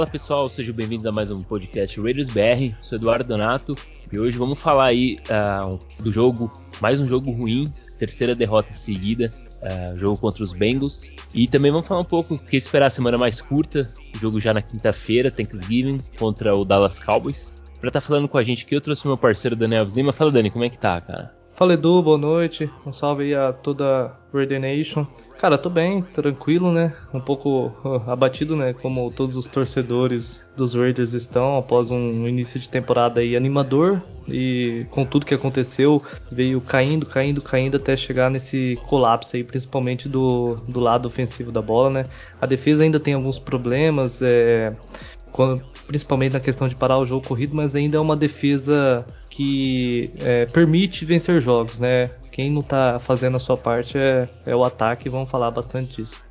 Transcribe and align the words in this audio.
Fala 0.00 0.10
pessoal, 0.10 0.48
sejam 0.48 0.74
bem-vindos 0.74 1.04
a 1.04 1.12
mais 1.12 1.30
um 1.30 1.42
podcast 1.42 2.00
Raiders 2.00 2.30
BR. 2.30 2.74
Sou 2.80 2.96
Eduardo 2.96 3.28
Donato 3.28 3.76
e 4.10 4.18
hoje 4.18 4.38
vamos 4.38 4.58
falar 4.58 4.86
aí 4.86 5.18
uh, 5.28 5.78
do 6.02 6.10
jogo, 6.10 6.50
mais 6.80 6.98
um 7.00 7.06
jogo 7.06 7.30
ruim, 7.30 7.70
terceira 7.98 8.34
derrota 8.34 8.72
seguida, 8.72 9.30
uh, 9.60 9.94
jogo 9.98 10.16
contra 10.16 10.42
os 10.42 10.54
Bengals. 10.54 11.12
E 11.34 11.46
também 11.46 11.70
vamos 11.70 11.86
falar 11.86 12.00
um 12.00 12.06
pouco 12.06 12.36
o 12.36 12.38
que 12.38 12.56
esperar 12.56 12.86
a 12.86 12.90
semana 12.90 13.18
mais 13.18 13.42
curta, 13.42 13.86
jogo 14.18 14.40
já 14.40 14.54
na 14.54 14.62
quinta-feira, 14.62 15.30
Thanksgiving, 15.30 15.98
contra 16.18 16.56
o 16.56 16.64
Dallas 16.64 16.98
Cowboys. 16.98 17.54
Pra 17.78 17.88
estar 17.88 18.00
tá 18.00 18.06
falando 18.06 18.26
com 18.26 18.38
a 18.38 18.42
gente 18.42 18.64
aqui, 18.64 18.74
eu 18.74 18.80
trouxe 18.80 19.06
meu 19.06 19.18
parceiro 19.18 19.54
Daniel 19.54 19.84
Lima. 19.84 20.14
Fala 20.14 20.32
Dani, 20.32 20.50
como 20.50 20.64
é 20.64 20.70
que 20.70 20.78
tá, 20.78 20.98
cara? 21.02 21.39
Fala 21.60 21.74
Edu, 21.74 22.02
boa 22.02 22.16
noite. 22.16 22.70
Um 22.86 22.90
salve 22.90 23.24
aí 23.24 23.34
a 23.34 23.52
toda 23.52 24.16
Raider 24.32 24.58
Nation. 24.58 25.06
Cara, 25.38 25.58
tô 25.58 25.68
bem, 25.68 26.00
tranquilo, 26.00 26.72
né? 26.72 26.96
Um 27.12 27.20
pouco 27.20 27.70
abatido, 28.08 28.56
né? 28.56 28.72
Como 28.72 29.12
todos 29.12 29.36
os 29.36 29.46
torcedores 29.46 30.42
dos 30.56 30.74
Raiders 30.74 31.12
estão 31.12 31.58
após 31.58 31.90
um 31.90 32.26
início 32.26 32.58
de 32.58 32.66
temporada 32.66 33.20
aí 33.20 33.36
animador 33.36 34.00
e 34.26 34.86
com 34.90 35.04
tudo 35.04 35.26
que 35.26 35.34
aconteceu, 35.34 36.02
veio 36.32 36.62
caindo, 36.62 37.04
caindo, 37.04 37.42
caindo 37.42 37.76
até 37.76 37.94
chegar 37.94 38.30
nesse 38.30 38.78
colapso 38.86 39.36
aí, 39.36 39.44
principalmente 39.44 40.08
do, 40.08 40.54
do 40.66 40.80
lado 40.80 41.08
ofensivo 41.08 41.52
da 41.52 41.60
bola, 41.60 41.90
né? 41.90 42.06
A 42.40 42.46
defesa 42.46 42.84
ainda 42.84 42.98
tem 42.98 43.12
alguns 43.12 43.38
problemas, 43.38 44.22
é, 44.22 44.74
quando, 45.32 45.62
principalmente 45.86 46.32
na 46.32 46.40
questão 46.40 46.68
de 46.68 46.76
parar 46.76 46.98
o 46.98 47.06
jogo 47.06 47.26
corrido, 47.26 47.56
mas 47.56 47.74
ainda 47.74 47.96
é 47.96 48.00
uma 48.00 48.16
defesa 48.16 49.04
que 49.28 50.10
é, 50.20 50.46
permite 50.46 51.04
vencer 51.04 51.40
jogos, 51.40 51.78
né? 51.78 52.10
Quem 52.30 52.50
não 52.50 52.62
tá 52.62 52.98
fazendo 52.98 53.36
a 53.36 53.40
sua 53.40 53.56
parte 53.56 53.98
é, 53.98 54.28
é 54.46 54.54
o 54.54 54.64
ataque 54.64 55.08
e 55.08 55.10
vamos 55.10 55.30
falar 55.30 55.50
bastante 55.50 55.96
disso. 55.96 56.22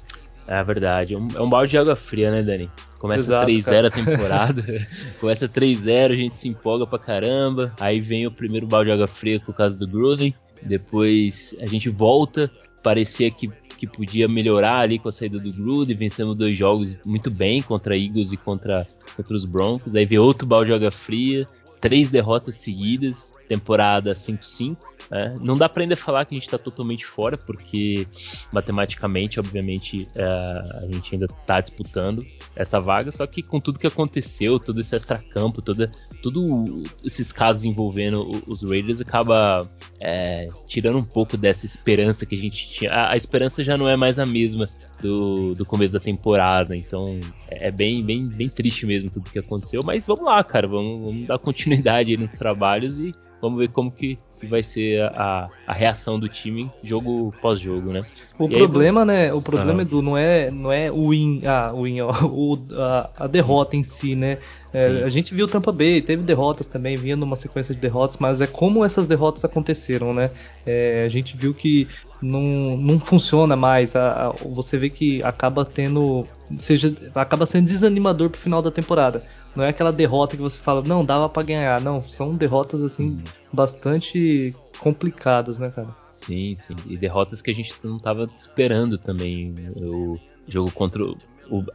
É 0.48 0.64
verdade, 0.64 1.14
é 1.14 1.18
um, 1.18 1.28
é 1.36 1.42
um 1.42 1.50
balde 1.50 1.72
de 1.72 1.78
água 1.78 1.96
fria, 1.96 2.32
né, 2.32 2.42
Dani? 2.42 2.70
Começa 2.98 3.46
3-0 3.46 3.86
a 3.86 3.92
temporada, 3.92 4.64
começa 5.22 5.48
3-0, 5.48 6.12
a 6.12 6.16
gente 6.16 6.38
se 6.38 6.50
empolga 6.50 6.86
pra 6.88 6.98
caramba, 6.98 7.72
aí 7.80 8.02
vem 8.02 8.26
o 8.26 8.32
primeiro 8.32 8.68
balde 8.68 8.88
de 8.88 8.94
água 8.94 9.08
fria 9.08 9.40
com 9.40 9.52
o 9.52 9.56
caso 9.56 9.78
do 9.78 9.88
Gruden, 9.88 10.34
depois 10.62 11.56
a 11.62 11.66
gente 11.66 11.90
volta, 11.90 12.52
parecia 12.84 13.30
que, 13.32 13.50
que 13.80 13.88
podia 13.88 14.28
melhorar 14.28 14.80
ali 14.80 15.00
com 15.00 15.08
a 15.08 15.12
saída 15.12 15.40
do 15.40 15.54
Gruden, 15.54 15.96
vencemos 15.96 16.36
dois 16.36 16.58
jogos 16.58 17.00
muito 17.06 17.32
bem 17.32 17.62
contra 17.62 17.98
Eagles 17.98 18.34
e 18.34 18.38
contra, 18.38 18.86
contra 19.16 19.36
os 19.36 19.46
Broncos, 19.46 19.96
aí 19.96 20.04
vem 20.04 20.20
outro 20.20 20.46
balde 20.46 20.68
de 20.68 20.76
água 20.76 20.92
fria, 20.92 21.48
três 21.80 22.10
derrotas 22.10 22.56
seguidas, 22.56 23.34
temporada 23.48 24.14
5-5. 24.14 24.78
Né? 25.10 25.36
Não 25.42 25.56
dá 25.56 25.70
para 25.70 25.84
ainda 25.84 25.96
falar 25.96 26.26
que 26.26 26.36
a 26.36 26.38
gente 26.38 26.46
está 26.46 26.58
totalmente 26.58 27.06
fora, 27.06 27.38
porque 27.38 28.06
matematicamente, 28.52 29.40
obviamente, 29.40 30.08
é, 30.14 30.24
a 30.24 30.88
gente 30.92 31.16
ainda 31.16 31.26
está 31.26 31.62
disputando 31.62 32.22
essa 32.56 32.80
vaga. 32.82 33.12
Só 33.14 33.26
que 33.26 33.42
com 33.42 33.62
tudo 33.62 33.80
que 33.80 33.88
aconteceu, 33.88 34.60
todo 34.60 34.82
esse 34.82 34.96
extracampo, 34.96 35.62
toda, 35.62 35.90
tudo 36.22 36.84
esses 37.04 37.32
casos 37.32 37.64
envolvendo 37.64 38.30
os 38.46 38.62
Raiders, 38.62 39.00
acaba 39.02 39.66
é, 40.02 40.50
tirando 40.66 40.98
um 40.98 41.04
pouco 41.04 41.36
dessa 41.36 41.66
esperança 41.66 42.26
que 42.26 42.36
a 42.36 42.40
gente 42.40 42.70
tinha. 42.72 42.92
A, 42.92 43.14
a 43.14 43.18
esperança 43.18 43.64
já 43.64 43.78
não 43.78 43.88
é 43.88 43.96
mais 43.96 44.18
a 44.20 44.26
mesma 44.26 44.68
do, 45.02 45.56
do 45.56 45.66
começo 45.66 45.94
da 45.94 46.00
temporada. 46.00 46.76
Então 46.76 47.20
é 47.50 47.72
bem, 47.72 48.04
bem, 48.04 48.28
bem 48.28 48.50
triste 48.50 48.86
mesmo 48.86 49.10
tudo 49.10 49.30
que 49.30 49.40
aconteceu. 49.40 49.84
Mas 49.84 50.06
vamos 50.06 50.26
lá, 50.26 50.44
cara, 50.44 50.68
vamos, 50.68 51.12
vamos 51.12 51.28
dar 51.28 51.40
continuidade 51.40 52.16
nos 52.18 52.32
trabalhos 52.32 53.00
e 53.00 53.14
vamos 53.42 53.60
ver 53.60 53.70
como 53.70 53.92
que, 53.92 54.18
que 54.40 54.46
vai 54.46 54.64
ser 54.64 55.02
a, 55.02 55.50
a 55.66 55.74
reação 55.74 56.20
do 56.20 56.28
time 56.28 56.70
jogo 56.84 57.34
pós 57.42 57.60
jogo, 57.60 57.92
né? 57.92 58.04
O 58.38 58.46
e 58.46 58.58
problema, 58.58 59.02
aí, 59.02 59.08
né? 59.08 59.34
O 59.34 59.42
problema, 59.42 59.82
Edu, 59.82 60.02
não 60.02 60.18
é, 60.18 60.52
não 60.52 60.72
é 60.72 60.92
o 60.92 61.10
win, 61.10 61.42
ah, 61.46 61.72
o 61.74 61.84
win, 61.84 62.02
ó, 62.02 62.12
o, 62.26 62.60
a, 62.74 63.10
a 63.18 63.28
derrota 63.28 63.76
em 63.76 63.84
si, 63.84 64.16
né? 64.16 64.38
É, 64.72 65.04
a 65.04 65.10
gente 65.10 65.34
viu 65.34 65.48
Tampa 65.48 65.72
Bay, 65.72 66.00
teve 66.00 66.22
derrotas 66.24 66.68
também, 66.68 66.96
vinha 66.96 67.16
numa 67.16 67.36
sequência 67.36 67.74
de 67.74 67.82
derrotas, 67.82 68.18
mas 68.20 68.40
é 68.40 68.46
como 68.46 68.86
essas 68.86 69.08
derrotas 69.08 69.44
aconteceram, 69.44 70.14
né? 70.14 70.30
É, 70.66 71.04
a 71.04 71.10
gente 71.10 71.36
viu 71.36 71.56
que 71.56 71.88
não, 72.22 72.78
não 72.78 73.00
funciona 73.00 73.56
mais. 73.56 73.96
A, 73.96 74.28
a, 74.28 74.32
você 74.32 74.78
vê 74.78 74.90
que 74.90 75.24
acaba 75.24 75.66
tendo. 75.66 76.26
Seja, 76.58 76.94
acaba 77.16 77.46
sendo 77.46 77.66
desanimador 77.66 78.30
pro 78.30 78.40
final 78.40 78.62
da 78.62 78.70
temporada. 78.70 79.24
Não 79.56 79.64
é 79.64 79.70
aquela 79.70 79.92
derrota 79.92 80.36
que 80.36 80.42
você 80.42 80.58
fala, 80.58 80.82
não, 80.82 81.04
dava 81.04 81.28
para 81.28 81.44
ganhar. 81.44 81.82
Não, 81.82 82.04
são 82.04 82.36
derrotas 82.36 82.82
assim 82.82 83.12
hum. 83.12 83.24
bastante 83.52 84.56
complicadas, 84.80 85.60
né, 85.60 85.70
cara? 85.70 85.90
Sim, 86.14 86.56
sim. 86.56 86.76
E 86.88 86.98
derrotas 86.98 87.42
que 87.42 87.52
a 87.52 87.54
gente 87.54 87.74
não 87.84 88.00
tava 88.00 88.30
esperando 88.36 88.98
também. 88.98 89.54
O 89.76 90.18
jogo 90.48 90.72
contra 90.72 91.04
o. 91.04 91.18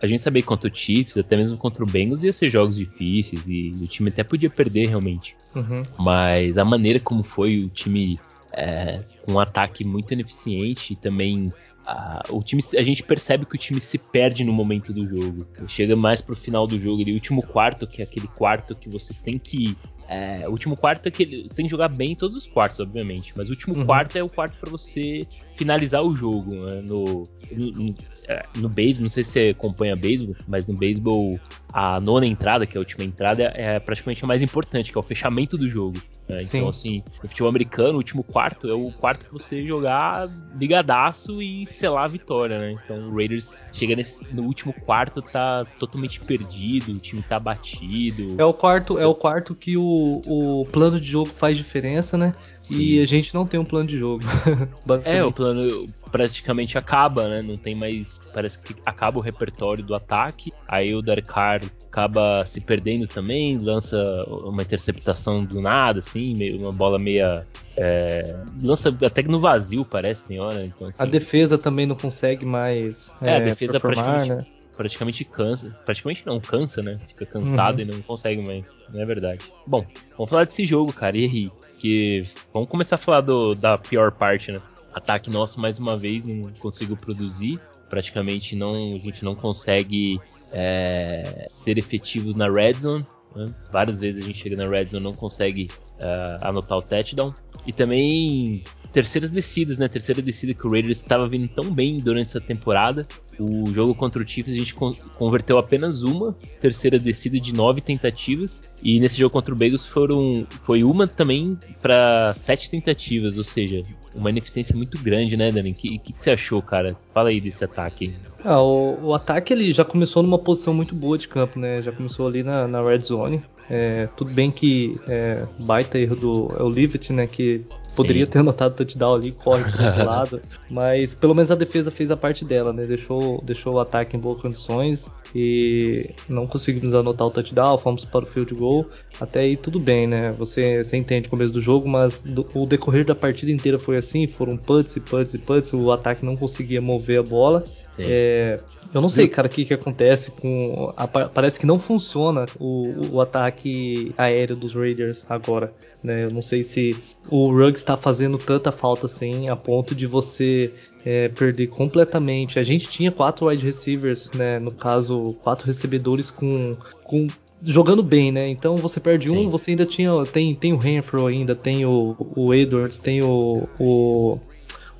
A 0.00 0.06
gente 0.06 0.22
sabia 0.22 0.40
que 0.40 0.46
contra 0.46 0.70
o 0.70 0.74
Chiefs, 0.74 1.16
até 1.16 1.36
mesmo 1.36 1.58
contra 1.58 1.82
o 1.82 1.86
Bengals, 1.86 2.22
ia 2.22 2.32
ser 2.32 2.48
jogos 2.48 2.76
difíceis 2.76 3.48
e 3.48 3.72
o 3.80 3.86
time 3.88 4.08
até 4.08 4.22
podia 4.22 4.48
perder 4.48 4.86
realmente. 4.86 5.36
Uhum. 5.54 5.82
Mas 5.98 6.56
a 6.56 6.64
maneira 6.64 7.00
como 7.00 7.24
foi 7.24 7.64
o 7.64 7.68
time 7.68 8.18
é, 8.52 9.00
com 9.24 9.32
um 9.32 9.41
ataque 9.41 9.84
muito 9.84 10.12
ineficiente 10.12 10.92
e 10.92 10.96
também 10.96 11.52
a, 11.87 12.22
o 12.31 12.43
time, 12.43 12.62
a 12.77 12.81
gente 12.81 13.03
percebe 13.03 13.45
que 13.45 13.55
o 13.55 13.59
time 13.59 13.81
se 13.81 13.99
perde 13.99 14.43
no 14.45 14.53
momento 14.53 14.93
do 14.93 15.06
jogo. 15.06 15.47
Chega 15.69 15.95
mais 15.95 16.21
pro 16.21 16.34
final 16.34 16.67
do 16.67 16.78
jogo, 16.81 17.03
o 17.03 17.12
último 17.12 17.43
quarto, 17.43 17.87
que 17.87 18.00
é 18.00 18.05
aquele 18.05 18.28
quarto 18.28 18.75
que 18.75 18.89
você 18.89 19.12
tem 19.12 19.39
que. 19.39 19.77
É, 20.09 20.47
o 20.47 20.50
último 20.50 20.76
quarto 20.76 21.06
é 21.06 21.10
que 21.10 21.48
você 21.48 21.54
tem 21.54 21.66
que 21.66 21.70
jogar 21.70 21.88
bem 21.88 22.12
em 22.12 22.16
todos 22.16 22.37
os 22.37 22.47
quartos, 22.47 22.81
obviamente. 22.81 23.32
Mas 23.37 23.48
o 23.48 23.53
último 23.53 23.75
uhum. 23.75 23.87
quarto 23.87 24.16
é 24.16 24.22
o 24.22 24.28
quarto 24.28 24.59
para 24.59 24.70
você 24.70 25.26
finalizar 25.56 26.03
o 26.03 26.15
jogo. 26.15 26.54
Né? 26.54 26.82
No, 26.82 27.28
no, 27.50 27.70
no, 27.72 27.97
é, 28.28 28.44
beisebol, 28.69 29.03
não 29.03 29.09
sei 29.09 29.25
se 29.25 29.31
você 29.31 29.48
acompanha 29.50 29.97
beisebol, 29.97 30.37
mas 30.47 30.66
no 30.66 30.76
beisebol 30.76 31.38
a 31.72 32.00
nona 32.00 32.26
entrada, 32.26 32.66
que 32.66 32.76
é 32.76 32.78
a 32.78 32.81
última 32.81 33.04
entrada, 33.04 33.53
é 33.54 33.78
praticamente 33.81 34.25
a 34.25 34.28
mais 34.28 34.42
importante, 34.42 34.92
que 34.92 34.97
é 34.97 35.00
o 35.00 35.03
fechamento 35.03 35.56
do 35.56 35.69
jogo. 35.69 36.00
Né? 36.28 36.42
Então, 36.42 36.69
assim, 36.69 37.03
no 37.22 37.28
futebol 37.28 37.48
americano, 37.48 37.94
o 37.94 37.97
último 37.97 38.22
quarto 38.22 38.69
é 38.69 38.72
o 38.72 38.91
quarto 38.92 39.26
que 39.26 39.32
você 39.32 39.66
jogar 39.66 40.26
ligadaço 40.59 41.42
e 41.42 41.66
selar 41.66 42.04
a 42.04 42.09
vitória, 42.09 42.59
né? 42.59 42.76
Então 42.84 43.10
o 43.10 43.15
Raiders 43.15 43.62
chega 43.72 43.94
nesse, 43.97 44.34
no 44.34 44.44
último 44.44 44.72
quarto, 44.72 45.21
tá 45.21 45.66
totalmente 45.78 46.21
perdido, 46.21 46.92
o 46.92 46.98
time 46.98 47.22
tá 47.22 47.38
batido. 47.38 48.36
É 48.38 48.44
o 48.44 48.54
quarto, 48.54 48.98
é 48.98 49.06
o 49.06 49.15
quarto 49.15 49.54
que 49.54 49.76
o, 49.76 49.82
o 50.27 50.66
plano 50.66 51.00
de 51.00 51.06
jogo 51.06 51.31
faz 51.31 51.56
diferença, 51.56 52.16
né? 52.16 52.32
Sim. 52.62 52.81
E 52.81 53.00
a 53.00 53.05
gente 53.05 53.34
não 53.34 53.47
tem 53.47 53.60
um 53.60 53.65
plano 53.65 53.87
de 53.87 53.99
jogo. 53.99 54.25
é, 55.05 55.22
o 55.22 55.31
plano 55.31 55.87
praticamente 56.10 56.78
acaba, 56.78 57.28
né? 57.28 57.43
Não 57.43 57.56
tem 57.56 57.75
mais. 57.75 58.19
Parece 58.33 58.59
que 58.60 58.75
acaba 58.87 59.19
o 59.19 59.21
repertório 59.21 59.84
do 59.84 59.94
ataque. 59.94 60.50
Aí 60.66 60.94
o 60.94 61.03
Derek 61.03 61.28
Carr 61.28 61.60
acaba 61.87 62.44
se 62.47 62.60
perdendo 62.62 63.06
também, 63.06 63.59
lança 63.59 63.99
uma 64.44 64.62
interceptação 64.62 65.44
do 65.44 65.60
nada, 65.60 65.99
assim, 65.99 66.56
uma 66.56 66.72
bola 66.72 66.99
meia. 66.99 67.44
É, 67.77 68.37
lança 68.62 68.97
até 69.04 69.22
no 69.22 69.41
vazio, 69.41 69.84
parece, 69.84 70.25
tem 70.25 70.41
hora. 70.41 70.65
Então, 70.65 70.88
assim, 70.88 71.03
a 71.03 71.04
defesa 71.06 71.59
também 71.59 71.84
não 71.84 71.97
consegue 71.97 72.47
mais. 72.47 73.10
É, 73.21 73.31
é 73.31 73.37
a 73.37 73.41
defesa 73.41 73.78
praticamente, 73.78 74.31
né? 74.31 74.47
Praticamente 74.76 75.24
cansa. 75.24 75.70
Praticamente 75.84 76.26
não, 76.26 76.40
cansa, 76.40 76.82
né? 76.82 76.96
Fica 76.96 77.26
cansado 77.26 77.80
uhum. 77.80 77.82
e 77.82 77.84
não 77.92 78.02
consegue 78.02 78.42
mais. 78.42 78.80
Não 78.92 79.00
é 79.00 79.04
verdade. 79.04 79.40
Bom, 79.66 79.86
vamos 80.16 80.30
falar 80.30 80.44
desse 80.44 80.64
jogo, 80.66 80.92
cara. 80.92 81.16
E 81.16 81.24
aí? 81.24 81.52
Que. 81.78 82.26
Vamos 82.52 82.68
começar 82.68 82.96
a 82.96 82.98
falar 82.98 83.20
do, 83.20 83.54
da 83.54 83.78
pior 83.78 84.12
parte, 84.12 84.52
né? 84.52 84.60
Ataque 84.92 85.30
nosso, 85.30 85.60
mais 85.60 85.78
uma 85.78 85.96
vez, 85.96 86.24
não 86.24 86.52
consigo 86.60 86.96
produzir. 86.96 87.60
Praticamente 87.90 88.56
não, 88.56 88.74
a 88.74 88.98
gente 88.98 89.24
não 89.24 89.34
consegue 89.34 90.20
é, 90.52 91.48
ser 91.60 91.78
efetivos 91.78 92.34
na 92.34 92.48
red 92.48 92.74
zone. 92.74 93.04
Né? 93.34 93.53
Várias 93.72 93.98
vezes 93.98 94.22
a 94.22 94.27
gente 94.27 94.38
chega 94.38 94.56
na 94.56 94.68
red 94.68 94.86
zone 94.86 95.03
e 95.03 95.04
não 95.04 95.15
consegue 95.15 95.68
uh, 95.98 96.47
anotar 96.47 96.78
o 96.78 96.82
touchdown. 96.82 97.34
E 97.66 97.72
também 97.72 98.62
terceiras 98.92 99.30
descidas, 99.30 99.77
né? 99.77 99.88
Terceira 99.88 100.22
descida 100.22 100.54
que 100.54 100.66
o 100.66 100.70
Raiders 100.70 100.98
estava 100.98 101.28
vindo 101.28 101.48
tão 101.48 101.68
bem 101.72 101.98
durante 101.98 102.28
essa 102.28 102.41
temporada. 102.41 103.06
O 103.39 103.72
jogo 103.72 103.95
contra 103.95 104.22
o 104.22 104.28
Chiefs 104.28 104.54
a 104.54 104.59
gente 104.59 104.75
converteu 104.75 105.59
apenas 105.59 106.03
uma 106.03 106.36
terceira 106.60 106.98
descida 106.98 107.39
de 107.41 107.53
nove 107.53 107.81
tentativas 107.81 108.63
e 108.83 109.01
nesse 109.01 109.19
jogo 109.19 109.33
contra 109.33 109.53
o 109.53 109.57
Bengals 109.57 109.86
foram 109.86 110.47
foi 110.51 110.84
uma 110.84 111.07
também 111.07 111.59
para 111.83 112.33
sete 112.34 112.71
tentativas, 112.71 113.36
ou 113.36 113.45
seja, 113.45 113.83
uma 114.15 114.31
ineficiência 114.31 114.77
muito 114.77 114.98
grande, 115.03 115.36
né, 115.36 115.51
Dani? 115.51 115.71
O 115.71 115.75
que, 115.75 115.98
que, 115.98 116.13
que, 116.13 116.22
você 116.22 116.31
achou, 116.31 116.63
cara? 116.63 116.97
Fala 117.13 117.31
aí 117.31 117.41
desse 117.41 117.65
ataque. 117.65 118.15
Ah, 118.45 118.60
o, 118.60 119.09
o, 119.09 119.15
ataque 119.15 119.53
ele 119.53 119.72
já 119.72 119.84
começou 119.84 120.22
numa 120.22 120.39
posição 120.39 120.72
muito 120.72 120.95
boa 120.95 121.19
de 121.19 121.28
campo, 121.28 121.59
né? 121.59 121.83
Já 121.83 121.92
começou 121.92 122.27
ali 122.27 122.42
na, 122.42 122.69
na 122.69 122.83
red 122.83 123.01
zone. 123.01 123.42
É, 123.69 124.09
tudo 124.16 124.30
bem 124.30 124.51
que 124.51 125.01
é, 125.09 125.42
baita 125.60 125.98
erro 125.98 126.16
do 126.16 126.54
é 126.59 126.63
o 126.63 126.69
Livet, 126.69 127.10
né? 127.10 127.27
Que 127.27 127.65
poderia 127.94 128.24
Sim. 128.26 128.32
ter 128.32 128.38
anotado 128.41 128.74
touchdown 128.74 129.14
ali, 129.14 129.32
corre 129.32 129.70
pro 129.70 129.84
outro 129.84 130.04
lado. 130.06 130.42
Mas 130.70 131.14
pelo 131.14 131.34
menos 131.34 131.50
a 131.50 131.54
defesa 131.54 131.91
fez 131.91 132.10
a 132.10 132.16
parte 132.16 132.44
dela, 132.44 132.72
né? 132.72 132.84
Deixou, 132.84 133.42
deixou 133.42 133.74
o 133.74 133.80
ataque 133.80 134.16
em 134.16 134.20
boas 134.20 134.41
condições 134.41 135.08
e 135.34 136.10
não 136.28 136.46
conseguimos 136.46 136.94
anotar 136.94 137.26
o 137.26 137.30
touchdown, 137.30 137.78
fomos 137.78 138.04
para 138.04 138.24
o 138.24 138.26
field 138.26 138.54
goal. 138.54 138.86
Até 139.20 139.41
aí 139.41 139.56
tudo 139.56 139.80
bem, 139.80 140.06
né? 140.06 140.32
Você, 140.32 140.82
você 140.82 140.96
entende 140.96 141.26
o 141.26 141.30
começo 141.30 141.52
do 141.52 141.60
jogo, 141.60 141.88
mas 141.88 142.20
do, 142.22 142.46
o 142.54 142.66
decorrer 142.66 143.04
da 143.04 143.14
partida 143.14 143.50
inteira 143.50 143.78
foi 143.78 143.96
assim, 143.96 144.26
foram 144.26 144.56
putts 144.56 144.96
e 144.96 145.00
putts 145.00 145.34
e 145.34 145.38
putts, 145.38 145.72
o 145.72 145.91
ataque 145.91 146.24
não 146.24 146.36
conseguia 146.36 146.80
mover 146.80 147.18
a 147.18 147.22
bola. 147.22 147.64
É, 147.98 148.60
eu 148.94 149.00
não 149.00 149.08
sei, 149.08 149.26
cara, 149.28 149.48
o 149.48 149.50
que, 149.50 149.64
que 149.64 149.74
acontece 149.74 150.30
com. 150.30 150.92
A, 150.96 151.08
parece 151.08 151.58
que 151.58 151.66
não 151.66 151.80
funciona 151.80 152.46
o, 152.60 153.14
o 153.14 153.20
ataque 153.20 154.14
aéreo 154.16 154.54
dos 154.54 154.72
Raiders 154.72 155.26
agora. 155.28 155.72
Né? 156.02 156.24
Eu 156.24 156.30
não 156.30 156.42
sei 156.42 156.62
se 156.62 156.96
o 157.28 157.50
Ruggs 157.50 157.84
está 157.84 157.97
fazendo 157.97 158.39
tanta 158.39 158.72
falta 158.72 159.07
assim 159.07 159.48
a 159.48 159.54
ponto 159.54 159.95
de 159.95 160.07
você 160.07 160.72
é, 161.04 161.28
perder 161.28 161.69
completamente. 161.69 162.59
A 162.59 162.63
gente 162.63 162.89
tinha 162.89 163.13
quatro 163.13 163.47
wide 163.47 163.65
receivers, 163.65 164.31
né? 164.33 164.59
No 164.59 164.72
caso, 164.72 165.36
quatro 165.42 165.66
recebedores 165.66 166.31
com, 166.31 166.75
com 167.04 167.28
jogando 167.63 168.03
bem, 168.03 168.33
né? 168.33 168.48
Então 168.48 168.77
você 168.77 168.98
perde 168.98 169.28
Sim. 169.28 169.36
um, 169.47 169.51
você 169.51 169.72
ainda 169.72 169.86
tinha 169.86 170.10
tem 170.27 170.54
tem 170.54 170.72
o 170.72 170.78
Renfro 170.78 171.27
ainda, 171.27 171.54
tem 171.54 171.84
o, 171.84 172.16
o 172.34 172.54
Edwards, 172.54 172.98
tem 172.98 173.22
o, 173.22 173.69
o 173.78 174.39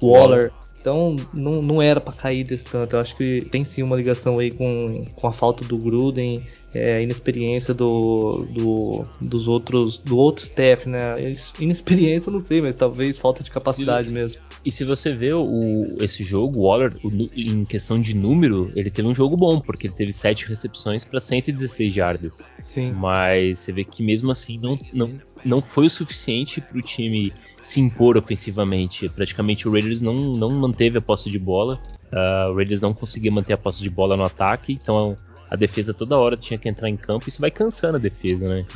Waller. 0.01 0.53
Então 0.85 1.17
não, 1.33 1.63
não 1.63 1.81
era 1.81 1.99
para 1.99 2.13
cair 2.13 2.45
desse 2.45 2.67
tanto. 2.67 2.95
Eu 2.95 3.01
acho 3.01 3.17
que 3.17 3.41
tem 3.51 3.65
sim 3.65 3.83
uma 3.83 3.97
ligação 3.97 4.39
aí 4.39 4.51
com, 4.51 5.07
com 5.17 5.27
a 5.27 5.33
falta 5.33 5.65
do 5.65 5.79
Gruden, 5.79 6.43
é, 6.75 6.97
a 6.97 7.01
inexperiência 7.01 7.73
do, 7.73 8.47
do, 8.51 9.07
dos 9.19 9.49
outros 9.49 9.97
do 9.97 10.19
outro 10.19 10.45
staff, 10.45 10.87
né? 10.87 11.15
Inexperiência 11.59 12.31
não 12.31 12.39
sei, 12.39 12.61
mas 12.61 12.77
talvez 12.77 13.17
falta 13.17 13.43
de 13.43 13.51
capacidade 13.51 14.09
se, 14.09 14.15
mesmo. 14.15 14.43
E 14.63 14.71
se 14.71 14.85
você 14.85 15.11
vê 15.11 15.33
o, 15.33 15.87
esse 16.03 16.23
jogo, 16.23 16.59
o 16.59 16.65
Waller, 16.65 16.95
o, 17.03 17.09
em 17.35 17.65
questão 17.65 17.99
de 17.99 18.15
número, 18.15 18.71
ele 18.77 18.91
teve 18.91 19.09
um 19.09 19.15
jogo 19.15 19.39
bom, 19.39 19.61
porque 19.61 19.87
ele 19.87 19.95
teve 19.95 20.13
7 20.13 20.47
recepções 20.47 21.03
para 21.03 21.19
116 21.19 21.95
jardas. 21.95 22.51
Sim. 22.63 22.93
Mas 22.93 23.61
você 23.61 23.73
vê 23.73 23.85
que 23.85 24.03
mesmo 24.03 24.31
assim 24.31 24.59
não, 24.59 24.79
não, 24.93 25.13
não 25.45 25.61
foi 25.61 25.87
o 25.87 25.91
suficiente 25.91 26.61
para 26.61 26.79
o 26.79 26.83
time 26.83 27.33
se 27.61 27.81
impor 27.81 28.17
ofensivamente. 28.17 29.09
Praticamente 29.09 29.69
o 29.69 29.73
Raiders 29.73 30.03
não, 30.03 30.15
não 30.15 30.51
manteve 30.51 30.99
a 30.99 31.01
posse 31.01 31.31
de 31.31 31.39
bola. 31.39 31.81
Uh, 32.13 32.51
o 32.51 32.57
Raiders 32.57 32.81
não 32.81 32.93
conseguia 32.93 33.33
manter 33.33 33.53
a 33.55 33.59
posse 33.59 33.83
de 33.83 33.91
bola 33.91 34.17
no 34.17 34.23
ataque, 34.25 34.73
então 34.73 35.17
a 35.51 35.57
defesa 35.57 35.95
toda 35.95 36.19
hora 36.19 36.37
tinha 36.37 36.59
que 36.59 36.69
entrar 36.69 36.89
em 36.89 36.97
campo. 36.97 37.29
Isso 37.29 37.41
vai 37.41 37.51
cansando 37.51 37.97
a 37.97 38.01
defesa, 38.01 38.49
né? 38.49 38.67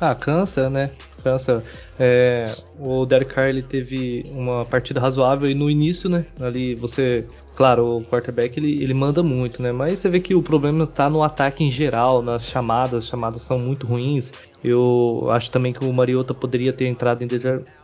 Ah, 0.00 0.14
cansa, 0.14 0.68
né? 0.68 0.90
Cansa. 1.22 1.62
É, 1.98 2.52
o 2.78 3.06
Derek 3.06 3.32
Carr 3.32 3.48
ele 3.48 3.62
teve 3.62 4.24
uma 4.32 4.64
partida 4.64 5.00
razoável 5.00 5.50
e 5.50 5.54
no 5.54 5.70
início, 5.70 6.10
né? 6.10 6.26
Ali 6.38 6.74
você, 6.74 7.24
claro, 7.54 7.96
o 7.96 8.04
quarterback 8.04 8.58
ele, 8.58 8.82
ele 8.82 8.92
manda 8.92 9.22
muito, 9.22 9.62
né? 9.62 9.72
Mas 9.72 9.98
você 9.98 10.08
vê 10.08 10.20
que 10.20 10.34
o 10.34 10.42
problema 10.42 10.86
tá 10.86 11.08
no 11.08 11.22
ataque 11.22 11.64
em 11.64 11.70
geral, 11.70 12.20
nas 12.22 12.44
chamadas. 12.44 13.04
As 13.04 13.08
chamadas 13.08 13.40
são 13.40 13.58
muito 13.58 13.86
ruins. 13.86 14.32
Eu 14.64 15.28
acho 15.30 15.50
também 15.50 15.72
que 15.72 15.84
o 15.84 15.92
Mariota 15.92 16.34
poderia 16.34 16.72
ter 16.72 16.86
entrado 16.86 17.22
em 17.22 17.28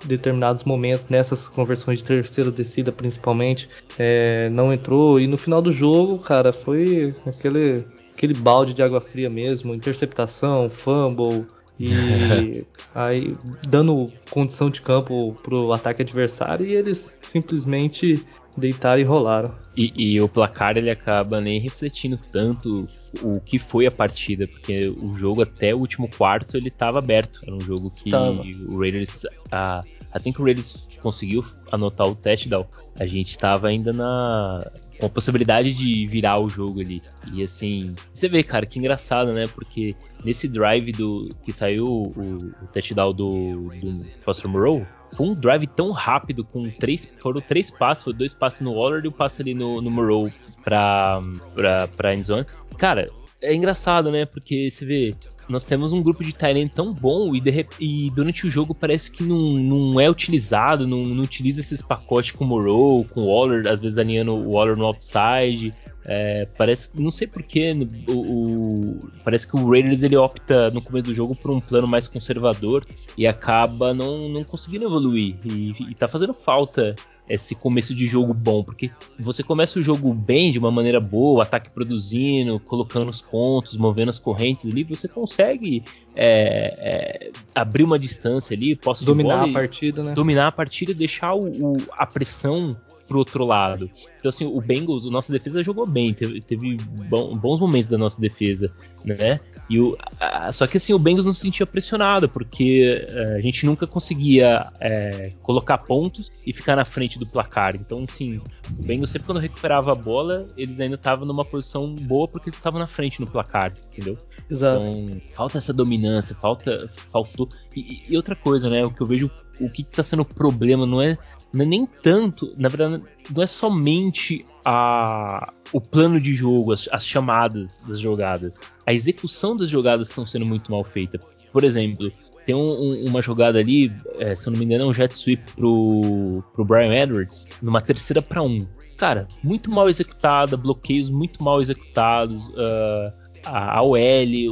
determinados 0.04 0.64
momentos 0.64 1.08
nessas 1.08 1.48
conversões 1.48 1.98
de 1.98 2.04
terceira 2.04 2.50
descida, 2.50 2.90
principalmente. 2.90 3.68
É, 3.98 4.48
não 4.50 4.72
entrou 4.72 5.20
e 5.20 5.26
no 5.26 5.36
final 5.36 5.62
do 5.62 5.70
jogo, 5.70 6.18
cara, 6.18 6.52
foi 6.52 7.14
aquele 7.26 7.84
aquele 8.14 8.34
balde 8.34 8.72
de 8.72 8.82
água 8.82 9.00
fria 9.00 9.28
mesmo, 9.28 9.74
interceptação, 9.74 10.70
fumble 10.70 11.44
e 11.78 12.64
aí 12.94 13.34
dando 13.68 14.08
condição 14.30 14.70
de 14.70 14.80
campo 14.80 15.36
pro 15.42 15.72
ataque 15.72 16.02
adversário 16.02 16.64
e 16.64 16.72
eles 16.72 17.18
simplesmente 17.22 18.24
deitaram 18.56 19.00
e 19.00 19.04
rolaram. 19.04 19.52
E, 19.76 20.14
e, 20.14 20.20
o 20.20 20.28
placar 20.28 20.76
ele 20.76 20.90
acaba 20.90 21.40
nem 21.40 21.58
refletindo 21.58 22.18
tanto 22.30 22.86
o 23.22 23.40
que 23.40 23.58
foi 23.58 23.86
a 23.86 23.90
partida, 23.90 24.46
porque 24.46 24.88
o 24.88 25.14
jogo 25.14 25.42
até 25.42 25.74
o 25.74 25.78
último 25.78 26.08
quarto 26.08 26.56
ele 26.56 26.68
estava 26.68 26.98
aberto. 26.98 27.40
Era 27.46 27.54
um 27.54 27.60
jogo 27.60 27.90
que 27.90 28.08
Estava. 28.08 28.42
o 28.42 28.78
Raiders, 28.78 29.22
a, 29.50 29.82
assim 30.12 30.32
que 30.32 30.40
o 30.40 30.44
Raiders 30.44 30.88
conseguiu 31.00 31.44
anotar 31.70 32.06
o 32.06 32.14
touchdown, 32.14 32.66
a 32.98 33.06
gente 33.06 33.30
estava 33.30 33.68
ainda 33.68 33.92
na 33.92 34.62
com 34.98 35.06
a 35.06 35.10
possibilidade 35.10 35.74
de 35.74 36.06
virar 36.06 36.38
o 36.38 36.48
jogo 36.48 36.80
ali. 36.80 37.02
E 37.32 37.42
assim, 37.42 37.92
você 38.14 38.28
vê, 38.28 38.42
cara, 38.44 38.64
que 38.64 38.78
engraçado, 38.78 39.32
né? 39.32 39.44
Porque 39.52 39.96
nesse 40.24 40.46
drive 40.46 40.92
do 40.92 41.34
que 41.44 41.52
saiu 41.52 41.88
o, 41.88 42.52
o 42.62 42.66
touchdown 42.72 43.12
do, 43.12 43.70
do 43.80 44.06
Foster 44.24 44.48
Moreau, 44.48 44.86
foi 45.12 45.26
um 45.26 45.34
drive 45.34 45.66
tão 45.66 45.90
rápido, 45.90 46.44
com 46.44 46.70
três. 46.70 47.10
Foram 47.16 47.40
três 47.40 47.68
passos, 47.68 48.04
foram 48.04 48.18
dois 48.18 48.32
passos 48.32 48.60
no 48.60 48.74
Waller 48.74 49.04
e 49.04 49.08
um 49.08 49.12
passo 49.12 49.42
ali 49.42 49.54
no, 49.54 49.82
no 49.82 49.90
Moreau 49.90 50.30
pra, 50.62 51.20
pra, 51.54 51.88
pra 51.88 52.14
endzone. 52.14 52.46
Cara, 52.78 53.08
é 53.42 53.54
engraçado, 53.54 54.10
né? 54.10 54.24
Porque 54.24 54.70
você 54.70 54.84
vê, 54.84 55.14
nós 55.48 55.64
temos 55.64 55.92
um 55.92 56.02
grupo 56.02 56.22
de 56.22 56.32
Tyrant 56.32 56.68
tão 56.68 56.92
bom 56.92 57.34
e, 57.34 57.40
de, 57.40 57.66
e, 57.78 58.10
durante 58.10 58.46
o 58.46 58.50
jogo 58.50 58.74
parece 58.74 59.10
que 59.10 59.22
não, 59.22 59.54
não 59.54 60.00
é 60.00 60.08
utilizado, 60.08 60.86
não, 60.86 61.04
não 61.04 61.24
utiliza 61.24 61.60
esses 61.60 61.82
pacotes 61.82 62.32
com 62.32 62.44
o 62.44 62.46
Morrow, 62.46 63.04
com 63.04 63.22
o 63.22 63.26
Waller, 63.26 63.66
às 63.70 63.80
vezes 63.80 63.98
alinhando 63.98 64.32
o 64.32 64.52
Waller 64.52 64.76
no 64.76 64.86
outside. 64.86 65.74
É, 66.04 66.48
parece, 66.58 66.90
não 66.94 67.12
sei 67.12 67.28
porquê, 67.28 67.72
o, 68.08 68.12
o, 68.12 69.00
parece 69.24 69.46
que 69.46 69.56
o 69.56 69.70
Raiders 69.70 70.02
ele 70.02 70.16
opta 70.16 70.68
no 70.70 70.82
começo 70.82 71.06
do 71.06 71.14
jogo 71.14 71.34
por 71.36 71.50
um 71.52 71.60
plano 71.60 71.86
mais 71.86 72.08
conservador 72.08 72.84
e 73.16 73.24
acaba 73.24 73.94
não, 73.94 74.28
não 74.28 74.42
conseguindo 74.42 74.84
evoluir. 74.84 75.36
E, 75.44 75.90
e 75.90 75.94
tá 75.94 76.08
fazendo 76.08 76.34
falta 76.34 76.94
esse 77.28 77.54
começo 77.54 77.94
de 77.94 78.06
jogo 78.06 78.34
bom, 78.34 78.62
porque 78.62 78.90
você 79.18 79.42
começa 79.42 79.78
o 79.78 79.82
jogo 79.82 80.12
bem, 80.12 80.50
de 80.50 80.58
uma 80.58 80.70
maneira 80.70 81.00
boa, 81.00 81.44
ataque 81.44 81.70
produzindo, 81.70 82.58
colocando 82.60 83.08
os 83.08 83.20
pontos, 83.20 83.76
movendo 83.76 84.08
as 84.08 84.18
correntes 84.18 84.66
ali, 84.66 84.84
você 84.84 85.08
consegue 85.08 85.82
é, 86.14 86.74
é, 86.78 87.30
abrir 87.54 87.84
uma 87.84 87.98
distância 87.98 88.54
ali, 88.54 88.76
posso 88.76 89.04
dominar 89.04 89.44
a 89.44 89.48
partida, 89.48 90.02
né? 90.02 90.14
Dominar 90.14 90.48
a 90.48 90.52
partida 90.52 90.90
e 90.90 90.94
deixar 90.94 91.34
o, 91.34 91.46
o, 91.46 91.76
a 91.92 92.06
pressão 92.06 92.76
pro 93.08 93.18
outro 93.18 93.44
lado. 93.44 93.88
Então, 94.18 94.28
assim, 94.28 94.46
o 94.46 94.60
Bengals, 94.60 95.06
a 95.06 95.10
nossa 95.10 95.32
defesa 95.32 95.62
jogou 95.62 95.86
bem, 95.86 96.12
teve, 96.12 96.40
teve 96.40 96.76
bons 97.08 97.60
momentos 97.60 97.88
da 97.88 97.98
nossa 97.98 98.20
defesa, 98.20 98.72
né? 99.04 99.38
E 99.68 99.80
o, 99.80 99.96
a, 100.20 100.52
só 100.52 100.66
que 100.66 100.76
assim, 100.76 100.92
o 100.92 100.98
Bengals 100.98 101.26
não 101.26 101.32
se 101.32 101.40
sentia 101.40 101.66
pressionado, 101.66 102.28
porque 102.28 103.06
a 103.36 103.40
gente 103.40 103.64
nunca 103.64 103.86
conseguia 103.86 104.66
é, 104.80 105.32
colocar 105.42 105.78
pontos 105.78 106.30
e 106.46 106.52
ficar 106.52 106.76
na 106.76 106.84
frente 106.84 107.18
do 107.18 107.26
placar. 107.26 107.74
Então, 107.74 108.04
assim, 108.08 108.38
o 108.38 108.82
Bengals 108.82 109.10
sempre 109.10 109.26
quando 109.26 109.38
recuperava 109.38 109.92
a 109.92 109.94
bola, 109.94 110.46
eles 110.56 110.80
ainda 110.80 110.96
estavam 110.96 111.24
numa 111.26 111.44
posição 111.44 111.94
boa 111.94 112.28
porque 112.28 112.50
eles 112.50 112.58
estavam 112.58 112.80
na 112.80 112.86
frente 112.86 113.20
no 113.20 113.26
placar, 113.26 113.72
entendeu? 113.92 114.18
Exato. 114.50 114.84
Então, 114.84 115.20
falta 115.34 115.58
essa 115.58 115.72
dominância, 115.72 116.36
falta. 116.36 116.88
Faltou. 117.10 117.48
E, 117.74 118.04
e 118.08 118.16
outra 118.16 118.36
coisa, 118.36 118.68
né? 118.68 118.84
O 118.84 118.90
que 118.90 119.02
eu 119.02 119.06
vejo, 119.06 119.30
o 119.60 119.70
que 119.70 119.82
está 119.82 120.02
sendo 120.02 120.24
problema 120.24 120.86
não 120.86 121.00
é 121.00 121.16
não 121.52 121.64
é 121.64 121.68
nem 121.68 121.86
tanto, 121.86 122.50
na 122.56 122.68
verdade, 122.68 123.02
não 123.34 123.42
é 123.42 123.46
somente 123.46 124.44
a, 124.64 125.52
o 125.72 125.80
plano 125.80 126.20
de 126.20 126.34
jogo, 126.34 126.72
as, 126.72 126.88
as 126.90 127.06
chamadas 127.06 127.82
das 127.86 128.00
jogadas. 128.00 128.60
A 128.86 128.92
execução 128.92 129.56
das 129.56 129.70
jogadas 129.70 130.08
estão 130.08 130.26
sendo 130.26 130.46
muito 130.46 130.70
mal 130.70 130.84
feita. 130.84 131.18
Por 131.52 131.64
exemplo, 131.64 132.10
tem 132.44 132.54
um, 132.54 132.70
um, 132.70 133.04
uma 133.08 133.22
jogada 133.22 133.58
ali, 133.58 133.92
é, 134.18 134.34
se 134.34 134.46
eu 134.46 134.52
não 134.52 134.58
me 134.58 134.64
engano, 134.64 134.84
é 134.84 134.86
um 134.86 134.94
jet 134.94 135.12
sweep 135.14 135.42
pro, 135.54 136.42
pro 136.52 136.64
Brian 136.64 136.92
Edwards, 136.92 137.48
numa 137.60 137.80
terceira 137.80 138.20
para 138.20 138.42
um. 138.42 138.62
Cara, 138.96 139.26
muito 139.42 139.70
mal 139.70 139.88
executada, 139.88 140.56
bloqueios 140.56 141.10
muito 141.10 141.42
mal 141.42 141.60
executados. 141.60 142.48
Uh, 142.48 143.22
a 143.44 143.82
OL, 143.82 143.98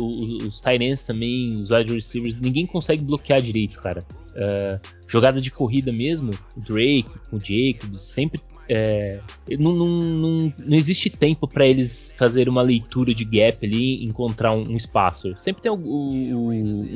os, 0.00 0.45
os 0.45 1.05
também, 1.05 1.50
os 1.50 1.71
wide 1.71 1.95
receivers, 1.95 2.39
ninguém 2.39 2.67
consegue 2.67 3.05
bloquear 3.05 3.41
direito, 3.41 3.81
cara. 3.81 4.03
Uh, 4.31 4.81
jogada 5.07 5.41
de 5.41 5.50
corrida 5.50 5.93
mesmo, 5.93 6.33
o 6.57 6.61
Drake 6.61 7.11
o 7.33 7.39
Jacobs, 7.39 8.00
sempre. 8.00 8.41
É, 8.73 9.19
não, 9.59 9.73
não, 9.73 9.89
não, 9.89 10.53
não, 10.61 10.77
existe 10.77 11.11
tempo 11.11 11.49
para 11.49 11.67
eles 11.67 12.15
fazerem 12.17 12.53
uma 12.53 12.62
leitura 12.62 13.12
de 13.12 13.25
gap 13.25 13.67
ali 13.67 14.05
encontrar 14.05 14.53
um, 14.53 14.61
um 14.61 14.77
espaço. 14.77 15.37
Sempre 15.37 15.62
tem 15.62 15.71
algum, 15.71 16.53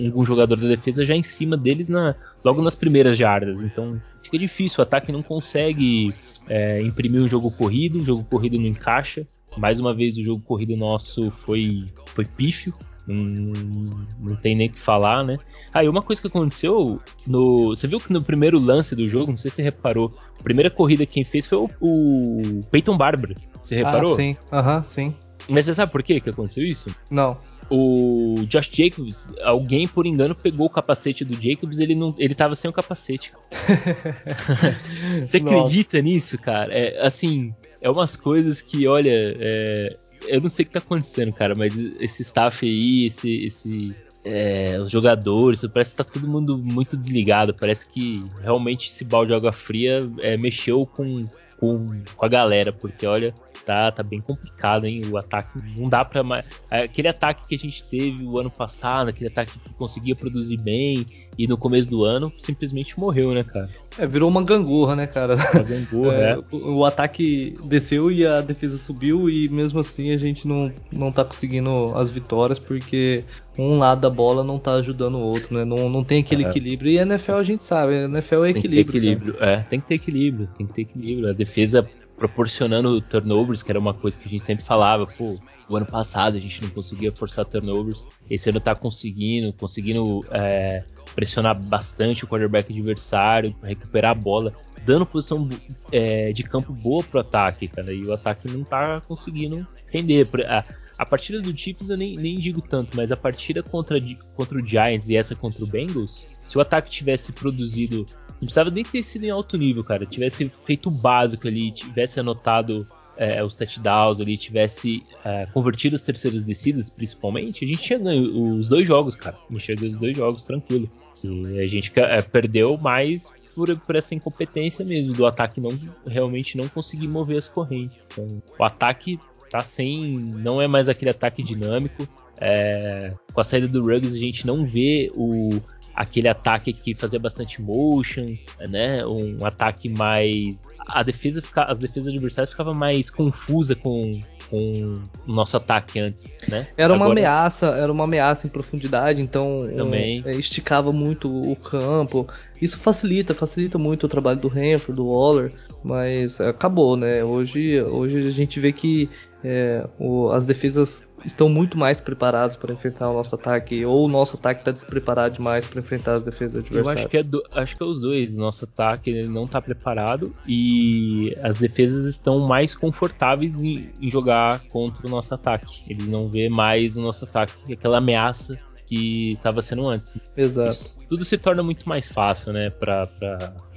algum 0.06 0.24
jogador 0.24 0.54
da 0.54 0.68
defesa 0.68 1.04
já 1.04 1.16
em 1.16 1.22
cima 1.24 1.56
deles 1.56 1.88
na, 1.88 2.14
logo 2.44 2.62
nas 2.62 2.76
primeiras 2.76 3.18
jardas. 3.18 3.60
Então 3.60 4.00
fica 4.22 4.38
difícil, 4.38 4.78
o 4.78 4.82
ataque 4.82 5.10
não 5.10 5.20
consegue 5.20 6.14
é, 6.48 6.80
imprimir 6.80 7.20
um 7.20 7.26
jogo 7.26 7.50
corrido, 7.50 7.98
o 7.98 8.04
jogo 8.04 8.22
corrido 8.22 8.56
não 8.56 8.66
encaixa. 8.66 9.26
Mais 9.56 9.80
uma 9.80 9.92
vez 9.92 10.16
o 10.16 10.22
jogo 10.22 10.42
corrido 10.42 10.76
nosso 10.76 11.28
foi, 11.28 11.86
foi 12.06 12.24
pífio. 12.24 12.72
Não, 13.06 14.06
não 14.18 14.36
tem 14.36 14.54
nem 14.54 14.68
o 14.68 14.72
que 14.72 14.80
falar, 14.80 15.24
né? 15.24 15.36
Ah, 15.72 15.84
e 15.84 15.88
uma 15.88 16.02
coisa 16.02 16.22
que 16.22 16.28
aconteceu 16.28 17.00
no. 17.26 17.68
Você 17.68 17.86
viu 17.86 18.00
que 18.00 18.12
no 18.12 18.22
primeiro 18.22 18.58
lance 18.58 18.94
do 18.94 19.08
jogo, 19.08 19.30
não 19.30 19.36
sei 19.36 19.50
se 19.50 19.56
você 19.56 19.62
reparou, 19.62 20.14
a 20.38 20.42
primeira 20.42 20.70
corrida 20.70 21.04
quem 21.04 21.24
fez 21.24 21.46
foi 21.46 21.58
o, 21.58 21.68
o 21.80 22.60
Peyton 22.70 22.96
Barber. 22.96 23.36
Você 23.62 23.76
reparou? 23.76 24.14
Ah, 24.14 24.16
sim, 24.16 24.36
aham, 24.50 24.82
sim. 24.82 25.14
Mas 25.48 25.66
você 25.66 25.74
sabe 25.74 25.92
por 25.92 26.02
que 26.02 26.20
que 26.20 26.30
aconteceu 26.30 26.64
isso? 26.64 26.94
Não. 27.10 27.36
O 27.70 28.44
Josh 28.46 28.70
Jacobs, 28.72 29.30
alguém 29.42 29.88
por 29.88 30.06
engano 30.06 30.34
pegou 30.34 30.66
o 30.66 30.70
capacete 30.70 31.24
do 31.24 31.34
Jacobs, 31.34 31.78
ele 31.78 31.94
não, 31.94 32.14
ele 32.18 32.34
tava 32.34 32.54
sem 32.54 32.70
o 32.70 32.72
capacete. 32.72 33.32
você 35.24 35.38
acredita 35.38 36.00
nisso, 36.02 36.38
cara? 36.38 36.72
É, 36.72 37.04
assim, 37.04 37.54
é 37.80 37.88
umas 37.88 38.16
coisas 38.16 38.60
que, 38.60 38.86
olha, 38.86 39.10
é, 39.10 39.96
eu 40.28 40.40
não 40.40 40.48
sei 40.48 40.64
o 40.64 40.66
que 40.66 40.72
tá 40.72 40.78
acontecendo, 40.78 41.32
cara, 41.32 41.54
mas 41.54 41.76
esse 42.00 42.22
staff 42.22 42.66
aí, 42.66 43.06
esse, 43.06 43.44
esse 43.44 43.96
é, 44.24 44.78
os 44.80 44.90
jogadores, 44.90 45.64
parece 45.72 45.90
que 45.90 45.96
tá 45.98 46.04
todo 46.04 46.26
mundo 46.26 46.56
muito 46.56 46.96
desligado. 46.96 47.54
Parece 47.54 47.86
que 47.86 48.22
realmente 48.40 48.88
esse 48.88 49.04
balde 49.04 49.28
de 49.28 49.34
água 49.34 49.52
fria 49.52 50.02
é, 50.20 50.36
mexeu 50.36 50.86
com, 50.86 51.26
com, 51.58 52.02
com, 52.16 52.24
a 52.24 52.28
galera, 52.28 52.72
porque 52.72 53.06
olha, 53.06 53.34
tá, 53.64 53.90
tá 53.90 54.02
bem 54.02 54.20
complicado, 54.20 54.84
hein? 54.84 55.02
O 55.10 55.16
ataque 55.16 55.58
não 55.76 55.88
dá 55.88 56.04
pra 56.04 56.22
mais. 56.22 56.44
Aquele 56.70 57.08
ataque 57.08 57.46
que 57.48 57.54
a 57.54 57.58
gente 57.58 57.82
teve 57.88 58.24
o 58.24 58.38
ano 58.38 58.50
passado, 58.50 59.08
aquele 59.08 59.28
ataque 59.28 59.58
que 59.58 59.74
conseguia 59.74 60.14
produzir 60.14 60.60
bem 60.60 61.06
e 61.36 61.46
no 61.46 61.56
começo 61.56 61.90
do 61.90 62.04
ano 62.04 62.32
simplesmente 62.36 62.98
morreu, 62.98 63.32
né, 63.32 63.42
cara? 63.42 63.68
É, 63.98 64.06
virou 64.06 64.28
uma 64.28 64.42
gangorra, 64.42 64.96
né, 64.96 65.06
cara? 65.06 65.36
Uma 65.36 65.62
gangorra, 65.62 66.14
é, 66.18 66.30
é. 66.32 66.38
O, 66.52 66.78
o, 66.78 66.84
ataque 66.84 67.56
desceu 67.64 68.10
e 68.10 68.26
a 68.26 68.40
defesa 68.40 68.76
subiu 68.76 69.28
e 69.28 69.48
mesmo 69.48 69.80
assim 69.80 70.12
a 70.12 70.16
gente 70.16 70.46
não, 70.46 70.72
não 70.92 71.12
tá 71.12 71.24
conseguindo 71.24 71.92
as 71.96 72.10
vitórias 72.10 72.58
porque 72.58 73.24
um 73.58 73.78
lado 73.78 74.00
da 74.00 74.10
bola 74.10 74.42
não 74.42 74.58
tá 74.58 74.74
ajudando 74.74 75.16
o 75.16 75.24
outro, 75.24 75.56
né? 75.56 75.64
Não, 75.64 75.88
não 75.88 76.02
tem 76.02 76.20
aquele 76.20 76.44
é. 76.44 76.48
equilíbrio. 76.48 76.92
E 76.92 76.98
a 76.98 77.02
NFL 77.02 77.34
a 77.34 77.42
gente 77.42 77.64
sabe, 77.64 77.94
a 77.94 78.04
NFL 78.04 78.44
é 78.44 78.50
equilíbrio. 78.50 78.52
Tem 78.52 78.60
que 78.60 78.68
ter 78.68 78.80
equilíbrio, 78.80 79.36
é, 79.40 79.56
tem 79.58 79.80
que 79.80 79.86
ter 79.86 79.94
equilíbrio, 79.94 80.48
tem 80.56 80.66
que 80.66 80.72
ter 80.72 80.82
equilíbrio. 80.82 81.30
A 81.30 81.32
defesa 81.32 81.88
proporcionando 82.16 83.00
turnovers, 83.00 83.62
que 83.62 83.70
era 83.70 83.78
uma 83.78 83.94
coisa 83.94 84.18
que 84.18 84.28
a 84.28 84.30
gente 84.30 84.44
sempre 84.44 84.64
falava, 84.64 85.06
pô, 85.06 85.38
o 85.68 85.76
ano 85.76 85.86
passado 85.86 86.36
a 86.36 86.40
gente 86.40 86.62
não 86.62 86.70
conseguia 86.70 87.12
forçar 87.12 87.44
turnovers, 87.44 88.06
esse 88.30 88.50
ano 88.50 88.60
tá 88.60 88.74
conseguindo, 88.74 89.52
conseguindo 89.52 90.24
é, 90.30 90.84
pressionar 91.14 91.60
bastante 91.66 92.24
o 92.24 92.28
quarterback 92.28 92.72
adversário, 92.72 93.54
recuperar 93.62 94.12
a 94.12 94.14
bola, 94.14 94.52
dando 94.84 95.06
posição 95.06 95.48
é, 95.90 96.32
de 96.32 96.42
campo 96.42 96.72
boa 96.72 97.02
pro 97.02 97.20
ataque, 97.20 97.68
cara, 97.68 97.92
e 97.92 98.04
o 98.04 98.12
ataque 98.12 98.48
não 98.48 98.62
tá 98.62 99.00
conseguindo 99.00 99.66
render. 99.86 100.28
A, 100.46 100.64
a 100.98 101.06
partida 101.06 101.40
do 101.40 101.56
Chiefs 101.56 101.90
eu 101.90 101.96
nem, 101.96 102.16
nem 102.16 102.36
digo 102.36 102.60
tanto, 102.60 102.96
mas 102.96 103.10
a 103.10 103.16
partida 103.16 103.62
contra, 103.62 103.98
contra 104.36 104.58
o 104.58 104.64
Giants 104.64 105.08
e 105.08 105.16
essa 105.16 105.34
contra 105.34 105.64
o 105.64 105.66
Bengals, 105.66 106.28
se 106.42 106.56
o 106.56 106.60
ataque 106.60 106.90
tivesse 106.90 107.32
produzido 107.32 108.06
não 108.44 108.46
precisava 108.46 108.70
nem 108.70 108.84
ter 108.84 109.02
sido 109.02 109.24
em 109.24 109.30
alto 109.30 109.56
nível, 109.56 109.82
cara. 109.82 110.04
Tivesse 110.04 110.48
feito 110.48 110.88
o 110.88 110.92
básico 110.92 111.48
ali, 111.48 111.72
tivesse 111.72 112.20
anotado 112.20 112.86
é, 113.16 113.42
os 113.42 113.56
touchdowns 113.56 114.20
ali, 114.20 114.36
tivesse 114.36 115.02
é, 115.24 115.46
convertido 115.46 115.96
as 115.96 116.02
terceiras 116.02 116.42
descidas, 116.42 116.90
principalmente, 116.90 117.64
a 117.64 117.68
gente 117.68 117.80
tinha 117.80 117.98
ganho 117.98 118.56
os 118.56 118.68
dois 118.68 118.86
jogos, 118.86 119.16
cara. 119.16 119.36
A 119.48 119.52
gente 119.52 119.64
tinha 119.64 119.76
ganho 119.76 119.88
os 119.88 119.98
dois 119.98 120.16
jogos 120.16 120.44
tranquilo. 120.44 120.90
E 121.22 121.58
a 121.58 121.66
gente 121.66 121.90
é, 121.98 122.20
perdeu 122.20 122.76
mais 122.76 123.32
por, 123.54 123.74
por, 123.78 123.96
essa 123.96 124.14
incompetência 124.14 124.84
mesmo 124.84 125.14
do 125.14 125.24
ataque 125.24 125.58
não 125.60 125.70
realmente 126.06 126.58
não 126.58 126.68
conseguir 126.68 127.08
mover 127.08 127.38
as 127.38 127.48
correntes. 127.48 128.08
Então, 128.12 128.42
o 128.58 128.64
ataque 128.64 129.18
tá 129.50 129.62
sem, 129.62 130.12
não 130.12 130.60
é 130.60 130.68
mais 130.68 130.88
aquele 130.88 131.12
ataque 131.12 131.42
dinâmico. 131.42 132.06
É, 132.38 133.14
com 133.32 133.40
a 133.40 133.44
saída 133.44 133.68
do 133.68 133.80
Ruggs 133.80 134.14
a 134.14 134.18
gente 134.18 134.46
não 134.46 134.66
vê 134.66 135.10
o 135.14 135.50
aquele 135.94 136.28
ataque 136.28 136.72
que 136.72 136.94
fazia 136.94 137.18
bastante 137.18 137.62
motion, 137.62 138.36
né? 138.68 139.04
Um 139.06 139.44
ataque 139.44 139.88
mais 139.88 140.74
a 140.86 141.02
defesa 141.02 141.40
fica, 141.40 141.62
as 141.62 141.78
defesas 141.78 142.10
adversárias 142.10 142.50
ficava 142.50 142.74
mais 142.74 143.10
confusa 143.10 143.74
com 143.74 144.20
com 144.50 145.00
o 145.26 145.32
nosso 145.32 145.56
ataque 145.56 145.98
antes, 145.98 146.30
né? 146.48 146.68
Era 146.76 146.92
uma 146.92 147.06
Agora... 147.06 147.18
ameaça, 147.18 147.66
era 147.68 147.90
uma 147.90 148.04
ameaça 148.04 148.46
em 148.46 148.50
profundidade, 148.50 149.20
então 149.20 149.68
Também. 149.74 150.22
Um, 150.22 150.28
é, 150.28 150.30
esticava 150.32 150.92
muito 150.92 151.30
o 151.30 151.56
campo. 151.56 152.28
Isso 152.60 152.78
facilita, 152.78 153.34
facilita 153.34 153.78
muito 153.78 154.04
o 154.04 154.08
trabalho 154.08 154.38
do 154.38 154.48
Renfro, 154.48 154.94
do 154.94 155.06
Waller, 155.06 155.50
mas 155.82 156.40
acabou, 156.40 156.96
né? 156.96 157.24
Hoje, 157.24 157.80
hoje 157.80 158.28
a 158.28 158.30
gente 158.30 158.60
vê 158.60 158.70
que 158.70 159.08
é, 159.42 159.86
o, 159.98 160.30
as 160.30 160.46
defesas 160.46 161.06
estão 161.24 161.48
muito 161.48 161.78
mais 161.78 162.00
preparadas 162.00 162.56
para 162.56 162.72
enfrentar 162.72 163.10
o 163.10 163.14
nosso 163.14 163.34
ataque, 163.34 163.84
ou 163.84 164.06
o 164.06 164.08
nosso 164.08 164.36
ataque 164.36 164.60
está 164.60 164.70
despreparado 164.70 165.36
demais 165.36 165.66
para 165.66 165.80
enfrentar 165.80 166.14
as 166.14 166.22
defesas 166.22 166.58
adversárias? 166.60 166.86
Eu 166.86 167.02
acho 167.02 167.08
que, 167.08 167.16
é 167.16 167.22
do, 167.22 167.42
acho 167.52 167.76
que 167.76 167.82
é 167.82 167.86
os 167.86 168.00
dois. 168.00 168.36
Nosso 168.36 168.64
ataque 168.64 169.24
não 169.24 169.44
está 169.44 169.60
preparado 169.60 170.34
e 170.46 171.34
as 171.42 171.58
defesas 171.58 172.06
estão 172.06 172.40
mais 172.40 172.74
confortáveis 172.74 173.62
em, 173.62 173.90
em, 174.00 174.10
jogar 174.10 174.60
contra 174.68 175.06
o 175.06 175.10
nosso 175.10 175.34
ataque. 175.34 175.82
Eles 175.88 176.08
não 176.08 176.28
vê 176.28 176.48
mais 176.48 176.96
o 176.96 177.02
nosso 177.02 177.24
ataque, 177.24 177.72
aquela 177.72 177.98
ameaça 177.98 178.56
que 178.86 179.32
estava 179.32 179.62
sendo 179.62 179.88
antes. 179.88 180.36
Exato. 180.36 180.68
Isso, 180.68 181.00
tudo 181.08 181.24
se 181.24 181.38
torna 181.38 181.62
muito 181.62 181.88
mais 181.88 182.10
fácil, 182.10 182.52
né, 182.52 182.70
para 182.70 183.06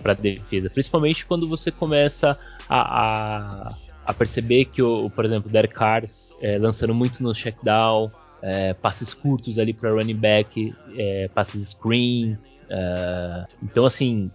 para 0.01 0.13
defesa, 0.13 0.70
principalmente 0.70 1.25
quando 1.25 1.48
você 1.50 1.72
começa 1.72 2.38
a, 2.70 3.68
a, 3.70 3.75
a 4.06 4.13
perceber 4.13 4.66
que 4.66 4.82
o, 4.82 5.10
por 5.10 5.25
exemplo, 5.25 5.50
o 5.50 5.51
Derek 5.51 5.74
Carr 5.74 6.08
é, 6.41 6.58
lançando 6.58 6.94
muito 6.94 7.22
no 7.24 7.34
check 7.34 7.56
down, 7.63 8.12
é, 8.41 8.74
passes 8.74 9.13
curtos 9.13 9.58
ali 9.58 9.74
para 9.74 9.91
running 9.91 10.15
back, 10.15 10.75
é, 10.96 11.27
passes 11.34 11.70
screen. 11.70 12.38
É, 12.70 13.46
então, 13.63 13.86
assim, 13.86 14.32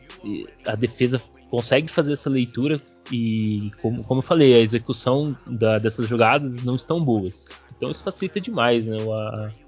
a 0.66 0.74
defesa 0.74 1.20
consegue 1.50 1.90
fazer 1.90 2.14
essa 2.14 2.30
leitura 2.30 2.80
e, 3.10 3.70
como, 3.80 4.02
como 4.04 4.18
eu 4.20 4.22
falei, 4.22 4.54
a 4.54 4.58
execução 4.58 5.36
da, 5.46 5.78
dessas 5.78 6.08
jogadas 6.08 6.62
não 6.64 6.74
estão 6.74 7.02
boas. 7.04 7.50
Então, 7.76 7.90
isso 7.90 8.02
facilita 8.02 8.40
demais 8.40 8.86
né, 8.86 8.96
o 9.02 9.12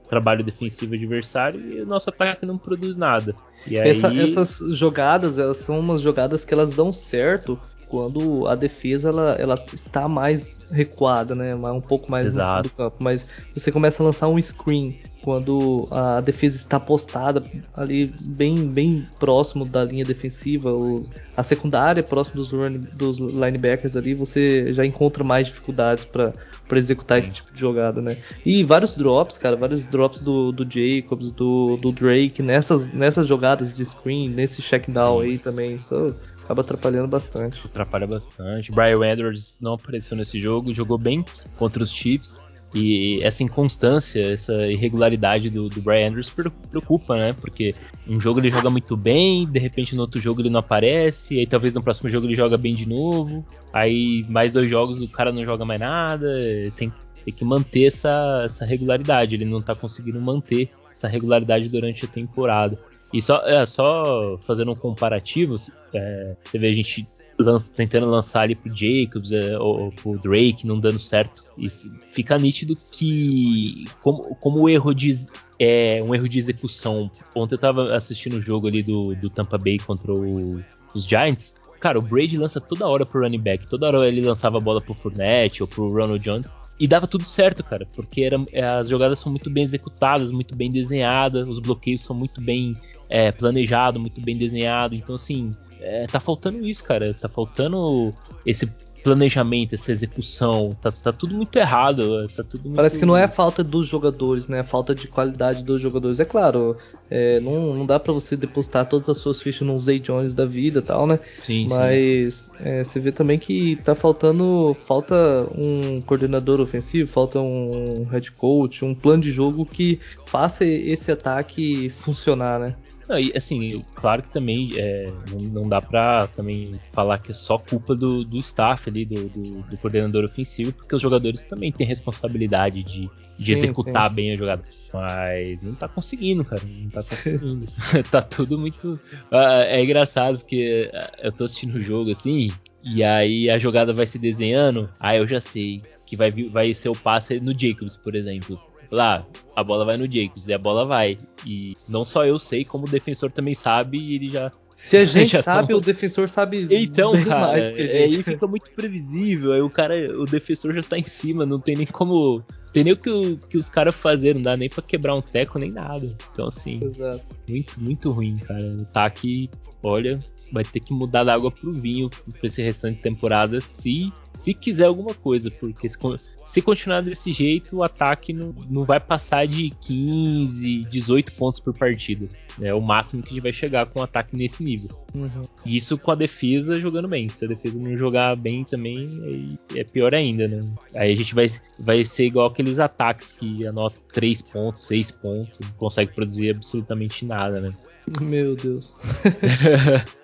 trabalho 0.09 0.45
defensivo 0.45 0.95
adversário 0.95 1.61
e 1.61 1.81
o 1.81 1.87
nosso 1.87 2.11
ataque 2.11 2.45
não 2.47 2.59
produz 2.59 2.97
nada. 2.97 3.35
Essa, 3.71 4.15
essas 4.15 4.61
jogadas, 4.77 5.39
elas 5.39 5.57
são 5.57 5.81
umas 5.81 6.01
jogadas 6.03 6.45
que 6.45 6.53
elas 6.53 6.75
dão 6.75 6.93
certo 6.93 7.59
quando 7.89 8.47
a 8.47 8.55
defesa 8.55 9.09
ela, 9.09 9.33
ela 9.39 9.65
está 9.73 10.09
mais 10.09 10.59
recuada, 10.71 11.35
né? 11.35 11.55
Um 11.55 11.81
pouco 11.81 12.11
mais 12.11 12.27
Exato. 12.27 12.57
no 12.57 12.63
do 12.65 12.71
campo. 12.71 12.97
Mas 12.99 13.27
você 13.55 13.71
começa 13.71 14.03
a 14.03 14.07
lançar 14.07 14.29
um 14.29 14.41
screen 14.41 14.99
quando 15.23 15.89
a 15.91 16.21
defesa 16.21 16.57
está 16.57 16.79
postada 16.79 17.43
ali 17.75 18.13
bem, 18.21 18.67
bem 18.67 19.09
próximo 19.19 19.65
da 19.65 19.85
linha 19.85 20.05
defensiva, 20.05 20.71
ou 20.71 21.07
a 21.37 21.43
secundária 21.43 22.03
próximo 22.03 22.37
dos, 22.37 22.51
dos 22.97 23.19
linebackers 23.19 23.97
ali, 23.97 24.13
você 24.13 24.73
já 24.73 24.85
encontra 24.85 25.25
mais 25.25 25.47
dificuldades 25.47 26.05
para 26.05 26.35
para 26.67 26.79
executar 26.79 27.19
esse 27.19 27.31
tipo 27.31 27.53
de 27.53 27.61
jogada, 27.61 28.01
né? 28.01 28.19
E 28.45 28.65
vários 28.65 28.95
drops, 28.95 29.39
cara, 29.39 29.57
vários 29.57 29.87
drops 29.87 30.21
do, 30.21 30.53
do 30.53 30.65
Jacobs, 30.65 31.31
do, 31.31 31.77
do 31.77 31.93
Drake, 31.93 32.43
nessas, 32.43 32.93
nessas 32.93 33.27
jogadas 33.27 33.77
de 33.77 33.85
screen, 33.85 34.29
nesse 34.31 34.63
check 34.63 34.89
down 34.89 35.21
aí 35.21 35.39
também. 35.39 35.75
Isso 35.75 36.15
acaba 36.43 36.63
atrapalhando 36.63 37.09
bastante. 37.09 37.61
Atrapalha 37.67 38.07
bastante. 38.07 38.73
Brian 38.73 39.05
Edwards 39.05 39.59
não 39.61 39.75
apareceu 39.75 40.17
nesse 40.17 40.41
jogo, 40.41 40.73
jogou 40.73 40.99
bem 40.99 41.25
contra 41.57 41.83
os 41.83 41.93
Chiefs. 41.93 42.54
E 42.75 43.21
essa 43.23 43.45
inconstância, 43.45 44.21
essa 44.21 44.67
irregularidade 44.67 45.49
do, 45.49 45.69
do 45.69 45.81
Brian 45.81 46.09
Andrews 46.09 46.29
preocupa, 46.29 47.17
né? 47.17 47.33
Porque 47.33 47.73
um 48.09 48.21
jogo 48.21 48.41
ele 48.41 48.51
joga 48.51 48.69
muito 48.69 48.97
bem, 48.97 49.47
de 49.47 49.61
repente 49.61 49.95
no 49.95 50.03
outro 50.03 50.21
jogo 50.21 50.41
ele 50.41 50.51
não 50.51 50.59
aparece, 50.59 51.39
aí 51.39 51.47
talvez 51.47 51.73
no 51.75 51.83
próximo 51.83 52.09
jogo 52.09 52.27
ele 52.27 52.35
joga 52.35 52.57
bem 52.57 52.75
de 52.75 52.89
novo, 52.89 53.47
aí 53.73 54.25
mais 54.29 54.51
dois 54.51 54.69
jogos 54.69 55.01
o 55.01 55.09
cara 55.09 55.31
não 55.31 55.45
joga 55.45 55.65
mais 55.65 55.79
nada, 55.79 56.35
tem, 56.77 56.93
tem 57.25 57.33
que 57.33 57.45
manter 57.45 57.87
essa, 57.87 58.43
essa 58.45 58.65
regularidade, 58.65 59.37
ele 59.37 59.45
não 59.45 59.63
tá 59.63 59.77
conseguindo 59.77 60.21
manter 60.21 60.69
essa 60.91 61.07
regularidade 61.07 61.69
durante 61.69 62.05
a 62.05 62.09
temporada. 62.09 62.77
E 63.13 63.23
só, 63.23 63.47
é, 63.47 63.65
só 63.65 64.37
fazendo 64.43 64.73
um 64.73 64.75
comparativo, 64.75 65.55
é, 65.95 66.35
você 66.43 66.59
vê 66.59 66.67
a 66.67 66.73
gente 66.73 67.07
lança, 67.39 67.73
tentando 67.75 68.07
lançar 68.07 68.43
ali 68.43 68.55
pro 68.55 68.75
Jacobs 68.75 69.33
é, 69.33 69.59
ou, 69.59 69.85
ou 69.85 69.93
pro 69.93 70.19
Drake, 70.19 70.67
não 70.67 70.79
dando 70.79 70.99
certo. 70.99 71.45
E 71.57 71.69
fica 71.69 72.39
nítido 72.39 72.77
que 72.93 73.85
como, 74.01 74.35
como 74.37 74.61
o 74.61 74.69
erro 74.69 74.95
de 74.95 75.11
é 75.59 76.03
um 76.03 76.15
erro 76.15 76.29
de 76.29 76.39
execução. 76.39 77.11
Ontem 77.35 77.55
eu 77.55 77.59
tava 77.59 77.95
assistindo 77.95 78.35
o 78.35 78.41
jogo 78.41 78.67
ali 78.67 78.83
do, 78.83 79.15
do 79.15 79.31
Tampa 79.31 79.59
Bay 79.59 79.79
contra 79.79 80.13
o, 80.13 80.63
os 80.95 81.05
Giants. 81.05 81.55
Cara, 81.81 81.99
o 81.99 82.03
Brady 82.03 82.39
lança 82.39 82.61
toda 82.61 82.87
hora 82.89 83.05
pro 83.05 83.21
running 83.21 83.41
back, 83.41 83.67
toda 83.67 83.87
hora 83.87 84.09
ele 84.09 84.23
lançava 84.23 84.57
a 84.57 84.61
bola 84.61 84.81
pro 84.81 84.95
Fournette 84.95 85.63
ou 85.63 85.69
pro 85.69 85.91
Ronald 85.91 86.19
Jones. 86.19 86.57
E 86.81 86.89
dava 86.89 87.07
tudo 87.07 87.25
certo, 87.25 87.63
cara, 87.63 87.87
porque 87.95 88.23
era, 88.23 88.39
as 88.79 88.89
jogadas 88.89 89.19
são 89.19 89.31
muito 89.31 89.49
bem 89.49 89.63
executadas, 89.63 90.33
muito 90.33 90.57
bem 90.57 90.73
desenhadas, 90.73 91.47
os 91.47 91.61
bloqueios 91.61 92.03
são 92.03 92.17
muito 92.17 92.41
bem 92.41 92.73
é, 93.09 93.31
planejados, 93.31 94.01
muito 94.01 94.21
bem 94.21 94.37
desenhados. 94.37 94.99
Então, 94.99 95.15
assim, 95.15 95.55
é, 95.85 96.07
tá 96.07 96.19
faltando 96.19 96.67
isso, 96.69 96.83
cara. 96.83 97.15
Tá 97.15 97.29
faltando 97.29 98.13
esse 98.45 98.67
planejamento, 99.05 99.75
essa 99.75 99.93
execução. 99.93 100.75
Tá, 100.81 100.91
tá 100.91 101.13
tudo 101.13 101.35
muito 101.35 101.55
errado. 101.57 102.27
Tá 102.29 102.43
tudo 102.43 102.65
muito... 102.65 102.77
Parece 102.77 102.99
que 102.99 103.05
não 103.05 103.15
é 103.17 103.29
falta 103.29 103.63
dos 103.63 103.87
jogadores, 103.87 104.49
né? 104.49 104.61
É 104.61 104.63
falta 104.63 104.95
de 104.95 105.07
qualidade 105.07 105.63
dos 105.63 105.81
jogadores. 105.81 106.19
É 106.19 106.25
claro, 106.25 106.77
é, 107.11 107.39
não, 107.41 107.75
não 107.75 107.87
dá 107.87 108.01
para 108.01 108.15
você 108.15 108.35
depositar 108.35 108.89
todas 108.89 109.09
as 109.09 109.19
suas 109.19 109.43
fichas 109.43 109.69
nos 109.69 109.85
Zay 109.85 110.01
Jones 110.01 110.35
da 110.35 110.47
vida 110.47 110.81
tal, 110.81 111.07
né? 111.07 111.21
Sim, 111.43 111.67
Mas 111.69 112.35
sim. 112.35 112.53
É, 112.61 112.83
você 112.83 112.99
vê 112.99 113.13
também 113.13 113.39
que 113.39 113.77
tá 113.85 113.95
faltando. 113.95 114.75
Falta 114.87 115.15
um 115.57 116.01
coordenador 116.01 116.61
ofensivo, 116.61 117.11
falta 117.11 117.39
um 117.39 118.07
head 118.11 118.33
coach, 118.33 118.85
um 118.85 118.95
plano 118.95 119.23
de 119.23 119.31
jogo 119.31 119.67
que 119.67 120.01
faça 120.25 120.65
esse 120.65 121.13
ataque 121.13 121.91
funcionar, 121.91 122.59
né? 122.59 122.75
Não, 123.09 123.19
e 123.19 123.33
assim, 123.37 123.83
claro 123.95 124.23
que 124.23 124.31
também 124.31 124.71
é, 124.77 125.13
não, 125.31 125.63
não, 125.63 125.69
dá 125.69 125.81
pra 125.81 126.27
também 126.29 126.75
falar 126.93 127.19
que 127.19 127.33
é 127.33 127.35
só 127.35 127.59
culpa 127.59 127.95
do, 127.95 128.25
do 128.25 128.39
staff 128.39 128.89
ali, 128.89 129.05
do, 129.05 129.29
do, 129.29 129.63
do, 129.63 129.77
coordenador 129.79 130.25
ofensivo, 130.25 130.73
porque 130.73 130.95
os 130.95 131.03
jogadores 131.03 131.45
também 131.45 131.71
têm 131.71 131.87
responsabilidade 131.87 132.83
de, 132.83 133.03
de 133.03 133.45
sim, 133.45 133.53
executar 133.53 134.09
sim. 134.09 134.17
bem 134.17 134.33
a 134.33 134.37
jogada. 134.37 134.65
Mas 134.93 135.63
não 135.63 135.75
tá 135.75 135.87
conseguindo, 135.89 136.45
cara. 136.45 136.63
Não 136.65 136.91
tá 136.91 137.03
conseguindo. 137.03 137.67
tá 138.11 138.23
tudo 138.23 138.59
muito. 138.59 138.95
Uh, 139.31 139.63
é 139.67 139.83
engraçado, 139.83 140.39
porque 140.39 140.91
eu 141.23 141.33
tô 141.33 141.45
assistindo 141.45 141.77
o 141.77 141.83
jogo 141.83 142.11
assim, 142.11 142.51
e 142.83 143.03
aí 143.03 143.51
a 143.51 143.59
jogada 143.59 143.93
vai 143.93 144.07
se 144.07 144.19
desenhando, 144.19 144.91
aí 145.01 145.19
eu 145.19 145.29
já 145.29 145.41
sei 145.41 145.83
que 146.07 146.17
vai, 146.17 146.31
vai 146.31 146.73
ser 146.75 146.89
o 146.89 146.97
passe 146.97 147.41
no 147.41 147.59
Jacobs, 147.59 147.97
por 147.97 148.15
exemplo. 148.15 148.61
Lá, 148.91 149.27
a 149.55 149.65
bola 149.65 149.85
vai 149.85 149.97
no 149.97 150.11
Jacobs 150.11 150.49
e 150.49 150.53
a 150.53 150.59
bola 150.59 150.85
vai. 150.85 151.19
E 151.47 151.75
não 151.89 152.05
só 152.05 152.25
eu 152.25 152.39
sei, 152.39 152.65
como 152.65 152.87
o 152.87 152.91
defensor 152.91 153.31
também 153.31 153.55
sabe 153.55 153.99
e 153.99 154.15
ele 154.15 154.31
já 154.31 154.51
se 154.75 154.97
a 154.97 155.05
gente 155.07 155.41
sabe, 155.41 155.69
tão... 155.69 155.79
o 155.79 155.81
defensor 155.81 156.29
sabe 156.29 156.67
então, 156.71 157.13
cara, 157.25 157.53
mais 157.53 157.73
que 157.73 157.83
a 157.83 157.87
gente. 157.87 158.17
Aí 158.17 158.23
fica 158.23 158.47
muito 158.47 158.71
previsível. 158.73 159.53
Aí 159.53 159.61
o 159.61 159.71
cara, 159.71 159.95
o 160.19 160.27
defensor 160.27 160.75
já 160.75 160.83
tá 160.83 160.99
em 160.99 161.05
cima, 161.05 161.47
não 161.47 161.59
tem 161.59 161.77
nem 161.77 161.87
como. 161.87 162.43
Tem 162.73 162.83
nem 162.83 162.93
o 162.93 162.97
que, 162.97 163.11
o, 163.11 163.39
que 163.39 163.57
os 163.57 163.69
caras 163.69 163.95
fazerem, 163.95 164.35
não 164.35 164.43
dá 164.43 164.57
nem 164.57 164.69
pra 164.69 164.83
quebrar 164.83 165.15
um 165.15 165.23
teco 165.23 165.59
nem 165.59 165.71
nada. 165.71 166.07
Então, 166.33 166.49
assim, 166.49 166.83
Exato. 166.83 167.25
muito, 167.49 167.81
muito 167.81 168.11
ruim, 168.11 168.37
cara. 168.37 168.65
O 168.65 168.83
ataque, 168.83 169.49
olha, 169.81 170.19
vai 170.53 170.65
ter 170.65 170.81
que 170.81 170.93
mudar 170.93 171.23
da 171.23 171.35
água 171.35 171.53
pro 171.53 171.73
vinho 171.73 172.11
pra 172.11 172.47
esse 172.49 172.61
restante 172.61 172.97
de 172.97 173.03
temporada 173.03 173.61
se, 173.61 174.13
se 174.33 174.53
quiser 174.53 174.87
alguma 174.87 175.15
coisa, 175.15 175.53
porque 175.53 175.89
se, 175.89 175.97
se 176.45 176.61
continuar 176.61 177.03
desse 177.03 177.33
jeito, 177.33 177.79
o 177.79 177.83
ataque 177.83 178.33
não, 178.33 178.55
não 178.69 178.85
vai 178.85 179.01
passar 179.01 179.47
de 179.47 179.71
15, 179.81 180.85
18 180.91 181.33
pontos 181.33 181.61
por 181.61 181.73
partida. 181.73 182.29
É 182.61 182.73
o 182.73 182.81
máximo 182.81 183.23
que 183.23 183.31
a 183.31 183.33
gente 183.35 183.43
vai 183.43 183.53
chegar 183.53 183.87
com 183.87 184.01
o 184.01 184.03
ataque 184.03 184.37
nesse 184.37 184.63
nível. 184.63 184.91
Uhum. 185.15 185.43
Isso 185.67 185.99
com 185.99 186.11
a 186.11 186.15
defesa 186.15 186.81
jogando 186.81 187.09
bem. 187.09 187.29
Se 187.29 187.45
a 187.45 187.49
defesa 187.49 187.79
não 187.81 187.97
jogar 187.97 188.37
bem 188.37 188.65
também, 188.65 189.59
é 189.75 189.83
pior 189.83 190.15
ainda, 190.15 190.47
né? 190.47 190.61
Aí 190.95 191.13
a 191.13 191.17
gente 191.17 191.35
vai, 191.35 191.49
vai 191.79 192.05
ser 192.05 192.27
igual 192.27 192.49
aqueles 192.49 192.79
ataques 192.79 193.33
que 193.33 193.67
anota 193.67 193.97
3 194.13 194.43
pontos, 194.43 194.83
6 194.87 195.11
pontos, 195.13 195.59
não 195.61 195.71
consegue 195.73 196.13
produzir 196.13 196.51
absolutamente 196.51 197.25
nada, 197.25 197.61
né? 197.61 197.75
Meu 198.21 198.55
Deus. 198.55 198.95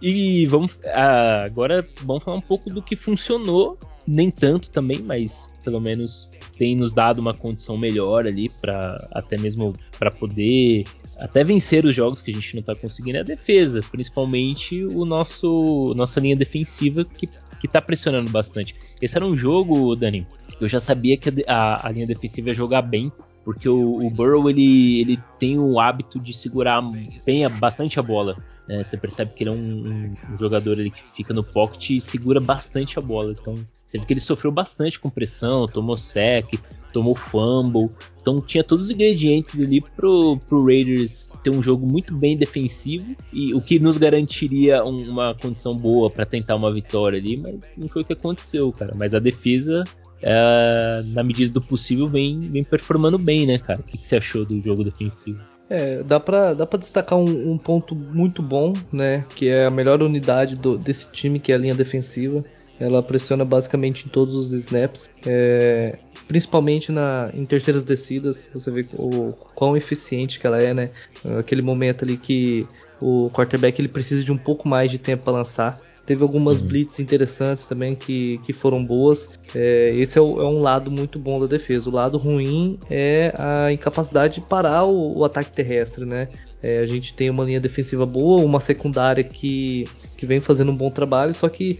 e 0.00 0.46
vamos 0.46 0.78
ah, 0.86 1.42
agora 1.44 1.86
vamos 2.02 2.24
falar 2.24 2.36
um 2.36 2.42
pouco 2.42 2.70
do 2.70 2.82
que 2.82 2.96
funcionou 2.96 3.78
nem 4.06 4.30
tanto 4.30 4.70
também, 4.70 5.02
mas 5.02 5.50
pelo 5.62 5.80
menos 5.80 6.30
tem 6.56 6.74
nos 6.74 6.92
dado 6.92 7.18
uma 7.18 7.34
condição 7.34 7.76
melhor 7.76 8.26
ali 8.26 8.48
para 8.60 8.96
até 9.12 9.36
mesmo 9.36 9.74
para 9.98 10.10
poder 10.10 10.84
até 11.18 11.44
vencer 11.44 11.84
os 11.84 11.94
jogos 11.94 12.22
que 12.22 12.30
a 12.30 12.34
gente 12.34 12.54
não 12.54 12.60
está 12.60 12.74
conseguindo 12.74 13.18
é 13.18 13.20
a 13.20 13.24
defesa, 13.24 13.80
principalmente 13.90 14.82
o 14.84 15.04
nosso 15.04 15.92
nossa 15.94 16.20
linha 16.20 16.36
defensiva 16.36 17.04
que 17.04 17.28
que 17.58 17.68
tá 17.68 17.82
pressionando 17.82 18.30
bastante. 18.30 18.74
Esse 19.02 19.16
era 19.16 19.26
um 19.26 19.36
jogo, 19.36 19.94
Dani, 19.96 20.26
eu 20.60 20.68
já 20.68 20.80
sabia 20.80 21.16
que 21.16 21.44
a, 21.46 21.86
a 21.86 21.90
linha 21.90 22.06
defensiva 22.06 22.48
ia 22.48 22.54
jogar 22.54 22.82
bem, 22.82 23.12
porque 23.44 23.68
o, 23.68 24.06
o 24.06 24.10
Burrow 24.10 24.48
ele, 24.48 25.00
ele 25.00 25.18
tem 25.38 25.58
o 25.58 25.78
hábito 25.80 26.18
de 26.18 26.32
segurar 26.32 26.82
bem 27.24 27.48
bastante 27.58 27.98
a 27.98 28.02
bola. 28.02 28.36
Né? 28.68 28.82
Você 28.82 28.96
percebe 28.96 29.32
que 29.34 29.42
ele 29.42 29.50
é 29.50 29.52
um, 29.52 30.14
um, 30.30 30.36
jogador 30.36 30.76
que 30.76 31.02
fica 31.14 31.32
no 31.32 31.42
pocket 31.42 31.90
e 31.90 32.00
segura 32.00 32.38
bastante 32.38 32.98
a 32.98 33.02
bola. 33.02 33.32
Então 33.32 33.54
você 33.86 33.98
vê 33.98 34.04
que 34.04 34.12
ele 34.12 34.20
sofreu 34.20 34.52
bastante 34.52 35.00
com 35.00 35.08
pressão, 35.08 35.66
tomou 35.66 35.96
sec, 35.96 36.60
tomou 36.92 37.14
fumble. 37.14 37.88
Então 38.20 38.42
tinha 38.42 38.62
todos 38.62 38.84
os 38.84 38.90
ingredientes 38.90 39.58
ali 39.58 39.80
pro, 39.80 40.38
pro 40.46 40.64
Raiders 40.64 41.30
ter 41.42 41.50
um 41.50 41.62
jogo 41.62 41.86
muito 41.86 42.14
bem 42.14 42.36
defensivo 42.36 43.16
e 43.32 43.54
o 43.54 43.60
que 43.62 43.78
nos 43.78 43.96
garantiria 43.96 44.84
um, 44.84 45.10
uma 45.10 45.34
condição 45.34 45.74
boa 45.74 46.10
para 46.10 46.26
tentar 46.26 46.56
uma 46.56 46.70
vitória 46.70 47.18
ali, 47.18 47.38
mas 47.38 47.74
não 47.78 47.88
foi 47.88 48.02
o 48.02 48.04
que 48.04 48.12
aconteceu, 48.12 48.70
cara. 48.72 48.92
Mas 48.94 49.14
a 49.14 49.18
defesa, 49.18 49.84
é, 50.20 51.02
na 51.06 51.22
medida 51.22 51.54
do 51.54 51.62
possível, 51.62 52.06
vem, 52.06 52.38
vem 52.40 52.64
performando 52.64 53.18
bem, 53.18 53.46
né, 53.46 53.56
cara? 53.56 53.80
O 53.80 53.84
que, 53.84 53.96
que 53.96 54.06
você 54.06 54.18
achou 54.18 54.44
do 54.44 54.60
jogo 54.60 54.84
defensivo? 54.84 55.40
É, 55.70 56.02
dá 56.02 56.18
pra, 56.18 56.54
dá 56.54 56.66
pra 56.66 56.78
destacar 56.78 57.18
um, 57.18 57.52
um, 57.52 57.58
ponto 57.58 57.94
muito 57.94 58.42
bom, 58.42 58.72
né? 58.90 59.24
Que 59.34 59.48
é 59.48 59.66
a 59.66 59.70
melhor 59.70 60.02
unidade 60.02 60.56
do, 60.56 60.78
desse 60.78 61.10
time, 61.12 61.38
que 61.38 61.52
é 61.52 61.54
a 61.54 61.58
linha 61.58 61.74
defensiva. 61.74 62.42
Ela 62.80 63.02
pressiona 63.02 63.44
basicamente 63.44 64.06
em 64.06 64.08
todos 64.08 64.34
os 64.34 64.52
snaps, 64.52 65.10
é, 65.26 65.98
principalmente 66.28 66.92
na, 66.92 67.28
em 67.34 67.44
terceiras 67.44 67.84
descidas. 67.84 68.48
Você 68.54 68.70
vê 68.70 68.86
o 68.94 69.32
quão 69.54 69.76
eficiente 69.76 70.38
que 70.38 70.46
ela 70.46 70.62
é, 70.62 70.72
né? 70.72 70.90
Aquele 71.38 71.60
momento 71.60 72.04
ali 72.04 72.16
que 72.16 72.66
o 73.00 73.30
quarterback 73.30 73.80
ele 73.80 73.88
precisa 73.88 74.24
de 74.24 74.32
um 74.32 74.38
pouco 74.38 74.68
mais 74.68 74.90
de 74.90 74.98
tempo 74.98 75.24
para 75.24 75.32
lançar. 75.32 75.87
Teve 76.08 76.22
algumas 76.22 76.62
uhum. 76.62 76.68
blitz 76.68 77.00
interessantes 77.00 77.66
também 77.66 77.94
que, 77.94 78.40
que 78.42 78.50
foram 78.50 78.82
boas. 78.82 79.28
É, 79.54 79.92
esse 79.94 80.18
é, 80.18 80.22
o, 80.22 80.40
é, 80.40 80.44
um 80.46 80.62
lado 80.62 80.90
muito 80.90 81.18
bom 81.18 81.38
da 81.38 81.46
defesa. 81.46 81.90
O 81.90 81.92
lado 81.92 82.16
ruim 82.16 82.78
é 82.88 83.30
a 83.36 83.70
incapacidade 83.70 84.36
de 84.36 84.40
parar 84.40 84.84
o, 84.84 85.18
o 85.18 85.24
ataque 85.26 85.50
terrestre, 85.50 86.06
né? 86.06 86.28
É, 86.62 86.78
a 86.78 86.86
gente 86.86 87.12
tem 87.12 87.28
uma 87.28 87.44
linha 87.44 87.60
defensiva 87.60 88.06
boa, 88.06 88.42
uma 88.42 88.58
secundária 88.58 89.22
que, 89.22 89.84
que 90.18 90.26
vem 90.26 90.40
fazendo 90.40 90.72
um 90.72 90.76
bom 90.76 90.90
trabalho, 90.90 91.32
só 91.32 91.48
que 91.48 91.78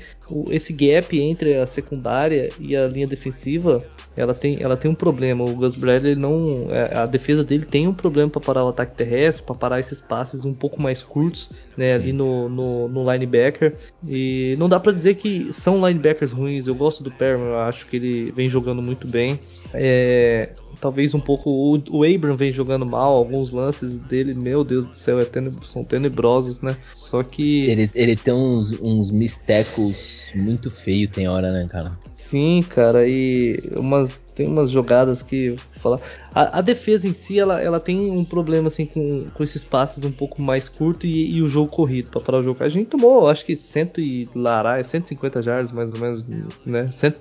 esse 0.49 0.73
gap 0.73 1.19
entre 1.21 1.57
a 1.57 1.67
secundária 1.67 2.51
e 2.61 2.77
a 2.77 2.87
linha 2.87 3.07
defensiva, 3.07 3.85
ela 4.17 4.33
tem, 4.33 4.59
ela 4.63 4.77
tem 4.77 4.89
um 4.89 4.95
problema. 4.95 5.43
O 5.43 5.57
Gus 5.57 5.75
Bradley 5.75 6.15
não, 6.15 6.69
é, 6.71 6.97
a 6.97 7.05
defesa 7.05 7.43
dele 7.43 7.67
tem 7.67 7.89
um 7.89 7.93
problema 7.93 8.31
para 8.31 8.41
parar 8.41 8.65
o 8.65 8.69
ataque 8.69 8.95
terrestre, 8.95 9.43
para 9.43 9.57
parar 9.57 9.81
esses 9.81 10.01
passes 10.01 10.45
um 10.45 10.55
pouco 10.55 10.81
mais 10.81 11.03
curtos, 11.03 11.51
né, 11.77 11.95
ali 11.95 12.13
no, 12.13 12.49
no, 12.49 12.89
no, 12.89 13.13
linebacker. 13.13 13.75
E 14.07 14.55
não 14.57 14.69
dá 14.69 14.79
para 14.79 14.93
dizer 14.93 15.17
que 15.17 15.53
são 15.53 15.85
linebackers 15.85 16.31
ruins. 16.31 16.69
Eu 16.69 16.77
gosto 16.77 17.03
do 17.03 17.11
Perman, 17.11 17.49
eu 17.49 17.59
acho 17.59 17.87
que 17.87 17.97
ele 17.97 18.31
vem 18.31 18.49
jogando 18.49 18.81
muito 18.81 19.09
bem. 19.09 19.41
É, 19.75 20.51
talvez 20.81 21.15
um 21.15 21.21
pouco. 21.21 21.51
O, 21.51 21.81
o 21.91 22.05
Abram 22.05 22.37
vem 22.37 22.53
jogando 22.53 22.87
mal, 22.87 23.17
alguns 23.17 23.51
lances 23.51 23.99
dele, 23.99 24.35
meu 24.35 24.65
Deus 24.65 24.87
do 24.87 24.95
céu, 24.95 25.21
é 25.21 25.27
são 25.63 25.85
tenebrosos, 25.85 26.61
né? 26.61 26.77
Só 26.95 27.23
que. 27.23 27.67
Ele, 27.67 27.91
ele 27.95 28.17
tem 28.29 28.35
uns, 28.35 28.79
uns 28.83 29.11
mistecos 29.11 30.31
muito 30.35 30.71
feios, 30.71 31.11
tem 31.11 31.27
hora, 31.27 31.51
né, 31.51 31.67
cara? 31.67 31.99
Sim, 32.13 32.63
cara, 32.69 33.09
e 33.09 33.59
umas 33.75 34.21
tem 34.35 34.47
umas 34.47 34.71
jogadas 34.71 35.21
que 35.21 35.57
fala 35.73 36.01
a, 36.33 36.59
a, 36.59 36.61
defesa 36.61 37.09
em 37.09 37.13
si 37.13 37.41
ela, 37.41 37.61
ela 37.61 37.81
tem 37.81 38.09
um 38.09 38.25
problema 38.25 38.69
assim 38.69 38.87
com, 38.87 39.27
com 39.35 39.43
esses 39.43 39.65
passes 39.65 40.05
um 40.05 40.13
pouco 40.13 40.41
mais 40.41 40.69
curto 40.69 41.07
e, 41.07 41.37
e 41.37 41.43
o 41.43 41.49
jogo 41.49 41.69
corrido 41.69 42.11
para 42.11 42.21
parar 42.21 42.39
o 42.39 42.43
jogo. 42.43 42.63
A 42.63 42.69
gente 42.69 42.87
tomou 42.87 43.29
acho 43.29 43.45
que 43.45 43.57
100 43.57 43.93
e 43.99 44.29
lará, 44.35 44.83
150 44.85 45.43
jardas 45.43 45.73
mais 45.73 45.93
ou 45.93 45.99
menos, 45.99 46.25
né? 46.65 46.87
100, 46.93 47.15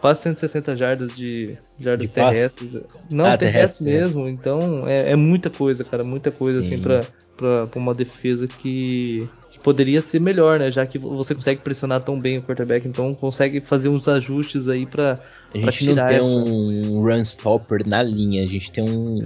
quase 0.00 0.22
160 0.22 0.76
jardas 0.76 1.14
de 1.14 1.58
jardas 1.78 2.06
de 2.06 2.12
terrestres. 2.12 2.72
Passe? 2.72 2.84
Não, 3.10 3.26
ah, 3.26 3.36
terrestres 3.36 3.84
terrestre, 3.84 4.22
mesmo. 4.22 4.28
Então 4.28 4.88
é, 4.88 5.10
é, 5.10 5.16
muita 5.16 5.50
coisa, 5.50 5.84
cara, 5.84 6.04
muita 6.04 6.30
coisa 6.30 6.62
Sim. 6.62 6.74
assim 6.74 6.82
para 6.82 7.04
para 7.36 7.78
uma 7.78 7.94
defesa 7.94 8.48
que 8.48 9.28
poderia 9.66 10.00
ser 10.00 10.20
melhor, 10.20 10.60
né? 10.60 10.70
Já 10.70 10.86
que 10.86 10.96
você 10.96 11.34
consegue 11.34 11.60
pressionar 11.60 12.00
tão 12.00 12.16
bem 12.20 12.38
o 12.38 12.42
quarterback, 12.42 12.86
então 12.86 13.12
consegue 13.12 13.60
fazer 13.60 13.88
uns 13.88 14.06
ajustes 14.06 14.68
aí 14.68 14.86
para 14.86 15.18
a 15.52 15.58
gente 15.58 15.86
não 15.86 16.06
tem 16.06 16.18
essa... 16.18 16.24
um 16.24 17.00
run 17.00 17.24
stopper 17.24 17.84
na 17.84 18.00
linha, 18.00 18.44
a 18.44 18.48
gente 18.48 18.70
tem 18.70 18.84
um, 18.84 19.16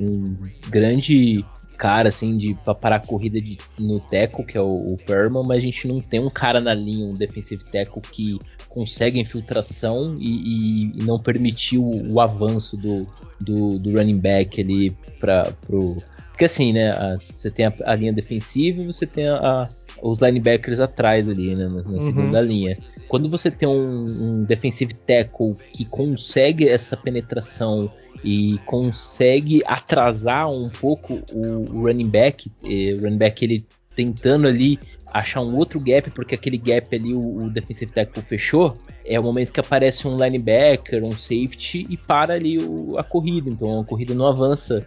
um 0.00 0.36
grande 0.68 1.44
cara 1.78 2.08
assim 2.08 2.36
de 2.36 2.54
para 2.64 2.74
parar 2.74 2.96
a 2.96 3.06
corrida 3.06 3.40
de, 3.40 3.56
no 3.78 4.00
teco, 4.00 4.44
que 4.44 4.58
é 4.58 4.60
o, 4.60 4.66
o 4.66 4.98
Perman, 5.06 5.44
mas 5.46 5.58
a 5.58 5.62
gente 5.62 5.86
não 5.86 6.00
tem 6.00 6.18
um 6.18 6.30
cara 6.30 6.60
na 6.60 6.74
linha, 6.74 7.06
um 7.06 7.14
defensive 7.14 7.62
teco 7.64 8.00
que 8.00 8.40
consegue 8.68 9.20
infiltração 9.20 10.16
e, 10.18 10.24
e, 10.24 10.98
e 10.98 11.04
não 11.04 11.20
permitir 11.20 11.78
o, 11.78 12.12
o 12.12 12.20
avanço 12.20 12.76
do, 12.76 13.06
do, 13.40 13.78
do, 13.78 13.92
running 13.92 14.18
back 14.18 14.60
ali 14.60 14.90
para 15.20 15.52
pro 15.64 16.02
porque 16.32 16.46
assim, 16.46 16.72
né, 16.72 16.90
a, 16.90 17.16
você 17.32 17.48
tem 17.48 17.66
a, 17.66 17.72
a, 17.86 17.94
linha 17.94 18.12
defensiva 18.12 18.82
e 18.82 18.86
você 18.86 19.06
tem 19.06 19.28
a, 19.28 19.68
os 20.10 20.18
linebackers 20.18 20.80
atrás 20.80 21.28
ali, 21.28 21.54
né, 21.54 21.64
na, 21.64 21.82
na 21.82 21.90
uhum. 21.90 21.98
segunda 21.98 22.40
linha. 22.40 22.76
Quando 23.08 23.28
você 23.28 23.50
tem 23.50 23.68
um, 23.68 24.04
um 24.04 24.44
defensive 24.44 24.92
tackle 24.94 25.54
que 25.72 25.84
consegue 25.84 26.68
essa 26.68 26.96
penetração 26.96 27.90
e 28.22 28.58
consegue 28.66 29.62
atrasar 29.66 30.50
um 30.50 30.68
pouco 30.68 31.22
o, 31.32 31.78
o 31.78 31.86
running 31.86 32.08
back, 32.08 32.50
o 32.62 33.02
running 33.02 33.18
back 33.18 33.44
ele 33.44 33.66
tentando 33.96 34.46
ali 34.46 34.78
achar 35.06 35.40
um 35.40 35.56
outro 35.56 35.78
gap, 35.78 36.10
porque 36.10 36.34
aquele 36.34 36.58
gap 36.58 36.94
ali 36.94 37.14
o, 37.14 37.44
o 37.44 37.50
defensive 37.50 37.92
tackle 37.92 38.22
fechou, 38.22 38.76
é 39.06 39.18
o 39.18 39.22
momento 39.22 39.52
que 39.52 39.60
aparece 39.60 40.08
um 40.08 40.16
linebacker, 40.16 41.04
um 41.04 41.12
safety 41.12 41.86
e 41.88 41.96
para 41.96 42.34
ali 42.34 42.58
o, 42.58 42.98
a 42.98 43.04
corrida. 43.04 43.48
Então 43.48 43.80
a 43.80 43.84
corrida 43.84 44.12
não 44.12 44.26
avança 44.26 44.84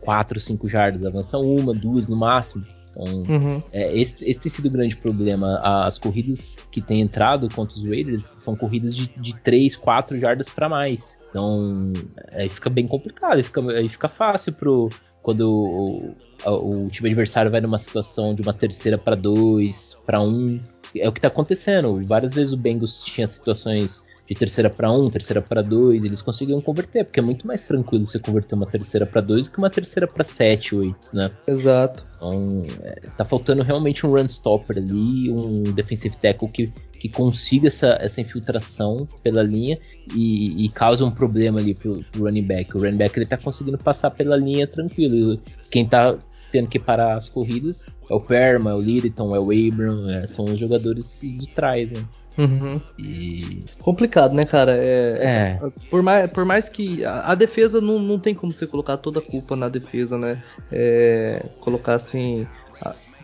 4, 0.00 0.38
é, 0.38 0.40
5 0.40 0.68
jardas, 0.68 1.04
avança 1.04 1.38
uma, 1.38 1.74
duas 1.74 2.08
no 2.08 2.16
máximo. 2.16 2.64
Então, 2.90 3.22
uhum. 3.28 3.62
é, 3.72 3.96
esse, 3.96 4.24
esse, 4.28 4.40
tem 4.40 4.50
sido 4.50 4.66
o 4.66 4.70
grande 4.70 4.96
problema. 4.96 5.58
As 5.62 5.98
corridas 5.98 6.56
que 6.70 6.80
têm 6.80 7.00
entrado 7.00 7.48
contra 7.54 7.76
os 7.76 7.84
Raiders 7.84 8.22
são 8.22 8.56
corridas 8.56 8.94
de, 8.96 9.06
de 9.16 9.34
3, 9.34 9.76
4 9.76 10.18
jardas 10.18 10.48
para 10.48 10.68
mais. 10.68 11.18
Então, 11.30 11.92
aí 12.32 12.48
fica 12.48 12.70
bem 12.70 12.86
complicado, 12.86 13.36
aí 13.36 13.42
fica, 13.42 13.60
aí 13.70 13.88
fica 13.88 14.08
fácil 14.08 14.52
pro, 14.54 14.88
quando 15.22 15.42
o, 15.42 16.14
o, 16.46 16.84
o 16.84 16.88
time 16.88 17.08
adversário 17.08 17.50
vai 17.50 17.60
numa 17.60 17.78
situação 17.78 18.34
de 18.34 18.42
uma 18.42 18.54
terceira 18.54 18.96
para 18.96 19.14
dois, 19.14 20.00
para 20.06 20.20
um. 20.20 20.58
É 20.96 21.08
o 21.08 21.12
que 21.12 21.20
tá 21.20 21.28
acontecendo. 21.28 21.94
Várias 22.06 22.34
vezes 22.34 22.52
o 22.52 22.56
Bengals 22.56 23.04
tinha 23.04 23.26
situações 23.26 24.06
de 24.28 24.34
terceira 24.34 24.68
para 24.68 24.92
um, 24.92 25.08
terceira 25.08 25.40
para 25.40 25.62
dois, 25.62 26.04
eles 26.04 26.20
conseguiam 26.20 26.60
converter, 26.60 27.04
porque 27.04 27.18
é 27.18 27.22
muito 27.22 27.46
mais 27.46 27.64
tranquilo 27.64 28.06
você 28.06 28.18
converter 28.18 28.54
uma 28.54 28.66
terceira 28.66 29.06
para 29.06 29.22
dois 29.22 29.46
do 29.46 29.52
que 29.52 29.58
uma 29.58 29.70
terceira 29.70 30.06
para 30.06 30.22
sete, 30.22 30.76
oito, 30.76 31.10
né? 31.14 31.30
Exato. 31.46 32.04
Então, 32.16 32.66
é, 32.82 33.08
tá 33.16 33.24
faltando 33.24 33.62
realmente 33.62 34.06
um 34.06 34.10
run 34.10 34.26
stopper 34.26 34.76
ali, 34.76 35.30
um 35.30 35.72
defensive 35.72 36.16
tackle 36.16 36.48
que 36.48 36.72
que 36.98 37.08
consiga 37.08 37.68
essa, 37.68 37.96
essa 38.00 38.20
infiltração 38.20 39.06
pela 39.22 39.40
linha 39.40 39.78
e, 40.12 40.64
e 40.64 40.68
cause 40.68 41.04
um 41.04 41.10
problema 41.12 41.60
ali 41.60 41.72
pro, 41.72 42.02
pro 42.10 42.24
running 42.24 42.42
back. 42.42 42.76
O 42.76 42.80
running 42.80 42.96
back 42.96 43.16
ele 43.16 43.24
tá 43.24 43.36
conseguindo 43.36 43.78
passar 43.78 44.10
pela 44.10 44.36
linha 44.36 44.66
tranquilo. 44.66 45.40
Quem 45.70 45.86
tá 45.86 46.18
tendo 46.50 46.68
que 46.68 46.78
parar 46.78 47.16
as 47.16 47.28
corridas 47.28 47.88
é 48.10 48.14
o 48.14 48.20
Perma, 48.20 48.70
é 48.70 48.74
o 48.74 48.80
Littleton, 48.80 49.34
é 49.34 49.38
o 49.38 49.44
Abram, 49.44 50.08
é, 50.10 50.26
são 50.26 50.46
os 50.46 50.58
jogadores 50.58 51.20
de 51.22 51.46
trás, 51.50 51.92
né? 51.92 52.04
Uhum. 52.38 52.80
E... 52.96 53.64
Complicado, 53.80 54.32
né, 54.32 54.44
cara? 54.44 54.76
É, 54.76 55.58
é. 55.60 55.70
Por, 55.90 56.02
mais, 56.02 56.30
por 56.30 56.44
mais 56.44 56.68
que 56.68 57.04
a, 57.04 57.32
a, 57.32 57.34
defesa 57.34 57.80
não, 57.80 57.98
não 57.98 58.18
tem 58.18 58.34
como 58.34 58.52
você 58.52 58.66
colocar 58.66 58.96
toda 58.96 59.18
a 59.18 59.22
culpa 59.22 59.56
na 59.56 59.68
defesa, 59.68 60.16
né? 60.16 60.42
É, 60.70 61.44
colocar 61.60 61.94
assim. 61.94 62.46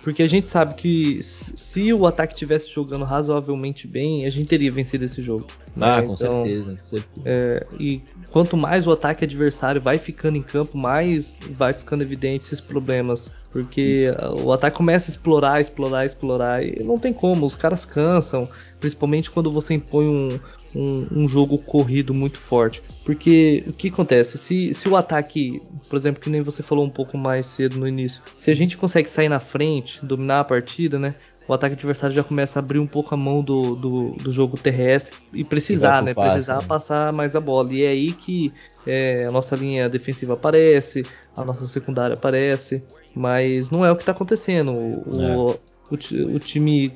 Porque 0.05 0.23
a 0.23 0.29
gente 0.29 0.47
sabe 0.47 0.75
que 0.75 1.19
se 1.23 1.91
o 1.91 2.07
ataque 2.07 2.35
tivesse 2.35 2.71
jogando 2.71 3.07
razoavelmente 3.07 3.89
bem, 3.89 4.27
a 4.27 4.31
gente 4.31 4.47
teria 4.47 4.71
vencido 4.71 5.03
esse 5.03 5.23
jogo. 5.23 5.47
Ah, 5.81 6.03
né? 6.03 6.07
com, 6.07 6.13
então, 6.13 6.43
certeza, 6.43 6.71
com 6.71 6.77
certeza. 6.77 7.23
É, 7.25 7.67
e 7.81 8.03
quanto 8.31 8.55
mais 8.55 8.87
o 8.87 8.93
ataque 8.93 9.25
adversário 9.25 9.81
vai 9.81 9.97
ficando 9.97 10.37
em 10.37 10.43
campo, 10.43 10.77
mais 10.77 11.41
vai 11.53 11.73
ficando 11.73 12.03
evidente 12.03 12.45
esses 12.45 12.61
problemas. 12.61 13.33
Porque 13.51 14.09
o 14.43 14.53
ataque 14.53 14.77
começa 14.77 15.09
a 15.09 15.13
explorar, 15.13 15.61
explorar, 15.61 16.05
explorar. 16.05 16.63
E 16.63 16.83
não 16.83 16.99
tem 16.99 17.13
como, 17.13 17.47
os 17.47 17.55
caras 17.55 17.87
cansam. 17.87 18.47
Principalmente 18.85 19.31
quando 19.31 19.51
você 19.51 19.73
impõe 19.73 20.07
um, 20.07 20.39
um, 20.75 21.07
um, 21.11 21.27
jogo 21.27 21.57
corrido 21.57 22.13
muito 22.13 22.37
forte. 22.37 22.83
Porque 23.03 23.65
o 23.67 23.73
que 23.73 23.89
acontece? 23.89 24.37
Se, 24.37 24.75
se 24.75 24.87
o 24.87 24.95
ataque, 24.95 25.63
por 25.89 25.97
exemplo, 25.97 26.21
que 26.21 26.29
nem 26.29 26.43
você 26.43 26.63
falou 26.63 26.85
um 26.85 26.91
pouco 26.91 27.17
mais 27.17 27.47
cedo 27.47 27.79
no 27.79 27.89
início, 27.89 28.21
se 28.37 28.51
a 28.51 28.55
gente 28.55 28.77
consegue 28.77 29.09
sair 29.09 29.31
na 29.31 29.41
frente, 29.41 30.05
dominar 30.05 30.41
a 30.41 30.45
partida, 30.45 30.99
né? 30.99 31.15
O 31.49 31.55
ataque 31.55 31.75
adversário 31.75 32.15
já 32.15 32.23
começa 32.23 32.59
a 32.59 32.61
abrir 32.61 32.79
um 32.79 32.87
pouco 32.87 33.15
a 33.15 33.17
mão 33.17 33.43
do, 33.43 33.75
do, 33.75 34.11
do 34.23 34.31
jogo 34.31 34.59
terrestre 34.59 35.17
e 35.33 35.43
precisar, 35.43 36.03
né? 36.03 36.13
Passe, 36.13 36.29
precisar 36.29 36.61
né? 36.61 36.65
passar 36.69 37.11
mais 37.11 37.35
a 37.35 37.41
bola. 37.41 37.73
E 37.73 37.85
é 37.85 37.89
aí 37.89 38.13
que 38.13 38.53
é, 38.87 39.25
a 39.25 39.31
nossa 39.31 39.57
linha 39.57 39.89
defensiva 39.89 40.35
aparece, 40.35 41.05
a 41.35 41.43
nossa 41.43 41.67
secundária 41.67 42.13
aparece, 42.13 42.85
mas 43.15 43.71
não 43.71 43.83
é 43.83 43.91
o 43.91 43.97
que 43.97 44.03
está 44.03 44.13
acontecendo. 44.13 44.73
O, 44.73 45.23
é. 45.23 45.37
o, 45.37 45.59
o, 45.95 46.37
o 46.37 46.39
time 46.39 46.93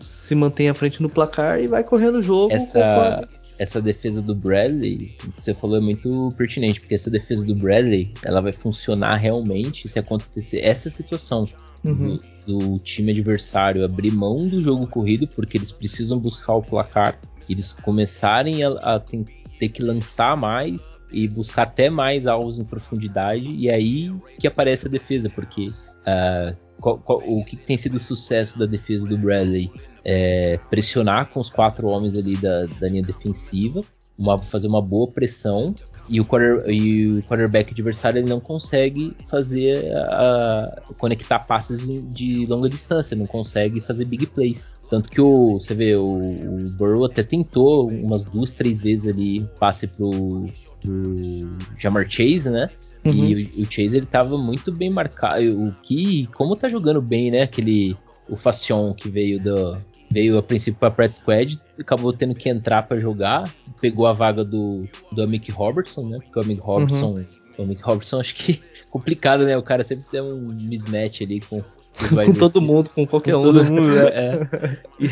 se 0.00 0.34
mantém 0.34 0.68
à 0.68 0.74
frente 0.74 1.02
no 1.02 1.08
placar 1.08 1.60
e 1.60 1.68
vai 1.68 1.84
correndo 1.84 2.16
o 2.16 2.22
jogo. 2.22 2.52
Essa, 2.52 3.28
essa 3.58 3.80
defesa 3.80 4.20
do 4.20 4.34
Bradley, 4.34 5.16
você 5.38 5.54
falou, 5.54 5.76
é 5.76 5.80
muito 5.80 6.28
pertinente, 6.36 6.80
porque 6.80 6.94
essa 6.94 7.10
defesa 7.10 7.44
do 7.44 7.54
Bradley 7.54 8.12
ela 8.24 8.40
vai 8.40 8.52
funcionar 8.52 9.16
realmente 9.16 9.88
se 9.88 9.98
acontecer 9.98 10.60
essa 10.60 10.90
situação. 10.90 11.48
Uhum. 11.84 12.18
Do, 12.46 12.58
do, 12.58 12.78
time 12.78 13.12
adversário 13.12 13.84
abrir 13.84 14.10
mão 14.10 14.48
do 14.48 14.62
jogo 14.62 14.86
corrido, 14.86 15.26
porque 15.28 15.58
eles 15.58 15.70
precisam 15.70 16.18
buscar 16.18 16.54
o 16.54 16.62
placar, 16.62 17.20
eles 17.46 17.74
começarem 17.74 18.64
a, 18.64 18.70
a 18.70 18.98
ter 18.98 19.68
que 19.68 19.82
lançar 19.82 20.34
mais 20.34 20.98
e 21.12 21.28
buscar 21.28 21.64
até 21.64 21.90
mais 21.90 22.26
alvos 22.26 22.58
em 22.58 22.64
profundidade, 22.64 23.44
e 23.44 23.70
aí 23.70 24.10
que 24.40 24.46
aparece 24.46 24.86
a 24.86 24.90
defesa, 24.90 25.28
porque 25.28 25.66
uh, 25.66 26.56
qual, 26.80 26.98
qual, 26.98 27.18
o 27.18 27.44
que 27.44 27.56
tem 27.56 27.76
sido 27.76 27.96
o 27.96 28.00
sucesso 28.00 28.58
da 28.58 28.66
defesa 28.66 29.08
do 29.08 29.16
Bradley? 29.16 29.70
É 30.04 30.58
pressionar 30.68 31.30
com 31.30 31.40
os 31.40 31.48
quatro 31.48 31.88
homens 31.88 32.16
ali 32.16 32.36
da, 32.36 32.66
da 32.66 32.88
linha 32.88 33.02
defensiva, 33.02 33.80
uma, 34.18 34.38
fazer 34.38 34.68
uma 34.68 34.82
boa 34.82 35.10
pressão 35.10 35.74
e 36.08 36.20
o, 36.20 36.24
quarter, 36.24 36.68
e 36.68 37.18
o 37.18 37.22
quarterback 37.22 37.72
adversário 37.72 38.18
ele 38.18 38.28
não 38.28 38.40
consegue 38.40 39.16
fazer 39.28 39.90
a, 39.96 40.82
conectar 40.98 41.40
passes 41.40 41.88
de 42.12 42.44
longa 42.46 42.68
distância, 42.68 43.16
não 43.16 43.26
consegue 43.26 43.80
fazer 43.80 44.04
big 44.04 44.26
plays. 44.26 44.74
Tanto 44.90 45.08
que 45.08 45.20
o, 45.20 45.58
você 45.58 45.74
vê, 45.74 45.96
o, 45.96 46.20
o 46.20 46.70
Burrow 46.76 47.06
até 47.06 47.22
tentou 47.22 47.88
umas 47.88 48.24
duas, 48.26 48.52
três 48.52 48.80
vezes 48.80 49.10
ali 49.10 49.48
passe 49.58 49.88
pro, 49.88 50.44
pro 50.80 51.56
Jamar 51.78 52.06
Chase, 52.08 52.50
né? 52.50 52.68
Uhum. 53.04 53.12
E 53.12 53.44
o, 53.44 53.62
o, 53.62 53.64
Chase 53.64 53.96
ele 53.96 54.06
tava 54.06 54.38
muito 54.38 54.72
bem 54.72 54.90
marcado. 54.90 55.42
O 55.44 55.74
que, 55.82 56.26
como 56.34 56.56
tá 56.56 56.68
jogando 56.68 57.02
bem, 57.02 57.30
né? 57.30 57.42
Aquele 57.42 57.96
o 58.28 58.36
Facion 58.36 58.94
que 58.94 59.08
veio 59.08 59.42
do 59.42 59.76
veio 60.10 60.38
a 60.38 60.42
princípio 60.42 60.78
para 60.78 60.92
Pratt 60.92 61.10
Squad, 61.10 61.58
acabou 61.78 62.12
tendo 62.12 62.34
que 62.34 62.48
entrar 62.48 62.84
para 62.84 63.00
jogar, 63.00 63.52
pegou 63.80 64.06
a 64.06 64.12
vaga 64.12 64.44
do 64.44 64.86
do 65.10 65.22
Amick 65.22 65.50
Robertson, 65.50 66.08
né? 66.08 66.18
Porque 66.22 66.38
o 66.38 66.42
Amick 66.42 66.60
Robertson, 66.60 67.14
uhum. 67.14 67.24
O 67.58 67.62
Amick 67.62 67.82
Robertson 67.82 68.20
acho 68.20 68.34
que 68.34 68.60
complicado, 68.90 69.44
né? 69.44 69.56
O 69.56 69.62
cara 69.62 69.84
sempre 69.84 70.04
tem 70.10 70.20
um 70.20 70.40
mismatch 70.40 71.22
ali 71.22 71.40
com 71.40 71.62
com 72.26 72.32
todo 72.32 72.60
mundo, 72.60 72.90
com 72.90 73.06
qualquer 73.06 73.34
com 73.34 73.40
um. 73.40 73.42
Todo 73.44 73.62
né? 73.62 73.70
mundo, 73.70 73.94
né? 73.94 74.04
É. 74.14 74.78
E, 74.98 75.06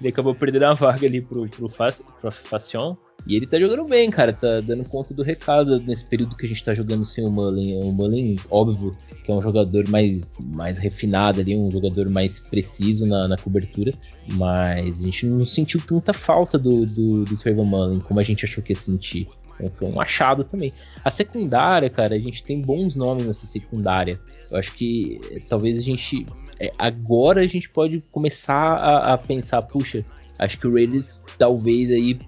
ele 0.00 0.08
acabou 0.08 0.34
perdendo 0.34 0.64
a 0.64 0.74
vaga 0.74 1.06
ali 1.06 1.20
pro, 1.20 1.48
pro, 1.48 1.68
pro 1.68 2.32
Facion. 2.32 2.96
E 3.26 3.36
ele 3.36 3.46
tá 3.46 3.58
jogando 3.58 3.84
bem, 3.84 4.10
cara. 4.10 4.32
Tá 4.32 4.60
dando 4.60 4.84
conta 4.84 5.14
do 5.14 5.22
recado 5.22 5.78
nesse 5.80 6.04
período 6.04 6.36
que 6.36 6.44
a 6.44 6.48
gente 6.48 6.64
tá 6.64 6.74
jogando 6.74 7.04
sem 7.04 7.24
o 7.24 7.30
Mullen. 7.30 7.80
O 7.80 7.92
Mullen, 7.92 8.36
óbvio, 8.50 8.96
que 9.24 9.30
é 9.30 9.34
um 9.34 9.40
jogador 9.40 9.88
mais, 9.88 10.38
mais 10.40 10.76
refinado 10.76 11.40
ali, 11.40 11.56
um 11.56 11.70
jogador 11.70 12.10
mais 12.10 12.40
preciso 12.40 13.06
na, 13.06 13.28
na 13.28 13.36
cobertura. 13.36 13.94
Mas 14.32 15.00
a 15.00 15.04
gente 15.04 15.26
não 15.26 15.46
sentiu 15.46 15.80
tanta 15.80 16.12
falta 16.12 16.58
do, 16.58 16.84
do, 16.84 17.24
do 17.24 17.36
Trevor 17.36 17.64
Mullen 17.64 18.00
como 18.00 18.18
a 18.18 18.24
gente 18.24 18.44
achou 18.44 18.62
que 18.62 18.72
ia 18.72 18.76
sentir. 18.76 19.28
Foi 19.74 19.88
um 19.88 20.00
achado 20.00 20.44
também. 20.44 20.72
A 21.04 21.10
secundária, 21.10 21.88
cara, 21.88 22.14
a 22.14 22.18
gente 22.18 22.42
tem 22.42 22.60
bons 22.60 22.96
nomes 22.96 23.26
nessa 23.26 23.46
secundária. 23.46 24.20
Eu 24.50 24.58
acho 24.58 24.72
que 24.74 25.20
eh, 25.30 25.40
talvez 25.48 25.78
a 25.78 25.82
gente. 25.82 26.26
É, 26.60 26.72
agora 26.78 27.40
a 27.40 27.46
gente 27.46 27.68
pode 27.68 28.02
começar 28.10 28.74
a, 28.74 29.14
a 29.14 29.18
pensar, 29.18 29.62
puxa, 29.62 30.04
acho 30.38 30.58
que 30.58 30.66
o 30.66 30.72
Raiders 30.72 31.22
talvez 31.38 31.90
aí 31.90 32.18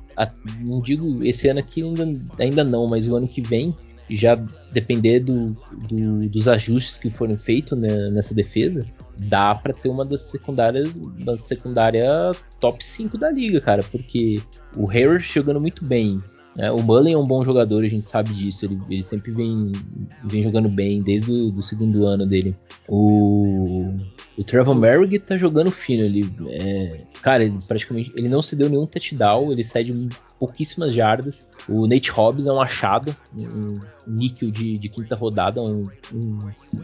não 0.61 0.81
digo 0.81 1.25
esse 1.25 1.49
ano 1.49 1.61
aqui 1.61 1.83
ainda, 1.83 2.21
ainda 2.39 2.65
não, 2.65 2.87
mas 2.87 3.07
o 3.07 3.17
ano 3.17 3.27
que 3.27 3.41
vem, 3.41 3.77
já 4.11 4.35
depender 4.73 5.21
do, 5.21 5.57
do, 5.89 6.29
dos 6.29 6.49
ajustes 6.49 6.99
que 6.99 7.11
foram 7.11 7.37
feitos 7.37 7.79
né, 7.79 8.11
nessa 8.11 8.35
defesa, 8.35 8.87
dá 9.19 9.55
para 9.55 9.73
ter 9.73 9.89
uma 9.89 10.05
das 10.05 10.23
secundárias, 10.23 10.97
uma 10.97 11.37
secundária 11.37 12.33
top 12.61 12.85
5 12.85 13.17
da 13.19 13.31
liga, 13.31 13.61
cara, 13.61 13.83
porque 13.83 14.41
o 14.77 14.87
Harris 14.87 15.27
jogando 15.27 15.61
muito 15.61 15.85
bem. 15.85 16.23
Né, 16.57 16.71
o 16.71 16.81
Mullen 16.83 17.15
é 17.15 17.19
um 17.19 17.27
bom 17.27 17.45
jogador, 17.45 17.83
a 17.83 17.87
gente 17.87 18.09
sabe 18.09 18.33
disso. 18.33 18.65
Ele, 18.65 18.81
ele 18.89 19.03
sempre 19.03 19.33
vem, 19.33 19.73
vem 20.25 20.43
jogando 20.43 20.69
bem 20.69 21.03
desde 21.03 21.33
o 21.33 21.63
segundo 21.63 22.07
ano 22.07 22.27
dele. 22.27 22.57
O, 22.89 23.93
o 24.39 24.45
Trevor 24.45 24.75
Merrick 24.75 25.19
tá 25.19 25.37
jogando 25.37 25.71
fino. 25.71 26.05
Ele, 26.05 26.31
é, 26.49 27.01
cara, 27.23 27.45
ele 27.45 27.59
praticamente 27.67 28.13
ele 28.17 28.29
não 28.29 28.43
se 28.43 28.55
deu 28.55 28.69
nenhum 28.69 28.87
touchdown, 28.87 29.51
ele 29.51 29.65
sai 29.65 29.85
de 29.85 30.09
pouquíssimas 30.39 30.93
jardas. 30.93 31.53
O 31.69 31.87
Nate 31.87 32.11
Hobbs 32.11 32.47
é 32.47 32.53
um 32.53 32.61
achado, 32.61 33.17
um, 33.37 33.81
níquel 34.07 34.51
de, 34.51 34.79
de 34.79 34.89
quinta 34.89 35.17
rodada, 35.17 35.61
um, 35.61 35.85
um, 36.13 36.39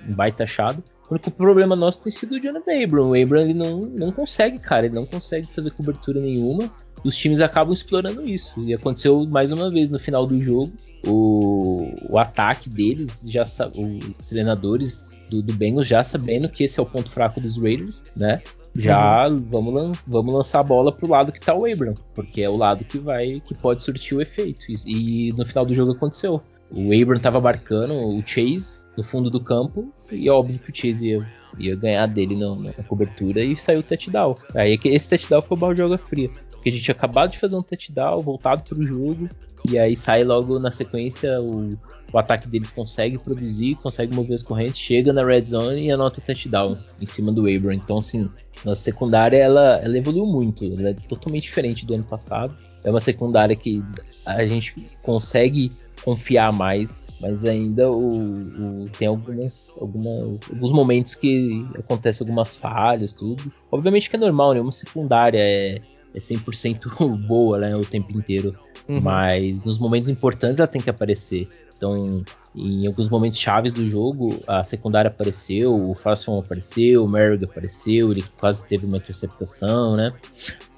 um 0.09 0.15
baita 0.15 0.45
achado. 0.45 0.83
O 1.11 1.15
único 1.15 1.31
problema 1.33 1.75
nosso 1.75 2.03
tem 2.03 2.13
sido 2.13 2.37
o 2.37 2.41
Jonathan 2.41 2.85
Abram. 2.85 3.11
O 3.11 3.21
Abram 3.21 3.41
ele 3.41 3.55
não, 3.55 3.81
não 3.81 4.13
consegue, 4.13 4.59
cara, 4.59 4.87
ele 4.87 4.95
não 4.95 5.05
consegue 5.05 5.47
fazer 5.49 5.71
cobertura 5.73 6.21
nenhuma 6.21 6.71
os 7.05 7.17
times 7.17 7.41
acabam 7.41 7.73
explorando 7.73 8.27
isso. 8.27 8.63
E 8.63 8.75
aconteceu 8.75 9.27
mais 9.27 9.53
uma 9.53 9.71
vez 9.71 9.91
no 9.91 9.99
final 9.99 10.27
do 10.27 10.41
jogo. 10.41 10.73
O, 11.07 11.89
o 12.09 12.19
ataque 12.19 12.69
deles, 12.69 13.25
já 13.29 13.45
os 13.45 14.29
treinadores 14.29 15.17
do, 15.31 15.43
do 15.43 15.55
Bengals 15.55 15.89
já 15.89 16.03
sabendo 16.03 16.49
que 16.49 16.65
esse 16.65 16.79
é 16.79 16.83
o 16.83 16.87
ponto 16.87 17.11
fraco 17.11 17.41
dos 17.41 17.57
Raiders, 17.57 18.05
né? 18.17 18.43
Já 18.77 19.29
uhum. 19.29 19.39
vamos, 19.39 19.99
vamos 20.07 20.35
lançar 20.35 20.61
a 20.61 20.65
bola 20.65 20.93
pro 20.93 21.09
lado 21.09 21.33
que 21.33 21.41
tá 21.41 21.55
o 21.55 21.67
Abram, 21.67 21.95
porque 22.15 22.43
é 22.43 22.49
o 22.49 22.57
lado 22.57 22.85
que 22.85 22.99
vai 22.99 23.41
que 23.41 23.55
pode 23.55 23.83
surtir 23.83 24.17
o 24.17 24.21
efeito. 24.21 24.67
E, 24.69 25.29
e 25.29 25.33
no 25.33 25.45
final 25.45 25.65
do 25.65 25.75
jogo 25.75 25.93
aconteceu. 25.93 26.41
O 26.71 26.93
Abram 26.93 27.19
tava 27.19 27.41
marcando 27.41 27.95
o 27.95 28.23
Chase 28.25 28.79
no 28.97 29.03
fundo 29.03 29.31
do 29.31 29.43
campo 29.43 29.93
e 30.11 30.29
é 30.29 30.33
óbvio 30.33 30.59
que 30.59 30.71
o 30.71 30.75
Chase 30.75 31.09
ia, 31.09 31.27
ia 31.59 31.77
ganhar 31.77 32.07
dele 32.07 32.37
na, 32.37 32.55
na 32.55 32.73
cobertura 32.87 33.43
e 33.43 33.57
saiu 33.57 33.81
o 33.81 33.83
touchdown. 33.83 34.37
Aí 34.55 34.79
esse 34.85 35.09
touchdown 35.09 35.43
foi 35.43 35.75
de 35.75 35.83
água 35.83 35.99
fria. 35.99 36.31
Porque 36.51 36.69
a 36.69 36.73
gente 36.73 36.85
tinha 36.85 36.95
acabado 36.95 37.31
de 37.31 37.39
fazer 37.39 37.57
um 37.57 37.63
touchdown, 37.63 38.21
voltado 38.21 38.63
pro 38.63 38.85
jogo, 38.85 39.29
e 39.69 39.79
aí 39.79 39.97
sai 39.97 40.25
logo 40.25 40.59
na 40.59 40.71
sequência 40.71 41.41
o, 41.41 41.71
o 42.13 42.19
ataque 42.19 42.49
deles 42.49 42.71
consegue 42.71 43.19
produzir, 43.19 43.77
consegue 43.77 44.15
mover 44.15 44.35
as 44.35 44.43
correntes, 44.43 44.77
chega 44.77 45.13
na 45.13 45.25
red 45.25 45.43
zone 45.43 45.87
e 45.87 45.91
anota 45.91 46.21
o 46.21 46.23
touchdown 46.23 46.77
em 47.01 47.07
cima 47.07 47.33
do 47.33 47.49
Abram. 47.49 47.73
Então, 47.73 47.99
assim, 47.99 48.29
nossa 48.65 48.83
secundária 48.83 49.37
ela, 49.37 49.81
ela 49.83 49.97
evoluiu 49.97 50.27
muito, 50.27 50.65
ela 50.65 50.91
é 50.91 50.95
totalmente 50.95 51.45
diferente 51.45 51.87
do 51.87 51.95
ano 51.95 52.05
passado. 52.05 52.55
É 52.85 52.91
uma 52.91 53.01
secundária 53.01 53.55
que 53.55 53.83
a 54.27 54.47
gente 54.47 54.75
consegue 55.03 55.71
confiar 56.03 56.53
mais, 56.53 57.07
mas 57.21 57.45
ainda 57.45 57.91
o, 57.91 58.85
o, 58.85 58.89
tem 58.99 59.07
algumas, 59.09 59.77
algumas, 59.81 60.51
alguns 60.51 60.73
momentos 60.73 61.15
que 61.15 61.65
acontecem 61.79 62.25
algumas 62.25 62.57
falhas, 62.57 63.13
tudo. 63.13 63.53
Obviamente 63.71 64.09
que 64.09 64.17
é 64.17 64.19
normal, 64.19 64.55
né? 64.55 64.61
Uma 64.61 64.73
secundária 64.73 65.39
é 65.39 65.81
é 66.15 66.19
100% 66.19 66.89
boa 67.27 67.59
né, 67.59 67.77
o 67.77 67.85
tempo 67.85 68.17
inteiro. 68.17 68.57
Uhum. 68.89 69.01
Mas 69.01 69.63
nos 69.65 69.79
momentos 69.79 70.09
importantes 70.09 70.59
ela 70.59 70.69
tem 70.69 70.81
que 70.81 70.91
aparecer. 70.91 71.49
Então, 71.77 72.23
em 72.55 72.87
alguns 72.87 73.09
momentos 73.09 73.39
chaves 73.39 73.73
do 73.73 73.89
jogo, 73.89 74.39
a 74.47 74.63
secundária 74.63 75.09
apareceu, 75.09 75.75
o 75.75 75.95
Fasson 75.95 76.39
apareceu, 76.39 77.05
o 77.05 77.09
Merrick 77.09 77.45
apareceu, 77.45 78.11
ele 78.11 78.23
quase 78.39 78.69
teve 78.69 78.85
uma 78.85 78.99
interceptação, 78.99 79.97
né? 79.97 80.13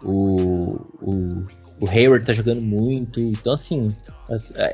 O, 0.04 0.78
o, 1.00 1.46
o 1.82 1.90
Hayward 1.90 2.24
tá 2.24 2.32
jogando 2.32 2.62
muito. 2.62 3.20
Então, 3.20 3.52
assim, 3.52 3.88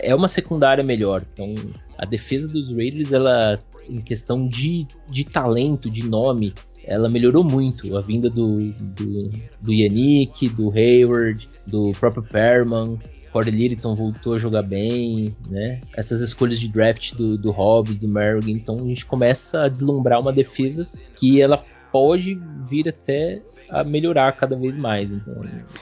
é 0.01 0.15
uma 0.15 0.29
secundária 0.29 0.85
melhor. 0.85 1.25
Então, 1.33 1.55
a 1.97 2.05
defesa 2.05 2.47
dos 2.47 2.71
Raiders, 2.77 3.13
ela, 3.13 3.59
em 3.89 3.99
questão 3.99 4.47
de, 4.47 4.87
de 5.09 5.25
talento, 5.25 5.91
de 5.91 6.07
nome, 6.07 6.53
ela 6.85 7.09
melhorou 7.09 7.43
muito. 7.43 7.97
A 7.97 8.03
vinda 8.03 8.29
do, 8.29 8.59
do, 8.59 9.31
do 9.59 9.73
Yannick, 9.73 10.51
do 10.51 10.71
Hayward, 10.71 11.49
do 11.67 11.93
próprio 11.93 12.23
Perman. 12.23 12.99
Corey 13.33 13.51
Littleton 13.51 13.95
voltou 13.95 14.35
a 14.35 14.39
jogar 14.39 14.63
bem, 14.63 15.35
né? 15.49 15.81
Essas 15.97 16.21
escolhas 16.21 16.59
de 16.59 16.69
draft 16.69 17.15
do, 17.15 17.37
do 17.37 17.51
Hobbs, 17.51 17.99
do 17.99 18.09
Merrick, 18.09 18.51
então 18.51 18.77
a 18.83 18.89
gente 18.89 19.05
começa 19.05 19.65
a 19.65 19.69
deslumbrar 19.69 20.19
uma 20.19 20.33
defesa 20.33 20.87
que 21.15 21.41
ela 21.41 21.63
pode 21.93 22.41
vir 22.69 22.89
até 22.89 23.43
a 23.69 23.85
melhorar 23.85 24.33
cada 24.33 24.57
vez 24.57 24.77
mais. 24.77 25.11
Então, 25.11 25.35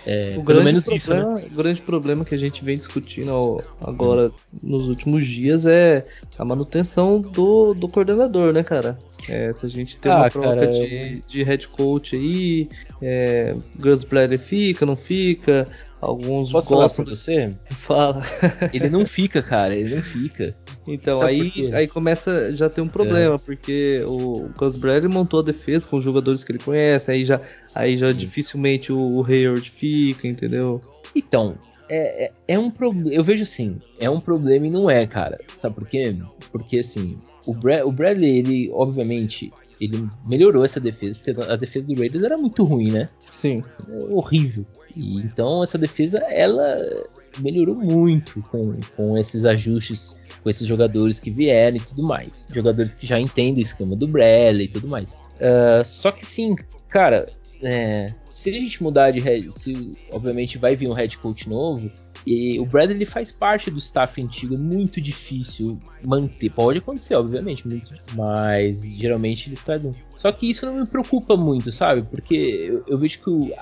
é, 0.05 0.35
o 0.37 0.45
pelo 0.45 0.63
menos 0.63 0.85
problema, 0.85 0.97
isso, 0.97 1.15
né? 1.15 1.49
O 1.53 1.57
grande 1.57 1.81
problema 1.81 2.25
que 2.25 2.35
a 2.35 2.39
gente 2.39 2.65
vem 2.65 2.77
discutindo 2.77 3.63
agora 3.81 4.33
nos 4.63 4.89
últimos 4.89 5.25
dias 5.25 5.67
é 5.67 6.05
a 6.39 6.45
manutenção 6.45 7.21
do, 7.21 7.75
do 7.75 7.89
coordenador, 7.89 8.53
né, 8.53 8.63
cara? 8.63 8.99
É, 9.29 9.53
se 9.53 9.67
a 9.67 9.69
gente 9.69 9.97
tem 9.97 10.11
ah, 10.11 10.17
uma 10.17 10.31
troca 10.31 10.49
cara, 10.49 10.67
de, 10.67 11.21
de 11.27 11.43
head 11.43 11.67
coach 11.69 12.15
aí, 12.17 12.69
é, 13.03 13.57
Bradley 14.09 14.39
fica, 14.39 14.87
não 14.87 14.97
fica, 14.97 15.67
Alguns 16.01 16.53
Posso 16.53 16.69
gostam 16.69 17.05
falar 17.05 17.07
pra 17.07 17.15
você? 17.15 17.55
Fala. 17.75 18.23
ele 18.73 18.89
não 18.89 19.07
fica, 19.07 19.43
cara, 19.43 19.75
ele 19.75 19.97
não 19.97 20.03
fica. 20.03 20.55
Então, 20.87 21.21
aí, 21.21 21.75
aí 21.75 21.89
começa 21.89 22.53
já 22.53 22.69
ter 22.69 22.81
um 22.81 22.89
problema, 22.89 23.35
é. 23.35 23.39
porque 23.39 24.03
o 24.07 24.49
Gus 24.57 24.77
Bradley 24.77 25.13
montou 25.13 25.41
a 25.41 25.43
defesa 25.43 25.87
com 25.87 25.97
os 25.97 26.05
jogadores 26.05 26.45
que 26.45 26.53
ele 26.53 26.59
conhece, 26.59 27.11
aí 27.11 27.25
já, 27.25 27.41
aí 27.75 27.97
já 27.97 28.13
dificilmente 28.13 28.93
o, 28.93 28.99
o 28.99 29.25
Hayward 29.25 29.69
fica, 29.69 30.29
entendeu? 30.29 30.81
Então, 31.15 31.59
é, 31.89 32.27
é, 32.27 32.33
é 32.49 32.59
um 32.59 32.71
problema. 32.71 33.11
Eu 33.11 33.25
vejo 33.25 33.43
assim, 33.43 33.81
é 33.99 34.09
um 34.09 34.21
problema 34.21 34.67
e 34.67 34.71
não 34.71 34.91
é, 34.91 35.07
cara. 35.07 35.39
Sabe 35.57 35.75
por 35.75 35.89
quê? 35.89 36.15
Porque 36.53 36.79
assim, 36.79 37.19
o, 37.47 37.55
Bra 37.55 37.87
o 37.87 37.93
Bradley, 37.93 38.39
ele, 38.39 38.71
obviamente, 38.73 39.53
ele 39.81 40.09
melhorou 40.27 40.65
essa 40.65 40.81
defesa, 40.81 41.19
porque 41.19 41.43
a 41.43 41.57
defesa 41.57 41.87
do 41.87 41.95
Raiders 41.95 42.25
era 42.25 42.37
muito 42.37 42.65
ruim, 42.65 42.91
né? 42.91 43.09
Sim. 43.31 43.63
É 43.89 44.05
horrível. 44.13 44.67
E, 44.95 45.19
então 45.19 45.63
essa 45.63 45.79
defesa, 45.79 46.19
ela 46.29 46.77
melhorou 47.41 47.77
muito 47.77 48.43
com, 48.51 48.75
com 48.97 49.19
esses 49.19 49.45
ajustes, 49.45 50.17
com 50.47 50.51
esses 50.51 50.65
jogadores 50.65 51.19
que 51.19 51.29
vieram 51.29 51.77
e 51.77 51.81
tudo 51.81 52.05
mais. 52.05 52.47
Jogadores 52.49 52.95
que 52.95 53.05
já 53.05 53.19
entendem 53.19 53.59
o 53.59 53.67
esquema 53.67 53.97
do 53.97 54.07
Bradley 54.07 54.67
e 54.67 54.69
tudo 54.69 54.87
mais. 54.87 55.13
Uh, 55.13 55.85
só 55.85 56.13
que 56.13 56.25
sim, 56.25 56.55
cara, 56.89 57.29
é, 57.61 58.15
se 58.31 58.51
a 58.51 58.53
gente 58.53 58.81
mudar 58.81 59.11
de 59.11 59.19
head, 59.19 59.51
se 59.53 59.99
obviamente 60.09 60.57
vai 60.57 60.77
vir 60.77 60.89
um 60.89 60.93
head 60.93 61.19
coach 61.19 61.49
novo, 61.49 61.91
e 62.25 62.61
o 62.61 62.65
Bradley 62.65 63.05
faz 63.05 63.33
parte 63.33 63.73
do 63.73 63.79
staff 63.79 64.23
antigo, 64.23 64.55
é 64.55 64.57
muito 64.57 65.01
difícil 65.01 65.81
manter. 66.05 66.51
Pode 66.51 66.79
acontecer, 66.79 67.17
obviamente, 67.17 67.65
mas 68.15 68.85
geralmente 68.85 69.49
eles 69.49 69.65
trazem. 69.65 69.91
Só 70.15 70.31
que 70.31 70.49
isso 70.49 70.65
não 70.65 70.77
me 70.77 70.87
preocupa 70.87 71.37
muito, 71.37 71.73
sabe? 71.73 72.03
Porque 72.03 72.35
eu, 72.35 72.85
eu 72.87 72.99
vejo 72.99 73.21
que 73.21 73.31
o, 73.31 73.53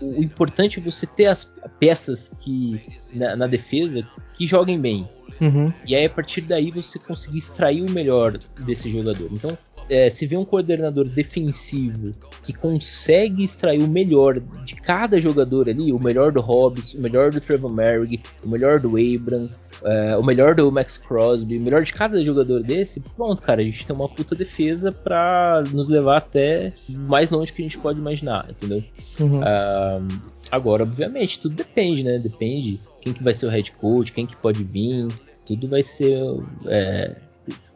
o, 0.00 0.22
importante 0.22 0.78
é 0.78 0.82
você 0.82 1.06
ter 1.06 1.26
as 1.26 1.52
peças 1.78 2.34
que 2.40 2.80
na, 3.12 3.36
na 3.36 3.46
defesa 3.46 4.06
que 4.34 4.46
joguem 4.46 4.80
bem. 4.80 5.08
Uhum. 5.40 5.72
E 5.86 5.94
aí 5.94 6.04
a 6.04 6.10
partir 6.10 6.42
daí 6.42 6.70
você 6.70 6.98
conseguir 6.98 7.38
extrair 7.38 7.82
o 7.82 7.90
melhor 7.90 8.38
desse 8.60 8.90
jogador. 8.90 9.28
Então 9.32 9.56
é, 9.88 10.08
se 10.10 10.26
vê 10.26 10.36
um 10.36 10.44
coordenador 10.44 11.06
defensivo 11.06 12.12
que 12.42 12.52
consegue 12.52 13.44
extrair 13.44 13.82
o 13.82 13.88
melhor 13.88 14.40
de 14.64 14.74
cada 14.76 15.20
jogador 15.20 15.68
ali, 15.68 15.92
o 15.92 15.98
melhor 15.98 16.32
do 16.32 16.40
Hobbs, 16.40 16.94
o 16.94 17.00
melhor 17.00 17.30
do 17.30 17.40
Trevor 17.40 17.72
Merrick, 17.72 18.20
o 18.44 18.48
melhor 18.48 18.80
do 18.80 18.90
Abram, 18.96 19.48
é, 19.84 20.16
o 20.16 20.22
melhor 20.22 20.54
do 20.54 20.70
Max 20.72 20.96
Crosby, 20.96 21.58
o 21.58 21.60
melhor 21.60 21.82
de 21.82 21.92
cada 21.92 22.20
jogador 22.22 22.62
desse, 22.62 23.00
pronto, 23.00 23.42
cara, 23.42 23.60
a 23.60 23.64
gente 23.64 23.86
tem 23.86 23.94
uma 23.94 24.08
puta 24.08 24.34
defesa 24.34 24.90
para 24.90 25.62
nos 25.72 25.88
levar 25.88 26.18
até 26.18 26.72
mais 26.88 27.28
longe 27.30 27.52
que 27.52 27.60
a 27.60 27.64
gente 27.64 27.78
pode 27.78 27.98
imaginar, 27.98 28.46
entendeu? 28.48 28.82
Uhum. 29.20 29.40
Uh, 29.40 30.20
agora, 30.50 30.84
obviamente, 30.84 31.40
tudo 31.40 31.54
depende, 31.54 32.02
né? 32.02 32.18
Depende 32.18 32.80
quem 33.00 33.12
que 33.12 33.22
vai 33.22 33.34
ser 33.34 33.46
o 33.46 33.50
head 33.50 33.70
coach, 33.72 34.12
quem 34.12 34.26
que 34.26 34.36
pode 34.36 34.64
vir, 34.64 35.08
tudo 35.44 35.68
vai 35.68 35.82
ser 35.82 36.18
é, 36.66 37.16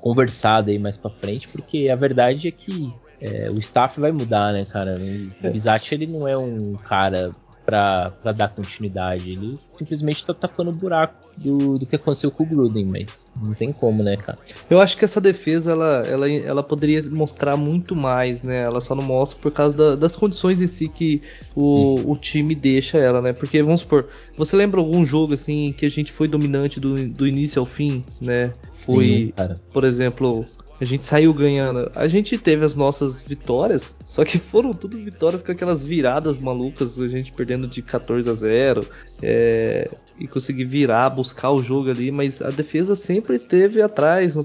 conversado 0.01 0.71
aí 0.71 0.79
mais 0.79 0.97
para 0.97 1.11
frente, 1.11 1.49
porque 1.49 1.89
a 1.89 1.97
verdade 1.97 2.49
é 2.49 2.51
que 2.51 2.93
é, 3.21 3.51
o 3.51 3.59
staff 3.59 4.01
vai 4.01 4.13
mudar, 4.13 4.53
né, 4.53 4.65
cara? 4.65 4.97
O 4.97 5.47
é. 5.47 5.51
Bizatti 5.51 5.95
ele 5.95 6.07
não 6.07 6.27
é 6.27 6.37
um 6.37 6.75
cara 6.77 7.33
para 7.69 8.33
dar 8.35 8.49
continuidade, 8.49 9.33
ele 9.33 9.59
simplesmente 9.59 10.25
tá 10.25 10.33
tapando 10.33 10.71
o 10.71 10.75
buraco 10.75 11.15
do, 11.37 11.79
do 11.79 11.85
que 11.85 11.97
aconteceu 11.97 12.31
com 12.31 12.43
o 12.43 12.47
Gruden, 12.47 12.87
mas 12.91 13.27
não 13.37 13.53
tem 13.53 13.75
como, 13.75 14.03
né, 14.03 14.17
cara? 14.17 14.39
Eu 14.71 14.81
acho 14.81 14.97
que 14.97 15.05
essa 15.05 15.21
defesa 15.21 15.73
ela, 15.73 16.03
ela, 16.07 16.31
ela 16.33 16.63
poderia 16.63 17.03
mostrar 17.03 17.59
muito 17.59 17.95
mais, 17.95 18.43
né? 18.43 18.63
Ela 18.63 18.81
só 18.81 18.95
não 18.95 19.03
mostra 19.03 19.39
por 19.39 19.53
causa 19.53 19.77
da, 19.77 19.97
das 19.97 20.17
condições 20.17 20.63
em 20.63 20.67
si 20.67 20.89
que 20.89 21.21
o, 21.55 22.11
o 22.11 22.17
time 22.17 22.55
deixa 22.55 22.97
ela, 22.97 23.21
né? 23.21 23.35
Porque 23.35 23.63
vamos 23.63 23.83
supor, 23.83 24.09
você 24.35 24.57
lembra 24.57 24.81
algum 24.81 25.05
jogo 25.05 25.35
assim 25.35 25.75
que 25.77 25.85
a 25.85 25.91
gente 25.91 26.11
foi 26.11 26.27
dominante 26.27 26.81
do, 26.81 27.07
do 27.07 27.27
início 27.27 27.61
ao 27.61 27.67
fim, 27.67 28.03
né? 28.19 28.51
Foi, 28.89 29.35
Sim, 29.37 29.55
por 29.71 29.85
exemplo, 29.85 30.47
a 30.81 30.85
gente 30.87 31.05
saiu 31.05 31.35
ganhando. 31.35 31.93
A 31.95 32.09
gente 32.09 32.39
teve 32.39 32.65
as 32.65 32.75
nossas 32.75 33.23
vitórias, 33.23 33.95
só 34.07 34.25
que 34.25 34.39
foram 34.39 34.73
tudo 34.73 34.97
vitórias 34.97 35.43
com 35.43 35.53
aquelas 35.53 35.83
viradas 35.85 36.39
malucas, 36.39 36.99
a 36.99 37.07
gente 37.07 37.31
perdendo 37.33 37.69
de 37.69 37.83
14 37.83 38.31
a 38.31 38.35
0. 38.35 38.87
É, 39.23 39.91
e 40.19 40.27
conseguir 40.27 40.65
virar, 40.65 41.11
buscar 41.11 41.51
o 41.51 41.63
jogo 41.63 41.91
ali, 41.91 42.11
mas 42.11 42.43
a 42.43 42.51
defesa 42.51 42.97
sempre 42.97 43.39
teve 43.39 43.81
atrás, 43.81 44.35
no, 44.35 44.43